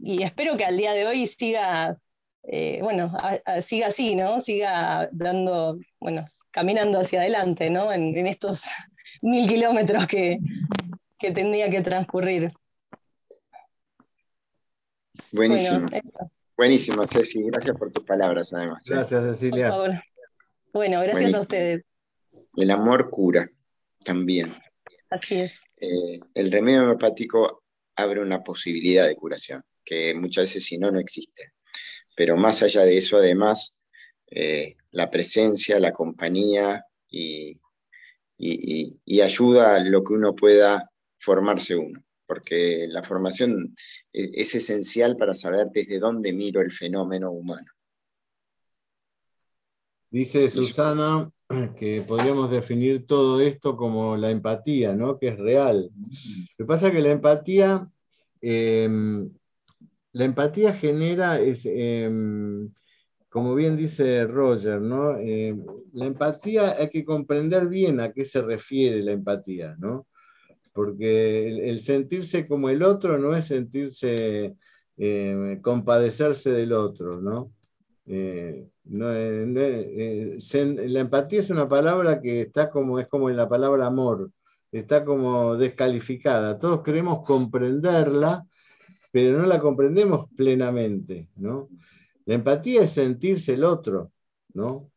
espero 0.00 0.56
que 0.56 0.64
al 0.64 0.76
día 0.76 0.92
de 0.92 1.06
hoy 1.06 1.26
siga, 1.26 1.98
eh, 2.44 2.78
bueno, 2.82 3.12
siga 3.62 3.88
así, 3.88 4.14
¿no? 4.14 4.40
Siga 4.40 5.08
dando, 5.12 5.78
bueno, 6.00 6.24
caminando 6.50 7.00
hacia 7.00 7.20
adelante, 7.20 7.68
¿no? 7.68 7.92
En, 7.92 8.26
estos 8.26 8.62
mil 9.22 9.48
kilómetros 9.48 10.06
que, 10.06 10.38
que 11.18 11.32
tendría 11.32 11.68
que 11.70 11.82
transcurrir. 11.82 12.52
Buenísimo. 15.32 15.88
Buenísimo, 16.56 17.06
Ceci. 17.06 17.44
Gracias 17.44 17.76
por 17.76 17.92
tus 17.92 18.04
palabras, 18.04 18.52
además. 18.52 18.88
¿eh? 18.90 18.94
Gracias, 18.94 19.22
Cecilia. 19.22 19.72
Bueno, 20.72 21.00
gracias 21.02 21.34
a 21.34 21.40
ustedes. 21.40 21.84
El 22.56 22.70
amor 22.70 23.10
cura 23.10 23.50
también. 24.04 24.54
Así 25.10 25.40
es. 25.40 25.52
Eh, 25.78 26.20
el 26.34 26.50
remedio 26.50 26.82
homeopático 26.82 27.62
abre 27.96 28.20
una 28.20 28.42
posibilidad 28.42 29.06
de 29.06 29.16
curación, 29.16 29.62
que 29.84 30.14
muchas 30.14 30.44
veces 30.44 30.64
si 30.64 30.78
no, 30.78 30.90
no 30.90 30.98
existe. 30.98 31.52
Pero 32.16 32.36
más 32.36 32.62
allá 32.62 32.82
de 32.82 32.96
eso, 32.96 33.18
además, 33.18 33.80
eh, 34.30 34.76
la 34.90 35.10
presencia, 35.10 35.78
la 35.78 35.92
compañía 35.92 36.84
y, 37.08 37.60
y, 38.38 39.20
ayuda 39.20 39.76
a 39.76 39.80
lo 39.80 40.02
que 40.02 40.14
uno 40.14 40.34
pueda 40.34 40.90
formarse 41.18 41.76
uno, 41.76 42.02
porque 42.26 42.86
la 42.88 43.02
formación 43.02 43.74
es, 44.12 44.30
es 44.32 44.54
esencial 44.56 45.16
para 45.16 45.34
saber 45.34 45.68
desde 45.72 45.98
dónde 45.98 46.32
miro 46.32 46.60
el 46.60 46.72
fenómeno 46.72 47.30
humano. 47.30 47.70
Dice 50.10 50.48
Susana 50.48 51.30
que 51.78 52.02
podríamos 52.06 52.50
definir 52.50 53.06
todo 53.06 53.40
esto 53.40 53.76
como 53.76 54.16
la 54.16 54.30
empatía, 54.30 54.94
¿no? 54.94 55.18
que 55.18 55.28
es 55.28 55.38
real. 55.38 55.90
Lo 55.94 56.56
que 56.56 56.64
pasa 56.64 56.88
es 56.88 56.94
que 56.94 57.00
la 57.00 57.10
empatía, 57.10 57.88
em, 58.40 59.30
la 60.12 60.24
empatía 60.24 60.74
genera, 60.74 61.38
em, 61.40 62.72
como 63.28 63.54
bien 63.54 63.76
dice 63.76 64.24
Roger, 64.24 64.80
¿no? 64.80 65.18
Em, 65.18 65.64
la 65.92 66.06
empatía 66.06 66.76
hay 66.78 66.88
que 66.88 67.04
comprender 67.04 67.66
bien 67.66 68.00
a 68.00 68.12
qué 68.12 68.24
se 68.24 68.40
refiere 68.40 69.02
la 69.02 69.12
empatía, 69.12 69.76
¿no? 69.78 70.06
Porque 70.76 71.48
el, 71.70 71.80
sentirse 71.80 72.46
como 72.46 72.68
el 72.68 72.84
otro 72.84 73.18
no 73.18 73.34
es 73.34 73.46
sentirse, 73.46 74.54
compadecerse 75.62 76.52
del 76.52 76.72
otro, 76.72 77.20
¿no? 77.20 77.50
Eh, 78.06 78.68
eh, 78.88 80.38
eh, 80.52 80.88
la 80.88 81.00
empatía 81.00 81.40
es 81.40 81.50
una 81.50 81.68
palabra 81.68 82.20
que 82.20 82.42
está 82.42 82.70
como, 82.70 83.00
es 83.00 83.08
como 83.08 83.28
en 83.30 83.36
la 83.36 83.48
palabra 83.48 83.86
amor, 83.86 84.30
está 84.70 85.04
como 85.04 85.56
descalificada. 85.56 86.58
Todos 86.58 86.82
queremos 86.82 87.24
comprenderla, 87.24 88.46
pero 89.10 89.38
no 89.38 89.46
la 89.46 89.58
comprendemos 89.60 90.28
plenamente, 90.36 91.28
¿no? 91.36 91.68
La 92.26 92.34
empatía 92.34 92.82
es 92.82 92.92
sentirse 92.92 93.54
el 93.54 93.64
otro, 93.64 94.12
¿no? 94.54 94.90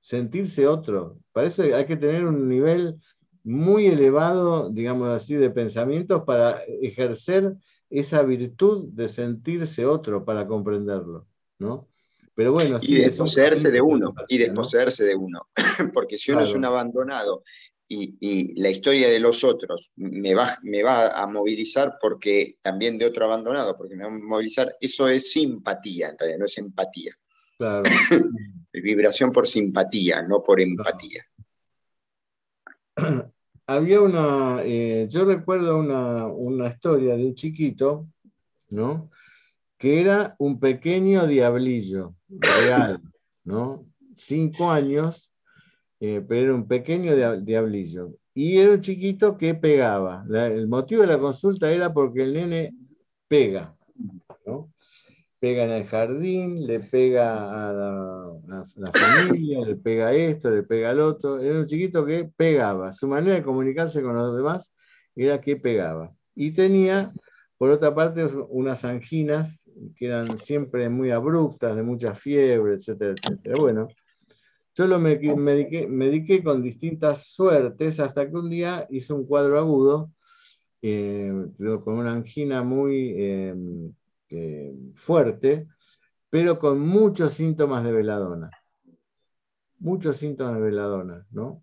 Sentirse 0.00 0.66
otro. 0.66 1.18
Para 1.32 1.46
eso 1.48 1.62
hay 1.62 1.86
que 1.86 1.96
tener 1.96 2.24
un 2.26 2.48
nivel 2.48 2.98
muy 3.44 3.86
elevado, 3.86 4.70
digamos 4.70 5.08
así, 5.08 5.34
de 5.34 5.50
pensamientos 5.50 6.22
para 6.24 6.62
ejercer 6.80 7.54
esa 7.90 8.22
virtud 8.22 8.88
de 8.92 9.08
sentirse 9.08 9.84
otro, 9.84 10.24
para 10.24 10.46
comprenderlo, 10.46 11.26
¿no? 11.58 11.88
Pero 12.34 12.52
bueno, 12.52 12.78
y 12.80 12.94
desposeerse 12.94 13.70
de 13.70 13.82
uno, 13.82 14.14
y 14.28 14.38
desposeerse 14.38 15.04
de 15.04 15.14
uno. 15.14 15.48
Porque 15.92 16.16
si 16.16 16.32
uno 16.32 16.44
es 16.44 16.54
un 16.54 16.64
abandonado 16.64 17.42
y, 17.86 18.58
la 18.60 18.70
historia 18.70 19.10
de 19.10 19.20
los 19.20 19.44
otros 19.44 19.92
me 19.96 20.34
va, 20.34 20.56
me 20.62 20.82
va 20.82 21.08
a 21.08 21.26
movilizar 21.26 21.98
porque 22.00 22.56
también 22.62 22.96
de 22.96 23.04
otro 23.04 23.26
abandonado, 23.26 23.76
porque 23.76 23.96
me 23.96 24.04
va 24.04 24.10
a 24.10 24.18
movilizar, 24.18 24.74
eso 24.80 25.08
es 25.08 25.30
simpatía, 25.30 26.08
en 26.08 26.18
realidad, 26.18 26.38
no 26.38 26.46
es 26.46 26.56
empatía. 26.56 27.12
Claro. 27.58 27.82
Vibración 28.72 29.30
por 29.30 29.46
simpatía, 29.46 30.22
no 30.22 30.42
por 30.42 30.60
empatía. 30.60 31.22
Había 33.66 34.00
una, 34.00 34.58
eh, 34.64 35.06
yo 35.08 35.24
recuerdo 35.24 35.78
una, 35.78 36.26
una 36.26 36.68
historia 36.68 37.16
de 37.16 37.26
un 37.26 37.34
chiquito, 37.34 38.08
¿no? 38.70 39.10
que 39.82 40.00
era 40.00 40.36
un 40.38 40.60
pequeño 40.60 41.26
diablillo, 41.26 42.14
real, 42.28 43.00
¿no? 43.44 43.84
Cinco 44.14 44.70
años, 44.70 45.32
eh, 45.98 46.24
pero 46.28 46.40
era 46.40 46.54
un 46.54 46.68
pequeño 46.68 47.16
diablillo. 47.40 48.12
Y 48.32 48.58
era 48.58 48.74
un 48.74 48.80
chiquito 48.80 49.36
que 49.36 49.56
pegaba. 49.56 50.24
el 50.30 50.68
motivo 50.68 51.02
de 51.02 51.08
la 51.08 51.18
consulta 51.18 51.68
era 51.68 51.92
porque 51.92 52.22
el 52.22 52.32
nene 52.32 52.72
pega, 53.26 53.74
¿no? 54.46 54.71
Pega 55.42 55.64
en 55.64 55.70
el 55.72 55.86
jardín, 55.86 56.66
le 56.68 56.78
pega 56.78 57.68
a 57.68 57.72
la, 57.72 58.92
familia, 58.94 59.66
le 59.66 59.74
pega 59.74 60.14
esto, 60.14 60.48
le 60.50 60.62
pega 60.62 60.90
al 60.90 61.00
otro. 61.00 61.40
Era 61.40 61.58
un 61.58 61.66
chiquito 61.66 62.06
que 62.06 62.30
pegaba. 62.36 62.92
Su 62.92 63.08
manera 63.08 63.34
de 63.34 63.42
comunicarse 63.42 64.02
con 64.02 64.14
los 64.14 64.36
demás 64.36 64.72
era 65.16 65.40
que 65.40 65.56
pegaba. 65.56 66.12
Y 66.36 66.52
tenía 66.52 67.12
por 67.62 67.70
otra 67.70 67.94
parte, 67.94 68.26
unas 68.48 68.84
anginas 68.84 69.70
que 69.94 70.06
eran 70.06 70.36
siempre 70.40 70.88
muy 70.88 71.12
abruptas, 71.12 71.76
de 71.76 71.84
mucha 71.84 72.12
fiebre, 72.12 72.74
etcétera, 72.74 73.12
etcétera. 73.12 73.54
Bueno, 73.56 73.86
yo 74.74 74.88
lo 74.88 74.98
me, 74.98 75.16
mediqué, 75.16 76.42
con 76.42 76.60
distintas 76.60 77.28
suertes 77.28 78.00
hasta 78.00 78.28
que 78.28 78.34
un 78.34 78.50
día 78.50 78.84
hice 78.90 79.12
un 79.12 79.24
cuadro 79.24 79.60
agudo 79.60 80.10
eh, 80.82 81.32
con 81.84 81.98
una 81.98 82.12
angina 82.14 82.64
muy 82.64 83.14
em, 83.16 83.92
eh, 84.32 84.74
fuerte, 84.94 85.68
pero 86.30 86.58
con 86.58 86.80
muchos 86.80 87.34
síntomas 87.34 87.84
de 87.84 87.92
veladona. 87.92 88.50
Muchos 89.78 90.16
síntomas 90.16 90.54
de 90.56 90.60
veladona, 90.60 91.26
¿no? 91.30 91.62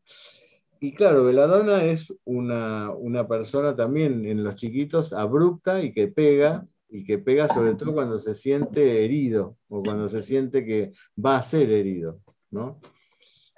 Y 0.82 0.94
claro, 0.94 1.26
Veladona 1.26 1.84
es 1.84 2.14
una, 2.24 2.96
persona 3.28 3.76
también 3.76 4.26
en 4.26 4.44
los 4.44 4.56
chiquitos 4.56 5.12
abrupta 5.12 5.84
y 5.84 5.92
que 5.92 6.08
pega, 6.08 6.66
y 6.88 7.04
que 7.04 7.18
pega 7.20 7.50
sobre 7.50 7.76
todo 7.76 7.94
cuando 7.94 8.18
se 8.18 8.34
siente 8.34 9.04
herido 9.04 9.58
o 9.68 9.84
cuando 9.84 10.08
se 10.08 10.22
siente 10.22 10.66
que 10.66 10.94
va 11.24 11.38
a 11.38 11.42
ser 11.42 11.70
herido. 11.70 12.22
¿no? 12.50 12.80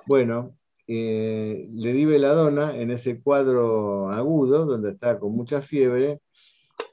Bueno, 0.07 0.57
eh, 0.87 1.69
le 1.71 1.93
di 1.93 2.05
veladona 2.05 2.75
en 2.75 2.89
ese 2.89 3.21
cuadro 3.21 4.09
agudo 4.09 4.65
donde 4.65 4.91
está 4.91 5.19
con 5.19 5.33
mucha 5.33 5.61
fiebre 5.61 6.21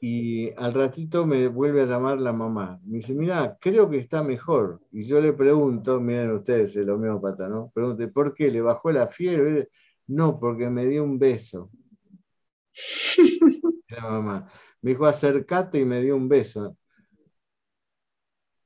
y 0.01 0.51
al 0.57 0.75
ratito 0.75 1.27
me 1.27 1.49
vuelve 1.49 1.83
a 1.83 1.87
llamar 1.87 2.21
la 2.21 2.33
mamá. 2.33 2.81
Me 2.85 2.99
dice, 2.99 3.15
mira, 3.15 3.57
creo 3.61 3.91
que 3.91 3.99
está 3.99 4.23
mejor. 4.23 4.81
Y 4.93 5.03
yo 5.03 5.21
le 5.21 5.33
pregunto, 5.33 6.01
miren 6.01 6.33
ustedes, 6.33 6.77
el 6.77 6.91
homeópata, 6.91 7.49
¿no? 7.49 7.71
Pregunte, 7.75 8.09
¿por 8.09 8.35
qué? 8.35 8.51
¿Le 8.51 8.61
bajó 8.61 8.93
la 8.93 9.09
fiebre? 9.09 9.71
No, 10.07 10.39
porque 10.39 10.71
me 10.71 10.87
dio 10.87 11.05
un 11.05 11.19
beso. 11.19 11.71
La 13.89 14.03
mamá. 14.03 14.49
Me 14.83 14.91
dijo, 14.93 15.07
acércate 15.07 15.81
y 15.81 15.85
me 15.85 16.01
dio 16.03 16.17
un 16.17 16.29
beso. 16.29 16.77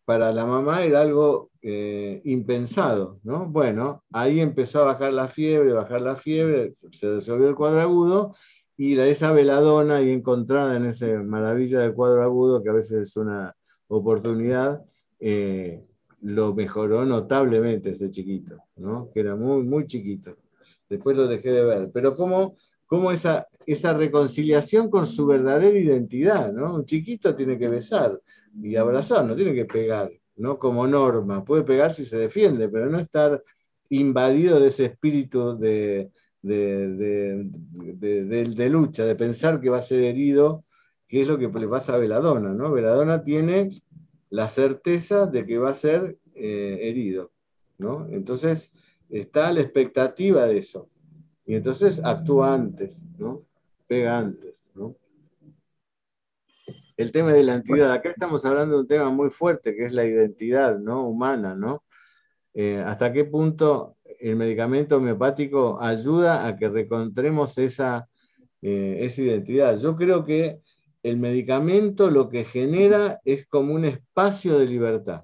Para 0.05 0.33
la 0.33 0.45
mamá 0.45 0.83
era 0.83 1.01
algo 1.01 1.51
eh, 1.63 2.21
impensado, 2.25 3.21
¿no? 3.23 3.47
Bueno, 3.47 4.03
ahí 4.13 4.41
empezó 4.41 4.81
a 4.81 4.87
bajar 4.87 5.13
la 5.13 5.29
fiebre, 5.29 5.73
bajar 5.73 6.01
la 6.01 6.17
fiebre, 6.17 6.73
se 6.75 7.15
resolvió 7.15 7.49
el 7.49 7.55
cuadro 7.55 7.81
agudo 7.81 8.35
y 8.77 8.99
esa 8.99 9.33
veladona 9.33 9.97
ahí 9.97 10.11
encontrada 10.11 10.77
en 10.77 10.87
esa 10.87 11.07
maravilla 11.23 11.81
del 11.81 11.95
cuadro 11.95 12.23
agudo, 12.23 12.63
que 12.63 12.71
a 12.71 12.75
veces 12.75 13.09
es 13.09 13.17
una 13.17 13.55
oportunidad, 13.89 14.83
eh, 15.21 15.85
lo 16.23 16.55
mejoró 16.55 17.05
notablemente 17.05 17.91
este 17.91 18.11
chiquito, 18.11 18.59
¿no? 18.77 19.11
Que 19.13 19.21
era 19.21 19.37
muy, 19.37 19.63
muy 19.63 19.87
chiquito 19.87 20.37
después 20.93 21.17
lo 21.17 21.27
dejé 21.27 21.51
de 21.51 21.65
ver, 21.65 21.91
pero 21.93 22.15
cómo, 22.15 22.57
cómo 22.87 23.13
esa, 23.13 23.49
esa 23.67 23.95
reconciliación 23.95 24.91
con 24.91 25.07
su 25.07 25.27
verdadera 25.27 25.79
identidad, 25.79 26.53
¿no? 26.53 26.75
Un 26.75 26.85
chiquito 26.85 27.35
tiene 27.35 27.59
que 27.59 27.69
besar 27.69 28.21
y 28.63 28.77
abrazar, 28.77 29.25
no 29.25 29.35
tiene 29.35 29.55
que 29.55 29.65
pegar, 29.65 30.11
¿no? 30.37 30.59
Como 30.59 30.87
norma, 30.87 31.45
puede 31.45 31.63
pegar 31.63 31.93
si 31.93 32.05
se 32.05 32.19
defiende, 32.19 32.69
pero 32.69 32.91
no 32.91 33.01
estar 33.01 33.43
invadido 33.89 34.61
de 34.61 34.69
ese 34.69 34.87
espíritu 34.87 35.57
de, 35.59 36.11
de, 36.43 37.49
lucha, 38.71 39.05
de 39.05 39.15
pensar 39.15 39.61
que 39.61 39.71
va 39.71 39.79
a 39.79 39.83
ser 39.83 40.03
herido, 40.05 40.63
que 41.07 41.21
es 41.23 41.29
lo 41.29 41.39
que 41.39 41.49
le 41.49 41.69
pasa 41.69 41.95
a 41.95 41.99
Veladona, 41.99 42.53
¿no? 42.53 42.73
Veladona 42.73 43.23
tiene 43.23 43.71
la 44.31 44.49
certeza 44.49 45.27
de 45.27 45.47
que 45.47 45.59
va 45.59 45.71
a 45.71 45.75
ser 45.75 46.19
eh, 46.35 46.79
herido, 46.83 47.31
¿no? 47.79 48.09
Entonces, 48.11 48.73
está 49.09 49.53
la 49.53 49.61
expectativa 49.61 50.47
de 50.47 50.59
eso. 50.59 50.89
Y 51.45 51.55
entonces 51.55 52.01
actúa 52.03 52.55
antes, 52.55 53.05
¿no? 53.19 53.43
Pega 53.87 54.19
antes, 54.19 54.55
¿no? 54.75 54.97
El 56.97 57.11
tema 57.11 57.33
de 57.33 57.43
la 57.43 57.55
entidad. 57.55 57.93
Acá 57.93 58.11
estamos 58.11 58.45
hablando 58.45 58.77
de 58.77 58.81
un 58.83 58.87
tema 58.87 59.11
muy 59.11 59.31
fuerte 59.31 59.75
que 59.75 59.87
es 59.87 59.93
la 59.93 60.05
identidad, 60.05 60.79
¿no? 60.79 61.07
Humana, 61.09 61.55
¿no? 61.55 61.83
Eh, 62.55 62.83
¿Hasta 62.85 63.13
qué 63.13 63.25
punto 63.25 63.97
el 64.23 64.37
medicamento 64.37 64.97
homeopático 64.97 65.81
ayuda 65.81 66.47
a 66.47 66.57
que 66.57 66.69
recontremos 66.69 67.59
esa, 67.59 68.09
eh, 68.61 68.99
esa 69.01 69.23
identidad. 69.23 69.79
Yo 69.79 69.97
creo 69.97 70.25
que 70.25 70.61
el 71.03 71.17
medicamento 71.17 72.11
lo 72.11 72.29
que 72.29 72.45
genera 72.45 73.21
es 73.25 73.47
como 73.47 73.75
un 73.75 73.85
espacio 73.85 74.59
de 74.59 74.67
libertad 74.67 75.23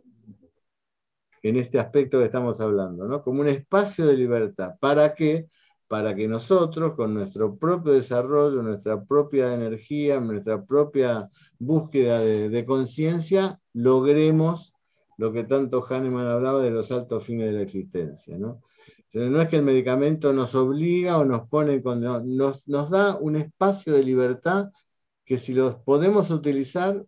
en 1.43 1.57
este 1.57 1.79
aspecto 1.79 2.19
que 2.19 2.27
estamos 2.27 2.61
hablando, 2.61 3.07
¿no? 3.07 3.23
Como 3.23 3.41
un 3.41 3.49
espacio 3.49 4.07
de 4.07 4.15
libertad. 4.15 4.75
¿Para 4.81 5.15
qué? 5.15 5.47
Para 5.87 6.15
que 6.15 6.29
nosotros, 6.29 6.95
con 6.95 7.15
nuestro 7.15 7.57
propio 7.57 7.93
desarrollo, 7.93 8.63
nuestra 8.63 9.03
propia 9.03 9.55
energía, 9.55 10.21
nuestra 10.21 10.63
propia 10.63 11.31
búsqueda 11.59 12.21
de, 12.21 12.65
conciencia, 12.67 13.61
logremos 13.73 14.75
lo 15.17 15.33
que 15.33 15.45
tanto 15.45 15.83
Hahnemann 15.83 16.27
hablaba 16.27 16.63
de 16.63 16.71
los 16.71 16.93
altos 16.93 17.25
fines 17.25 17.47
de 17.47 17.53
la 17.53 17.63
existencia, 17.63 18.37
¿no? 18.37 18.63
No 19.13 19.41
es 19.41 19.49
que 19.49 19.57
el 19.57 19.63
medicamento 19.63 20.33
nos 20.33 20.55
obliga 20.55 21.19
o 21.19 21.25
nos 21.25 21.49
pone, 21.49 21.83
con, 21.83 22.01
nos, 22.01 22.69
nos 22.69 22.91
da 22.91 23.17
un 23.17 23.37
espacio 23.37 23.93
de 23.95 24.03
libertad 24.03 24.71
que 25.25 25.39
si 25.39 25.55
los 25.55 25.77
podemos 25.77 26.31
utilizar, 26.31 27.05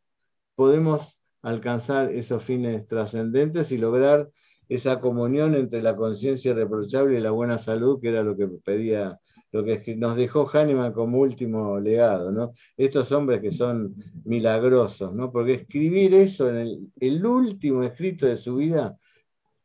podemos 0.54 1.18
alcanzar 1.42 2.10
esos 2.12 2.42
fines 2.44 2.86
trascendentes 2.86 3.72
y 3.72 3.78
lograr 3.78 4.30
esa 4.68 5.00
comunión 5.00 5.54
entre 5.54 5.82
la 5.82 5.96
conciencia 5.96 6.52
irreprochable 6.52 7.18
y 7.18 7.20
la 7.20 7.32
buena 7.32 7.58
salud, 7.58 8.00
que 8.00 8.08
era 8.10 8.22
lo 8.22 8.36
que 8.36 8.46
pedía, 8.46 9.18
lo 9.52 9.64
que 9.64 9.96
nos 9.96 10.16
dejó 10.16 10.46
Hahnemann 10.46 10.92
como 10.92 11.18
último 11.18 11.80
legado, 11.80 12.30
¿no? 12.30 12.52
Estos 12.76 13.10
hombres 13.10 13.40
que 13.40 13.50
son 13.50 13.96
milagrosos, 14.24 15.12
¿no? 15.12 15.32
Porque 15.32 15.54
escribir 15.54 16.14
eso 16.14 16.48
en 16.48 16.90
el, 17.00 17.26
último 17.26 17.82
escrito 17.82 18.26
de 18.26 18.36
su 18.36 18.56
vida, 18.56 18.96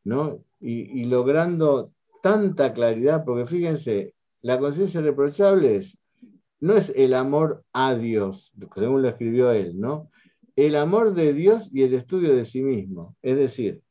¿no? 0.03 0.43
Y, 0.59 1.05
logrando 1.05 1.91
tanta 2.25 2.73
claridad, 2.73 3.23
porque 3.23 3.45
fíjense, 3.45 4.15
la 4.41 4.57
conciencia 4.57 4.99
irreprochable 4.99 5.75
es, 5.75 5.95
no 6.59 6.75
es 6.75 6.91
el 6.95 7.13
amor 7.13 7.63
a 7.71 7.93
Dios, 7.93 8.51
según 8.75 9.03
lo 9.03 9.09
escribió 9.09 9.51
él, 9.51 9.79
¿no? 9.79 10.09
el 10.55 10.75
amor 10.75 11.13
de 11.13 11.33
Dios 11.33 11.69
y 11.71 11.83
el 11.83 11.93
estudio 11.93 12.35
de 12.35 12.45
sí 12.45 12.63
mismo. 12.63 13.15
Es 13.21 13.37
decir, 13.37 13.83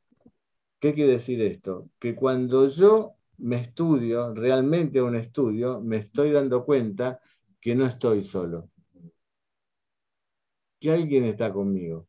¿qué 0.81 0.95
quiere 0.95 1.13
decir 1.13 1.41
esto? 1.43 1.89
Que 2.01 2.17
cuando 2.17 2.67
yo 2.67 3.13
me 3.39 3.61
estudio, 3.61 4.35
realmente 4.35 5.01
un 5.01 5.15
estudio, 5.15 5.81
me 5.81 5.99
estoy 5.99 6.33
dando 6.33 6.65
cuenta 6.65 7.21
que 7.61 7.77
no 7.77 7.87
estoy 7.87 8.25
solo, 8.25 8.69
que 10.81 10.91
alguien 10.91 11.23
está 11.23 11.53
conmigo. 11.53 12.09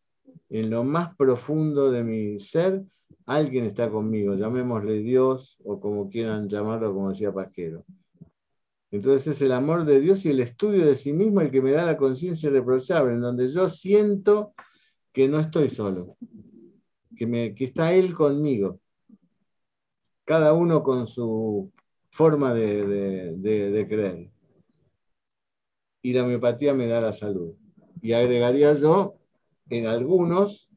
En 0.50 0.72
lo 0.72 0.84
más 0.84 1.16
profundo 1.16 1.92
de 1.92 2.04
mi 2.04 2.40
ser, 2.40 2.84
alguien 3.26 3.66
está 3.66 3.90
conmigo, 3.90 4.36
llamémosle 4.36 5.00
Dios 5.00 5.60
o 5.64 5.80
como 5.80 6.10
quieran 6.10 6.48
llamarlo, 6.48 6.94
como 6.94 7.10
decía 7.10 7.34
Pasquero. 7.34 7.84
Entonces 8.92 9.36
es 9.36 9.42
el 9.42 9.52
amor 9.52 9.86
de 9.86 10.00
Dios 10.00 10.26
y 10.26 10.30
el 10.30 10.40
estudio 10.40 10.86
de 10.86 10.96
sí 10.96 11.12
mismo 11.12 11.42
el 11.42 11.52
que 11.52 11.62
me 11.62 11.72
da 11.72 11.86
la 11.86 11.98
conciencia 11.98 12.50
irreprochable, 12.50 13.14
en 13.14 13.22
donde 13.22 13.48
yo 13.48 13.70
siento 13.70 14.54
que 15.12 15.28
no 15.28 15.40
estoy 15.40 15.70
solo, 15.70 16.18
que, 17.16 17.26
me, 17.26 17.56
está 17.58 17.94
Él 17.94 18.14
conmigo, 18.14 18.80
cada 20.24 20.54
uno 20.54 20.84
con 20.84 21.08
su 21.08 21.72
forma 22.10 22.54
de, 22.54 23.86
creer. 23.90 24.30
Y 26.02 26.14
la 26.14 26.24
homeopatía 26.24 26.74
me 26.74 26.88
da 26.88 27.02
la 27.02 27.14
salud. 27.14 27.54
Y 28.02 28.14
agregaría 28.14 28.74
yo, 28.74 29.16
en 29.70 29.88
algunos, 29.88 30.70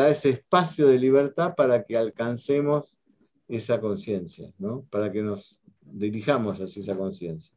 da 0.00 0.08
ese 0.08 0.30
espacio 0.30 0.88
de 0.88 0.98
libertad 0.98 1.54
para 1.54 1.84
que 1.84 1.96
alcancemos 1.96 2.98
esa 3.48 3.80
conciencia, 3.80 4.50
¿no? 4.58 4.86
para 4.90 5.12
que 5.12 5.22
nos 5.22 5.60
dirijamos 5.82 6.58
hacia 6.58 6.80
esa 6.80 6.96
conciencia. 6.96 7.52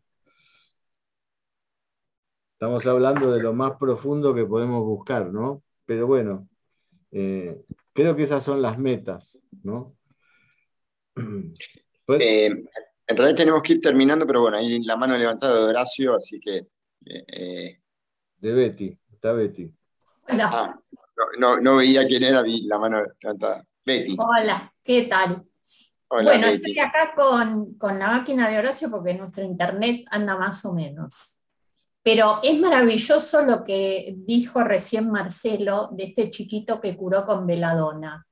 Estamos 2.53 2.85
hablando 2.85 3.31
de 3.31 3.41
lo 3.41 3.53
más 3.53 3.77
profundo 3.77 4.33
que 4.33 4.45
podemos 4.45 4.83
buscar, 4.83 5.31
¿no? 5.31 5.63
Pero 5.85 6.07
bueno, 6.07 6.47
eh, 7.11 7.61
creo 7.93 8.15
que 8.15 8.23
esas 8.23 8.43
son 8.43 8.61
las 8.61 8.77
metas, 8.77 9.39
¿no? 9.63 9.95
Pues 12.05 12.21
eh, 12.21 12.47
en 12.47 13.17
realidad 13.17 13.37
tenemos 13.37 13.63
que 13.63 13.73
ir 13.73 13.79
terminando, 13.79 14.27
pero 14.27 14.41
bueno, 14.41 14.57
ahí 14.57 14.83
la 14.83 14.97
mano 14.97 15.17
levantada 15.17 15.57
de 15.57 15.63
Horacio, 15.69 16.17
así 16.17 16.37
que... 16.37 16.67
Eh, 17.05 17.79
de 18.39 18.53
Betty, 18.53 18.99
está 19.09 19.31
Betty. 19.31 19.73
Hola. 20.27 20.49
Ah, 20.51 20.83
no, 21.37 21.59
no, 21.59 21.77
veía 21.77 22.07
quién 22.07 22.23
era, 22.23 22.41
vi 22.41 22.63
la 22.63 22.79
mano 22.79 23.03
levantada. 23.21 23.63
Betty. 23.85 24.15
Hola, 24.17 24.71
¿qué 24.83 25.03
tal? 25.03 25.45
bueno, 26.09 26.47
estoy 26.47 26.77
acá 26.79 27.13
con, 27.15 27.99
la 27.99 28.07
máquina 28.07 28.49
de 28.49 28.59
Horacio 28.59 28.91
porque 28.91 29.15
nuestro 29.15 29.43
internet 29.43 30.05
anda 30.11 30.37
más 30.37 30.63
o 30.65 30.73
menos. 30.73 31.39
Pero 32.03 32.39
es 32.43 32.59
maravilloso 32.59 33.43
lo 33.43 33.63
que 33.63 34.13
dijo 34.17 34.63
recién 34.63 35.09
Marcelo 35.09 35.89
de 35.93 36.03
este 36.03 36.29
chiquito 36.29 36.81
que 36.81 36.95
curó 36.95 37.25
con 37.25 37.47
veladona. 37.47 38.27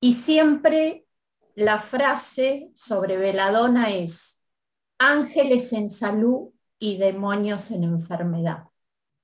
Y 0.00 0.14
siempre 0.14 1.06
la 1.54 1.78
frase 1.78 2.70
sobre 2.74 3.16
veladona 3.16 3.94
es 3.94 4.44
ángeles 4.98 5.72
en 5.72 5.90
salud 5.90 6.50
y 6.78 6.98
demonios 6.98 7.70
en 7.70 7.84
enfermedad. 7.84 8.64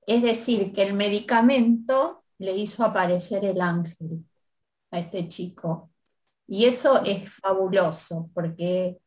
Es 0.07 0.23
decir, 0.23 0.71
que 0.73 0.83
el 0.83 0.93
medicamento 0.93 2.23
le 2.39 2.55
hizo 2.55 2.83
aparecer 2.83 3.45
el 3.45 3.61
ángel 3.61 4.25
a 4.91 4.99
este 4.99 5.27
chico. 5.29 5.91
Y 6.47 6.65
eso 6.65 7.03
es 7.05 7.31
fabuloso, 7.31 8.29
porque 8.33 8.99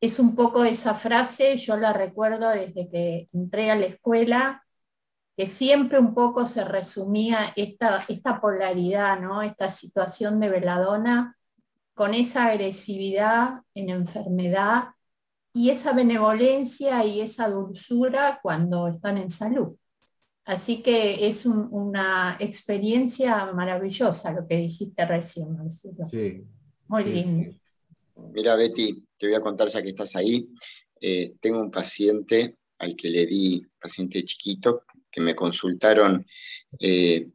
es 0.00 0.18
un 0.20 0.36
poco 0.36 0.64
esa 0.64 0.94
frase, 0.94 1.56
yo 1.56 1.76
la 1.76 1.92
recuerdo 1.92 2.48
desde 2.50 2.88
que 2.88 3.28
entré 3.32 3.70
a 3.70 3.76
la 3.76 3.86
escuela, 3.86 4.64
que 5.36 5.46
siempre 5.46 5.98
un 5.98 6.14
poco 6.14 6.46
se 6.46 6.64
resumía 6.64 7.40
esta, 7.56 8.04
esta 8.08 8.40
polaridad, 8.40 9.20
¿no? 9.20 9.42
esta 9.42 9.68
situación 9.68 10.40
de 10.40 10.48
veladona 10.48 11.36
con 11.94 12.14
esa 12.14 12.46
agresividad 12.46 13.62
en 13.74 13.90
enfermedad 13.90 14.90
y 15.52 15.70
esa 15.70 15.92
benevolencia 15.92 17.04
y 17.04 17.20
esa 17.20 17.48
dulzura 17.48 18.38
cuando 18.42 18.88
están 18.88 19.18
en 19.18 19.30
salud. 19.30 19.76
Así 20.46 20.80
que 20.80 21.26
es 21.26 21.44
una 21.44 22.36
experiencia 22.38 23.52
maravillosa 23.52 24.32
lo 24.32 24.46
que 24.46 24.58
dijiste 24.58 25.04
recién, 25.04 25.56
Marcelo. 25.56 26.06
Sí, 26.08 26.44
muy 26.86 27.02
lindo. 27.02 27.58
Mira, 28.32 28.54
Betty, 28.54 29.04
te 29.18 29.26
voy 29.26 29.34
a 29.34 29.40
contar 29.40 29.68
ya 29.68 29.82
que 29.82 29.88
estás 29.88 30.14
ahí. 30.14 30.48
Eh, 31.00 31.34
tengo 31.40 31.60
un 31.60 31.72
paciente 31.72 32.58
al 32.78 32.94
que 32.94 33.10
le 33.10 33.26
di, 33.26 33.60
paciente 33.80 34.24
chiquito, 34.24 34.84
que 35.10 35.20
me 35.20 35.34
consultaron 35.34 36.24
eh, 36.78 37.28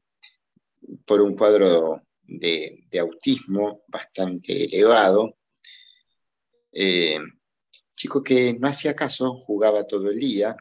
por 1.06 1.20
un 1.20 1.36
cuadro 1.36 2.04
de, 2.22 2.86
autismo 2.98 3.84
bastante 3.90 4.74
elevado. 4.74 5.36
Eh, 6.72 7.20
chico 7.94 8.24
que 8.24 8.54
no 8.54 8.70
hacía 8.70 8.96
caso, 8.96 9.34
jugaba 9.36 9.86
todo 9.86 10.10
el 10.10 10.18
día, 10.18 10.56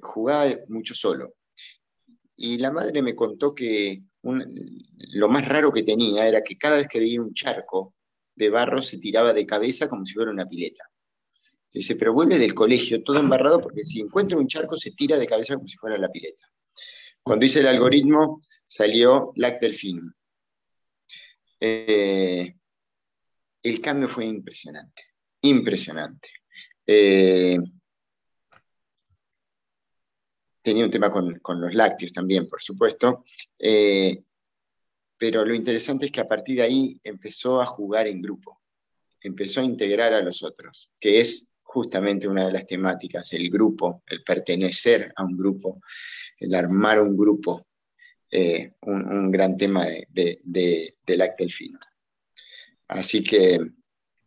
jugaba 0.00 0.50
mucho 0.68 0.94
solo. 0.94 1.34
Y 2.36 2.58
la 2.58 2.72
madre 2.72 3.02
me 3.02 3.14
contó 3.14 3.54
que 3.54 4.02
lo 4.22 5.28
más 5.28 5.46
raro 5.46 5.72
que 5.72 5.82
tenía 5.82 6.26
era 6.26 6.42
que 6.42 6.56
cada 6.56 6.78
vez 6.78 6.88
que 6.88 6.98
veía 6.98 7.20
un 7.20 7.34
charco 7.34 7.94
de 8.34 8.50
barro 8.50 8.82
se 8.82 8.98
tiraba 8.98 9.32
de 9.32 9.46
cabeza 9.46 9.88
como 9.88 10.04
si 10.04 10.14
fuera 10.14 10.30
una 10.30 10.48
pileta. 10.48 10.84
Dice, 11.72 11.96
pero 11.96 12.12
vuelve 12.12 12.38
del 12.38 12.54
colegio 12.54 13.02
todo 13.02 13.18
embarrado 13.18 13.60
porque 13.60 13.84
si 13.84 14.00
encuentra 14.00 14.38
un 14.38 14.46
charco 14.46 14.78
se 14.78 14.92
tira 14.92 15.18
de 15.18 15.26
cabeza 15.26 15.56
como 15.56 15.68
si 15.68 15.76
fuera 15.76 15.98
la 15.98 16.08
pileta. 16.08 16.48
Cuando 17.22 17.46
hice 17.46 17.60
el 17.60 17.66
algoritmo 17.66 18.42
salió 18.66 19.32
Lactelfin. 19.36 20.12
Eh, 21.60 22.54
el 23.62 23.80
cambio 23.80 24.08
fue 24.08 24.26
impresionante, 24.26 25.02
impresionante. 25.40 26.28
Eh, 26.86 27.58
tenía 30.64 30.86
un 30.86 30.90
tema 30.90 31.12
con, 31.12 31.60
los 31.60 31.74
lácteos 31.74 32.12
también, 32.12 32.48
por 32.48 32.62
supuesto, 32.62 33.22
eh, 33.58 34.22
pero 35.18 35.44
lo 35.44 35.54
interesante 35.54 36.06
es 36.06 36.12
que 36.12 36.22
a 36.22 36.26
partir 36.26 36.56
de 36.56 36.62
ahí 36.62 37.00
empezó 37.04 37.60
a 37.60 37.66
jugar 37.66 38.06
en 38.08 38.22
grupo, 38.22 38.62
empezó 39.20 39.60
a 39.60 39.64
integrar 39.64 40.14
a 40.14 40.22
los 40.22 40.42
otros, 40.42 40.90
que 40.98 41.20
es 41.20 41.48
justamente 41.62 42.26
una 42.26 42.46
de 42.46 42.52
las 42.52 42.66
temáticas, 42.66 43.30
el 43.34 43.50
grupo, 43.50 44.02
el 44.06 44.24
pertenecer 44.24 45.12
a 45.14 45.22
un 45.22 45.36
grupo, 45.36 45.82
el 46.38 46.54
armar 46.54 47.02
un 47.02 47.14
grupo, 47.14 47.66
eh, 48.30 48.72
un, 48.80 49.30
gran 49.30 49.58
tema 49.58 49.84
de, 49.84 50.40
de, 50.42 50.96
del 51.06 51.20
acto 51.20 51.46
fino. 51.48 51.78
Así 52.88 53.22
que, 53.22 53.60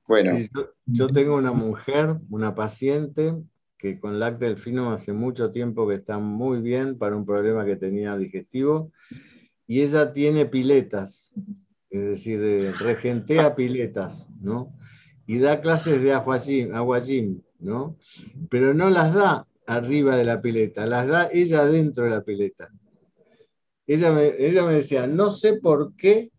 bueno. 0.07 0.39
yo, 0.85 1.07
tengo 1.07 1.35
una 1.35 1.51
mujer, 1.51 2.15
una 2.30 2.53
paciente, 2.53 3.34
que 3.77 3.99
con 3.99 4.19
LAC 4.19 4.39
delfino 4.39 4.91
hace 4.91 5.13
mucho 5.13 5.51
tiempo 5.51 5.87
que 5.87 5.95
está 5.95 6.17
muy 6.19 6.61
bien 6.61 6.97
para 6.97 7.15
un 7.15 7.25
problema 7.25 7.65
que 7.65 7.75
tenía 7.75 8.17
digestivo. 8.17 8.91
Y 9.67 9.81
ella 9.81 10.13
tiene 10.13 10.45
piletas 10.45 11.33
es 11.89 12.03
decir, 12.03 12.39
eh, 12.43 12.73
regentea 12.73 13.55
piletas, 13.55 14.27
¿no? 14.41 14.73
Y 15.25 15.39
da 15.39 15.61
clases 15.61 16.01
de 16.01 16.13
aguayim, 16.13 17.41
¿no? 17.59 17.97
Pero 18.49 18.73
no 18.73 18.89
las 18.89 19.13
da 19.13 19.47
arriba 19.65 20.15
de 20.15 20.23
la 20.23 20.41
pileta, 20.41 20.85
las 20.85 21.07
da 21.07 21.29
ella 21.31 21.65
dentro 21.65 22.05
de 22.05 22.09
la 22.11 22.21
pileta. 22.21 22.69
Ella 23.85 24.11
me, 24.11 24.33
ella 24.37 24.63
me 24.63 24.73
decía, 24.73 25.07
no 25.07 25.31
sé 25.31 25.53
por 25.53 25.95
qué, 25.95 26.31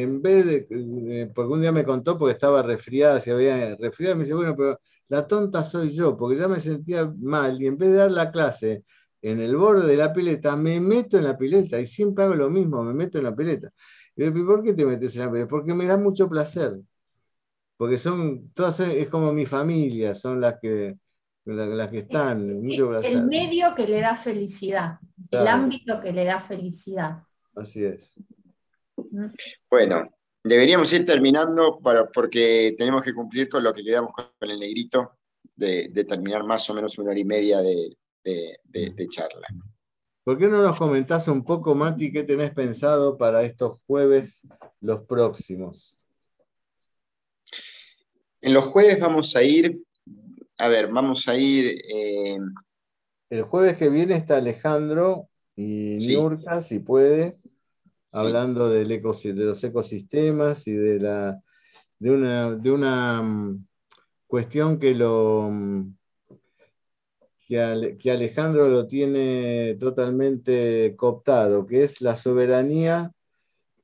en 0.00 0.22
vez 0.22 0.46
de, 0.46 0.66
eh, 0.70 1.30
porque 1.34 1.52
un 1.52 1.60
día 1.60 1.72
me 1.72 1.84
contó 1.84 2.18
porque 2.18 2.32
estaba 2.34 2.62
resfriada, 2.62 3.20
si 3.20 3.30
había 3.30 3.76
resfriada, 3.76 4.14
me 4.14 4.24
dice, 4.24 4.34
bueno, 4.34 4.54
pero 4.56 4.80
la 5.08 5.26
tonta 5.26 5.62
soy 5.64 5.90
yo, 5.90 6.16
porque 6.16 6.38
ya 6.38 6.48
me 6.48 6.60
sentía 6.60 7.12
mal 7.18 7.60
y 7.60 7.66
en 7.66 7.76
vez 7.76 7.90
de 7.90 7.96
dar 7.96 8.10
la 8.10 8.30
clase 8.30 8.84
en 9.22 9.40
el 9.40 9.56
borde 9.56 9.86
de 9.86 9.96
la 9.96 10.12
pileta, 10.12 10.54
me 10.56 10.80
meto 10.80 11.16
en 11.16 11.24
la 11.24 11.36
pileta 11.36 11.80
y 11.80 11.86
siempre 11.86 12.24
hago 12.24 12.34
lo 12.34 12.50
mismo, 12.50 12.82
me 12.82 12.92
meto 12.92 13.18
en 13.18 13.24
la 13.24 13.34
pileta. 13.34 13.70
Y 14.16 14.30
¿por 14.30 14.62
qué 14.62 14.74
te 14.74 14.84
metes 14.84 15.16
en 15.16 15.22
la 15.22 15.30
pileta? 15.30 15.48
Porque 15.48 15.74
me 15.74 15.86
da 15.86 15.96
mucho 15.96 16.28
placer. 16.28 16.78
Porque 17.76 17.98
son, 17.98 18.50
todas 18.50 18.78
es 18.80 19.08
como 19.08 19.32
mi 19.32 19.46
familia, 19.46 20.14
son 20.14 20.40
las 20.40 20.60
que, 20.60 20.96
las 21.44 21.90
que 21.90 21.98
están. 22.00 22.48
el 22.48 23.24
medio 23.26 23.74
que 23.74 23.88
le 23.88 24.00
da 24.00 24.14
felicidad, 24.14 24.98
el 25.30 25.48
ámbito 25.48 26.00
que 26.00 26.12
le 26.12 26.24
da 26.24 26.38
felicidad. 26.38 27.22
Así 27.54 27.84
es. 27.84 28.14
Bueno, 29.70 30.10
deberíamos 30.42 30.92
ir 30.92 31.06
terminando 31.06 31.78
para, 31.80 32.06
porque 32.10 32.74
tenemos 32.78 33.02
que 33.02 33.14
cumplir 33.14 33.48
con 33.48 33.62
lo 33.62 33.72
que 33.72 33.82
quedamos 33.82 34.12
con 34.12 34.50
el 34.50 34.58
negrito 34.58 35.18
de, 35.54 35.88
de 35.88 36.04
terminar 36.04 36.44
más 36.44 36.68
o 36.70 36.74
menos 36.74 36.98
una 36.98 37.10
hora 37.10 37.20
y 37.20 37.24
media 37.24 37.60
de, 37.60 37.96
de, 38.24 39.08
charla. 39.08 39.46
¿Por 40.22 40.38
qué 40.38 40.46
no 40.48 40.62
nos 40.62 40.78
comentás 40.78 41.28
un 41.28 41.44
poco, 41.44 41.74
Mati, 41.74 42.10
qué 42.10 42.22
tenés 42.22 42.52
pensado 42.52 43.18
para 43.18 43.42
estos 43.42 43.78
jueves, 43.86 44.42
los 44.80 45.02
próximos? 45.02 45.94
En 48.40 48.54
los 48.54 48.64
jueves 48.64 48.98
vamos 49.00 49.36
a 49.36 49.42
ir, 49.42 49.82
a 50.58 50.68
ver, 50.68 50.88
vamos 50.88 51.28
a 51.28 51.36
ir... 51.36 51.80
Eh, 51.88 52.38
el 53.30 53.42
jueves 53.42 53.76
que 53.76 53.88
viene 53.88 54.16
está 54.16 54.36
Alejandro 54.36 55.28
y 55.56 55.96
Niurka, 55.96 56.62
si 56.62 56.78
puede, 56.78 57.36
hablando 58.14 58.68
del 58.68 58.88
de 58.88 59.44
los 59.44 59.62
ecosistemas 59.64 60.66
y 60.68 60.72
de, 60.72 61.00
la, 61.00 61.40
de, 61.98 62.10
una, 62.12 62.52
de 62.52 62.70
una 62.70 63.22
mm, 63.22 63.66
cuestión 64.28 64.78
que 64.78 64.94
lo 64.94 65.50
mm, 65.50 65.94
que, 67.48 68.10
Alejandro 68.10 68.68
lo 68.68 68.86
tiene 68.86 69.76
totalmente 69.80 70.94
cooptado, 70.96 71.66
que 71.66 71.84
es 71.84 72.00
la 72.00 72.14
soberanía 72.14 73.12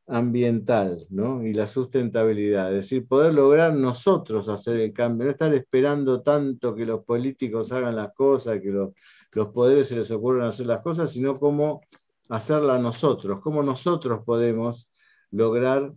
ambiental 0.06 1.06
y 1.42 1.52
la 1.52 1.66
sustentabilidad. 1.66 2.68
Es 2.70 2.88
decir, 2.88 3.06
poder 3.06 3.34
lograr 3.34 3.74
nosotros 3.74 4.48
hacer 4.48 4.76
el 4.76 4.92
cambio, 4.92 5.26
no 5.26 5.32
estar 5.32 5.52
esperando 5.54 6.22
tanto 6.22 6.74
que 6.74 6.86
los 6.86 7.04
políticos 7.04 7.70
hagan 7.72 7.96
las 7.96 8.12
cosas, 8.14 8.60
que 8.60 8.70
los, 8.70 8.90
los 9.32 9.48
poderes 9.48 9.88
se 9.88 9.96
les 9.96 10.10
ocurran 10.10 10.48
hacer 10.48 10.66
las 10.66 10.82
cosas, 10.82 11.12
sino 11.12 11.38
cómo 11.38 11.82
hacerla 12.30 12.78
nosotros, 12.78 13.40
cómo 13.42 13.62
nosotros 13.62 14.22
podemos 14.24 14.90
lograr 15.30 15.92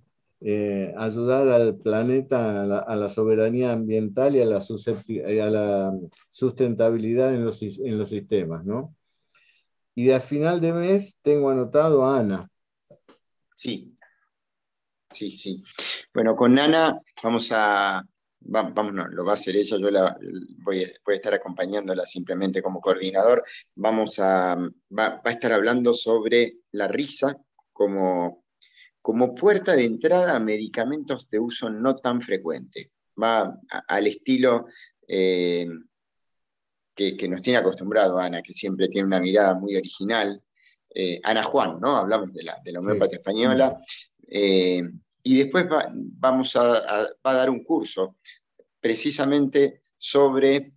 eh, 0.45 0.93
ayudar 0.97 1.47
al 1.47 1.77
planeta, 1.77 2.64
a 2.64 2.95
la, 2.97 3.07
soberanía 3.07 3.72
ambiental 3.72 4.35
y 4.35 4.41
a 4.41 4.45
la, 4.45 4.60
sustentabilidad 6.31 7.34
en 7.34 7.45
los, 7.45 8.10
sistemas, 8.10 8.65
¿no? 8.65 8.93
Y 9.95 10.10
al 10.10 10.19
final 10.19 10.60
de 10.60 10.73
mes 10.73 11.18
tengo 11.22 11.49
anotado 11.49 12.05
a 12.05 12.19
Ana. 12.19 12.49
Sí, 13.55 13.95
sí, 15.11 15.38
sí. 15.38 15.64
Bueno, 16.14 16.35
con 16.35 16.60
Ana 16.60 16.99
vamos 17.23 17.49
a, 17.53 18.03
vamos, 18.45 18.93
no, 18.93 19.07
lo 19.07 19.25
va 19.25 19.31
a 19.31 19.35
hacer 19.35 19.55
ella, 19.55 19.77
yo 19.77 19.89
la, 19.91 20.17
voy, 20.63 20.83
a, 20.83 21.13
estar 21.13 21.33
acompañándola 21.33 22.05
simplemente 22.05 22.61
como 22.61 22.81
coordinador. 22.81 23.43
Vamos 23.75 24.19
a, 24.19 24.55
va 24.97 25.21
a 25.23 25.29
estar 25.29 25.53
hablando 25.53 25.93
sobre 25.93 26.57
la 26.71 26.87
risa 26.87 27.37
como 27.71 28.43
como 29.03 29.35
puerta 29.35 29.75
de 29.75 29.83
entrada 29.83 30.33
a 30.33 30.39
medicamentos 30.39 31.29
de 31.29 31.37
uso 31.37 31.69
no 31.69 31.97
tan 31.97 32.21
frecuente. 32.21 32.91
Va 33.21 33.59
al 33.89 34.07
estilo 34.07 34.67
eh, 35.05 35.67
que, 36.95 37.27
nos 37.27 37.41
tiene 37.41 37.59
acostumbrado 37.59 38.17
Ana, 38.17 38.41
que 38.41 38.53
siempre 38.53 38.87
tiene 38.87 39.07
una 39.07 39.19
mirada 39.19 39.55
muy 39.55 39.75
original. 39.75 40.41
Eh, 40.95 41.19
Ana 41.21 41.43
Juan, 41.43 41.81
¿no? 41.81 41.97
Hablamos 41.97 42.33
de 42.33 42.43
la, 42.43 42.57
de 42.63 42.71
la 42.71 42.79
homeópata 42.79 43.17
española. 43.17 43.77
Eh, 44.25 44.81
y 45.23 45.37
después 45.37 45.71
va, 45.71 45.89
vamos 45.93 46.55
a, 46.55 47.07
dar 47.23 47.49
un 47.49 47.63
curso 47.63 48.17
precisamente 48.79 49.83
sobre 49.97 50.73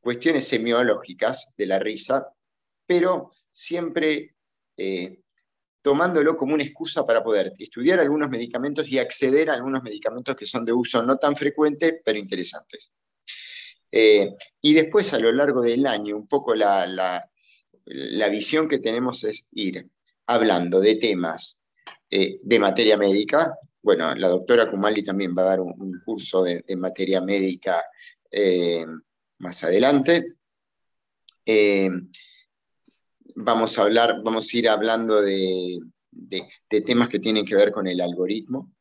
cuestiones 0.00 0.48
semiológicas 0.48 1.54
de 1.56 1.66
la 1.66 1.78
risa, 1.78 2.32
pero 2.86 3.32
siempre 3.52 4.34
tomándolo 5.86 6.36
como 6.36 6.52
una 6.52 6.64
excusa 6.64 7.06
para 7.06 7.22
poder 7.22 7.52
estudiar 7.60 8.00
algunos 8.00 8.28
medicamentos 8.28 8.88
y 8.88 8.98
acceder 8.98 9.48
a 9.48 9.54
algunos 9.54 9.84
medicamentos 9.84 10.34
que 10.34 10.44
son 10.44 10.64
de 10.64 10.72
uso 10.72 11.00
no 11.00 11.16
tan 11.16 11.36
frecuente, 11.36 12.00
pero 12.04 12.18
interesantes. 12.18 12.90
Eh, 13.92 14.34
y 14.60 14.74
después, 14.74 15.14
a 15.14 15.20
lo 15.20 15.30
largo 15.30 15.62
del 15.62 15.86
año, 15.86 16.16
un 16.16 16.26
poco 16.26 16.56
la, 16.56 17.30
visión 18.28 18.66
que 18.66 18.80
tenemos 18.80 19.22
es 19.22 19.46
ir 19.52 19.88
hablando 20.26 20.80
de 20.80 20.96
temas 20.96 21.62
eh, 22.10 22.40
de 22.42 22.58
materia 22.58 22.96
médica. 22.96 23.56
Bueno, 23.86 24.12
la 24.16 24.28
doctora 24.28 24.68
Kumali 24.68 25.04
también 25.04 25.32
va 25.36 25.42
a 25.42 25.50
dar 25.50 25.60
un, 25.60 26.02
curso 26.04 26.42
de, 26.42 26.64
materia 26.76 27.20
médica 27.20 27.84
eh, 28.30 28.84
más 29.38 29.62
adelante 29.62 30.36
vamos 33.36 33.78
a 33.78 33.82
hablar, 33.82 34.22
vamos 34.24 34.52
a 34.52 34.56
ir 34.56 34.68
hablando 34.68 35.22
de, 35.22 35.78
temas 36.68 37.08
que 37.08 37.18
tienen 37.18 37.44
que 37.44 37.54
ver 37.54 37.70
con 37.70 37.86
el 37.86 38.00
algoritmo, 38.00 38.72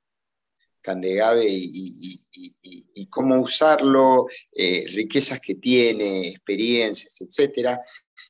Candegave 0.81 1.45
y, 1.47 3.07
cómo 3.09 3.39
usarlo, 3.39 4.27
eh, 4.51 4.85
riquezas 4.87 5.39
que 5.39 5.55
tiene, 5.55 6.29
experiencias, 6.29 7.21
etc. 7.21 7.79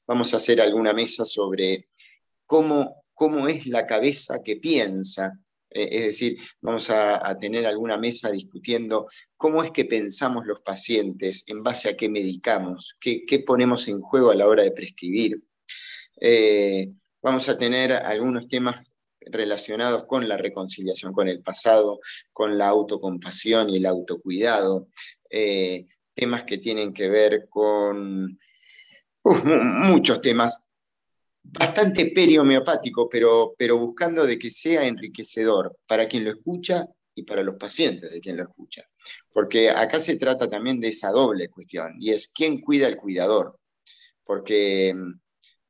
Vamos 0.05 0.33
a 0.33 0.37
hacer 0.37 0.59
alguna 0.59 0.93
mesa 0.93 1.25
sobre 1.25 1.89
cómo 2.45 3.47
es 3.47 3.65
la 3.67 3.87
cabeza 3.87 4.41
que 4.43 4.57
piensa. 4.57 5.39
Eh, 5.75 5.89
es 5.91 6.05
decir, 6.05 6.37
vamos 6.61 6.89
a, 6.89 7.37
tener 7.37 7.65
alguna 7.65 7.97
mesa 7.97 8.31
discutiendo 8.31 9.07
cómo 9.35 9.61
es 9.61 9.71
que 9.71 9.83
pensamos 9.83 10.45
los 10.45 10.61
pacientes, 10.61 11.43
en 11.47 11.63
base 11.63 11.89
a 11.89 11.97
qué 11.97 12.07
medicamos, 12.07 12.95
qué, 12.99 13.43
ponemos 13.45 13.87
en 13.89 13.99
juego 13.99 14.31
a 14.31 14.35
la 14.35 14.47
hora 14.47 14.63
de 14.63 14.71
prescribir. 14.71 15.43
Eh, 16.21 16.93
vamos 17.21 17.49
a 17.49 17.57
tener 17.57 17.91
algunos 17.91 18.47
temas 18.47 18.87
relacionados 19.19 20.05
con 20.05 20.29
la 20.29 20.37
reconciliación 20.37 21.11
con 21.11 21.27
el 21.27 21.41
pasado, 21.41 21.99
con 22.31 22.57
la 22.57 22.69
autocompasión 22.69 23.69
y 23.69 23.77
el 23.77 23.85
autocuidado, 23.85 24.87
eh, 25.29 25.87
temas 26.13 26.45
que 26.45 26.57
tienen 26.57 26.93
que 26.93 27.09
ver 27.09 27.49
con 27.49 28.39
muchos 29.25 30.21
temas, 30.21 30.64
bastante 31.51 32.11
periomeopático, 32.13 33.07
pero, 33.09 33.53
pero 33.57 33.77
buscando 33.77 34.25
de 34.25 34.37
que 34.37 34.51
sea 34.51 34.85
enriquecedor 34.85 35.77
para 35.87 36.07
quien 36.07 36.25
lo 36.25 36.31
escucha 36.31 36.87
y 37.13 37.23
para 37.23 37.43
los 37.43 37.55
pacientes 37.55 38.11
de 38.11 38.19
quien 38.19 38.37
lo 38.37 38.43
escucha. 38.43 38.83
Porque 39.31 39.69
acá 39.69 39.99
se 39.99 40.17
trata 40.17 40.49
también 40.49 40.79
de 40.79 40.89
esa 40.89 41.11
doble 41.11 41.49
cuestión, 41.49 41.95
y 41.99 42.11
es 42.11 42.27
quién 42.27 42.61
cuida 42.61 42.87
al 42.87 42.97
cuidador. 42.97 43.57
Porque 44.23 44.95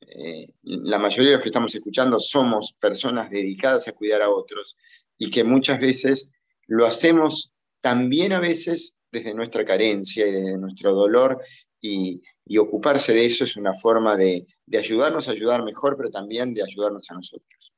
eh, 0.02 0.48
la 0.64 1.00
mayoría 1.00 1.32
de 1.32 1.36
los 1.36 1.44
que 1.44 1.50
estamos 1.50 1.74
escuchando 1.76 2.20
somos 2.20 2.74
personas 2.80 3.30
dedicadas 3.30 3.88
a 3.88 3.94
cuidar 3.94 4.22
a 4.22 4.30
otros 4.30 4.78
y 5.18 5.30
que 5.30 5.44
muchas 5.44 5.80
veces 5.80 6.32
lo 6.68 6.86
hacemos 6.86 7.54
también 7.82 8.34
a 8.34 8.40
veces 8.40 8.98
desde 9.12 9.34
nuestra 9.34 9.66
carencia 9.66 10.28
y 10.28 10.32
desde 10.32 10.58
nuestro 10.58 10.94
dolor 10.94 11.42
y, 11.82 12.22
ocuparse 12.58 13.14
de 13.14 13.26
eso 13.26 13.44
es 13.44 13.58
una 13.58 13.74
forma 13.74 14.16
de, 14.16 14.46
de, 14.66 14.78
ayudarnos 14.78 15.28
a 15.28 15.32
ayudar 15.32 15.64
mejor, 15.64 15.98
pero 15.98 16.10
también 16.10 16.54
de 16.54 16.64
ayudarnos 16.64 17.10
a 17.10 17.16
nosotros. 17.16 17.74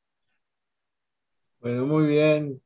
Bueno, 1.60 1.86
muy 1.86 2.08
bien. 2.08 2.62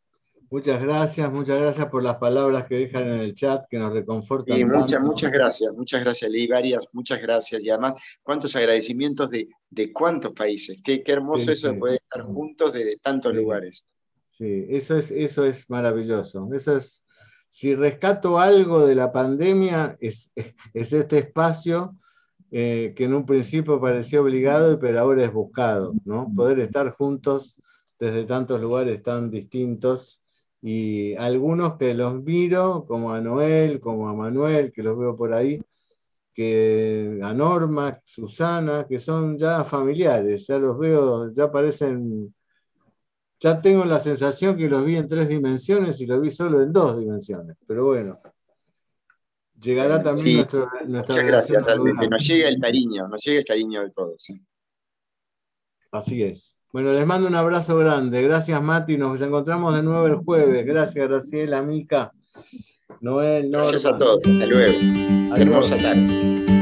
Muchas 0.51 0.81
gracias, 0.81 1.31
muchas 1.31 1.61
gracias 1.61 1.87
por 1.87 2.03
las 2.03 2.17
palabras 2.17 2.67
que 2.67 2.75
dejan 2.75 3.03
en 3.03 3.19
el 3.19 3.33
chat, 3.33 3.63
que 3.69 3.77
nos 3.77 3.93
reconfortan. 3.93 4.57
Y 4.57 4.65
muchas, 4.65 5.01
muchas 5.01 5.31
gracias, 5.31 5.73
muchas 5.73 6.03
gracias. 6.03 6.29
Leí 6.29 6.45
varias, 6.45 6.85
muchas 6.91 7.21
gracias. 7.21 7.63
Y 7.63 7.69
además, 7.69 8.01
cuántos 8.21 8.53
agradecimientos 8.57 9.29
de, 9.29 9.47
de 9.69 9.93
cuántos 9.93 10.33
países. 10.33 10.81
Qué, 10.83 11.03
qué 11.03 11.13
hermoso 11.13 11.49
eso 11.49 11.71
de 11.71 11.79
poder 11.79 12.01
estar 12.03 12.23
juntos 12.23 12.73
desde 12.73 12.97
tantos 12.97 13.33
lugares. 13.33 13.87
Sí, 14.31 14.65
eso 14.69 14.97
es, 14.97 15.09
eso 15.11 15.45
es 15.45 15.69
maravilloso. 15.69 16.49
Eso 16.53 16.75
es, 16.75 17.00
si 17.51 17.75
rescato 17.75 18.39
algo 18.39 18.85
de 18.85 18.95
la 18.95 19.11
pandemia, 19.11 19.97
es, 19.99 20.31
es 20.73 20.93
este 20.93 21.17
espacio 21.17 21.97
eh, 22.49 22.93
que 22.95 23.03
en 23.03 23.13
un 23.13 23.25
principio 23.25 23.81
parecía 23.81 24.21
obligado, 24.21 24.79
pero 24.79 25.01
ahora 25.01 25.25
es 25.25 25.33
buscado, 25.33 25.93
¿no? 26.05 26.31
Poder 26.33 26.59
estar 26.59 26.91
juntos 26.91 27.61
desde 27.99 28.23
tantos 28.23 28.61
lugares 28.61 29.03
tan 29.03 29.29
distintos 29.29 30.23
y 30.61 31.13
algunos 31.15 31.77
que 31.77 31.93
los 31.93 32.23
miro, 32.23 32.85
como 32.87 33.11
a 33.11 33.19
Noel, 33.19 33.81
como 33.81 34.07
a 34.07 34.13
Manuel, 34.13 34.71
que 34.71 34.81
los 34.81 34.97
veo 34.97 35.17
por 35.17 35.33
ahí, 35.33 35.61
que 36.33 37.19
a 37.21 37.33
Norma, 37.33 37.99
Susana, 38.05 38.85
que 38.87 38.97
son 38.97 39.37
ya 39.37 39.65
familiares, 39.65 40.47
ya 40.47 40.57
los 40.57 40.79
veo, 40.79 41.33
ya 41.33 41.51
parecen, 41.51 42.33
ya 43.41 43.59
tengo 43.59 43.83
la 43.85 43.99
sensación 43.99 44.55
que 44.55 44.69
los 44.69 44.85
vi 44.85 44.97
en 44.97 45.07
tres 45.07 45.27
dimensiones 45.27 45.99
y 45.99 46.05
los 46.05 46.21
vi 46.21 46.29
solo 46.29 46.61
en 46.61 46.71
dos 46.71 46.97
dimensiones, 46.97 47.57
pero 47.67 47.85
bueno. 47.85 48.19
Llegará 49.59 50.01
también 50.01 50.37
nuestro, 50.37 50.69
nuestra 50.87 51.23
gracias, 51.23 51.63
realmente. 51.63 52.07
Nos 52.07 52.27
llega 52.27 52.49
el 52.49 52.59
cariño, 52.59 53.07
nos 53.07 53.23
llega 53.23 53.39
el 53.39 53.45
cariño 53.45 53.81
de 53.81 53.89
todos. 53.91 54.27
Así 55.91 56.23
es. 56.23 56.55
Bueno, 56.71 56.93
les 56.93 57.05
mando 57.05 57.27
un 57.27 57.35
abrazo 57.35 57.77
grande. 57.77 58.21
Gracias, 58.21 58.61
Mati. 58.61 58.97
Nos 58.97 59.21
encontramos 59.21 59.75
de 59.75 59.83
nuevo 59.83 60.07
el 60.07 60.15
jueves. 60.15 60.65
Gracias, 60.65 61.07
Graciela, 61.07 61.61
Mica. 61.61 62.11
Noel, 63.01 63.51
Gracias 63.51 63.85
a 63.85 63.97
todos. 63.97 64.25
Hasta 64.25 64.45
luego. 64.45 64.77
Hermosa 65.35 65.77
tarde. 65.77 66.60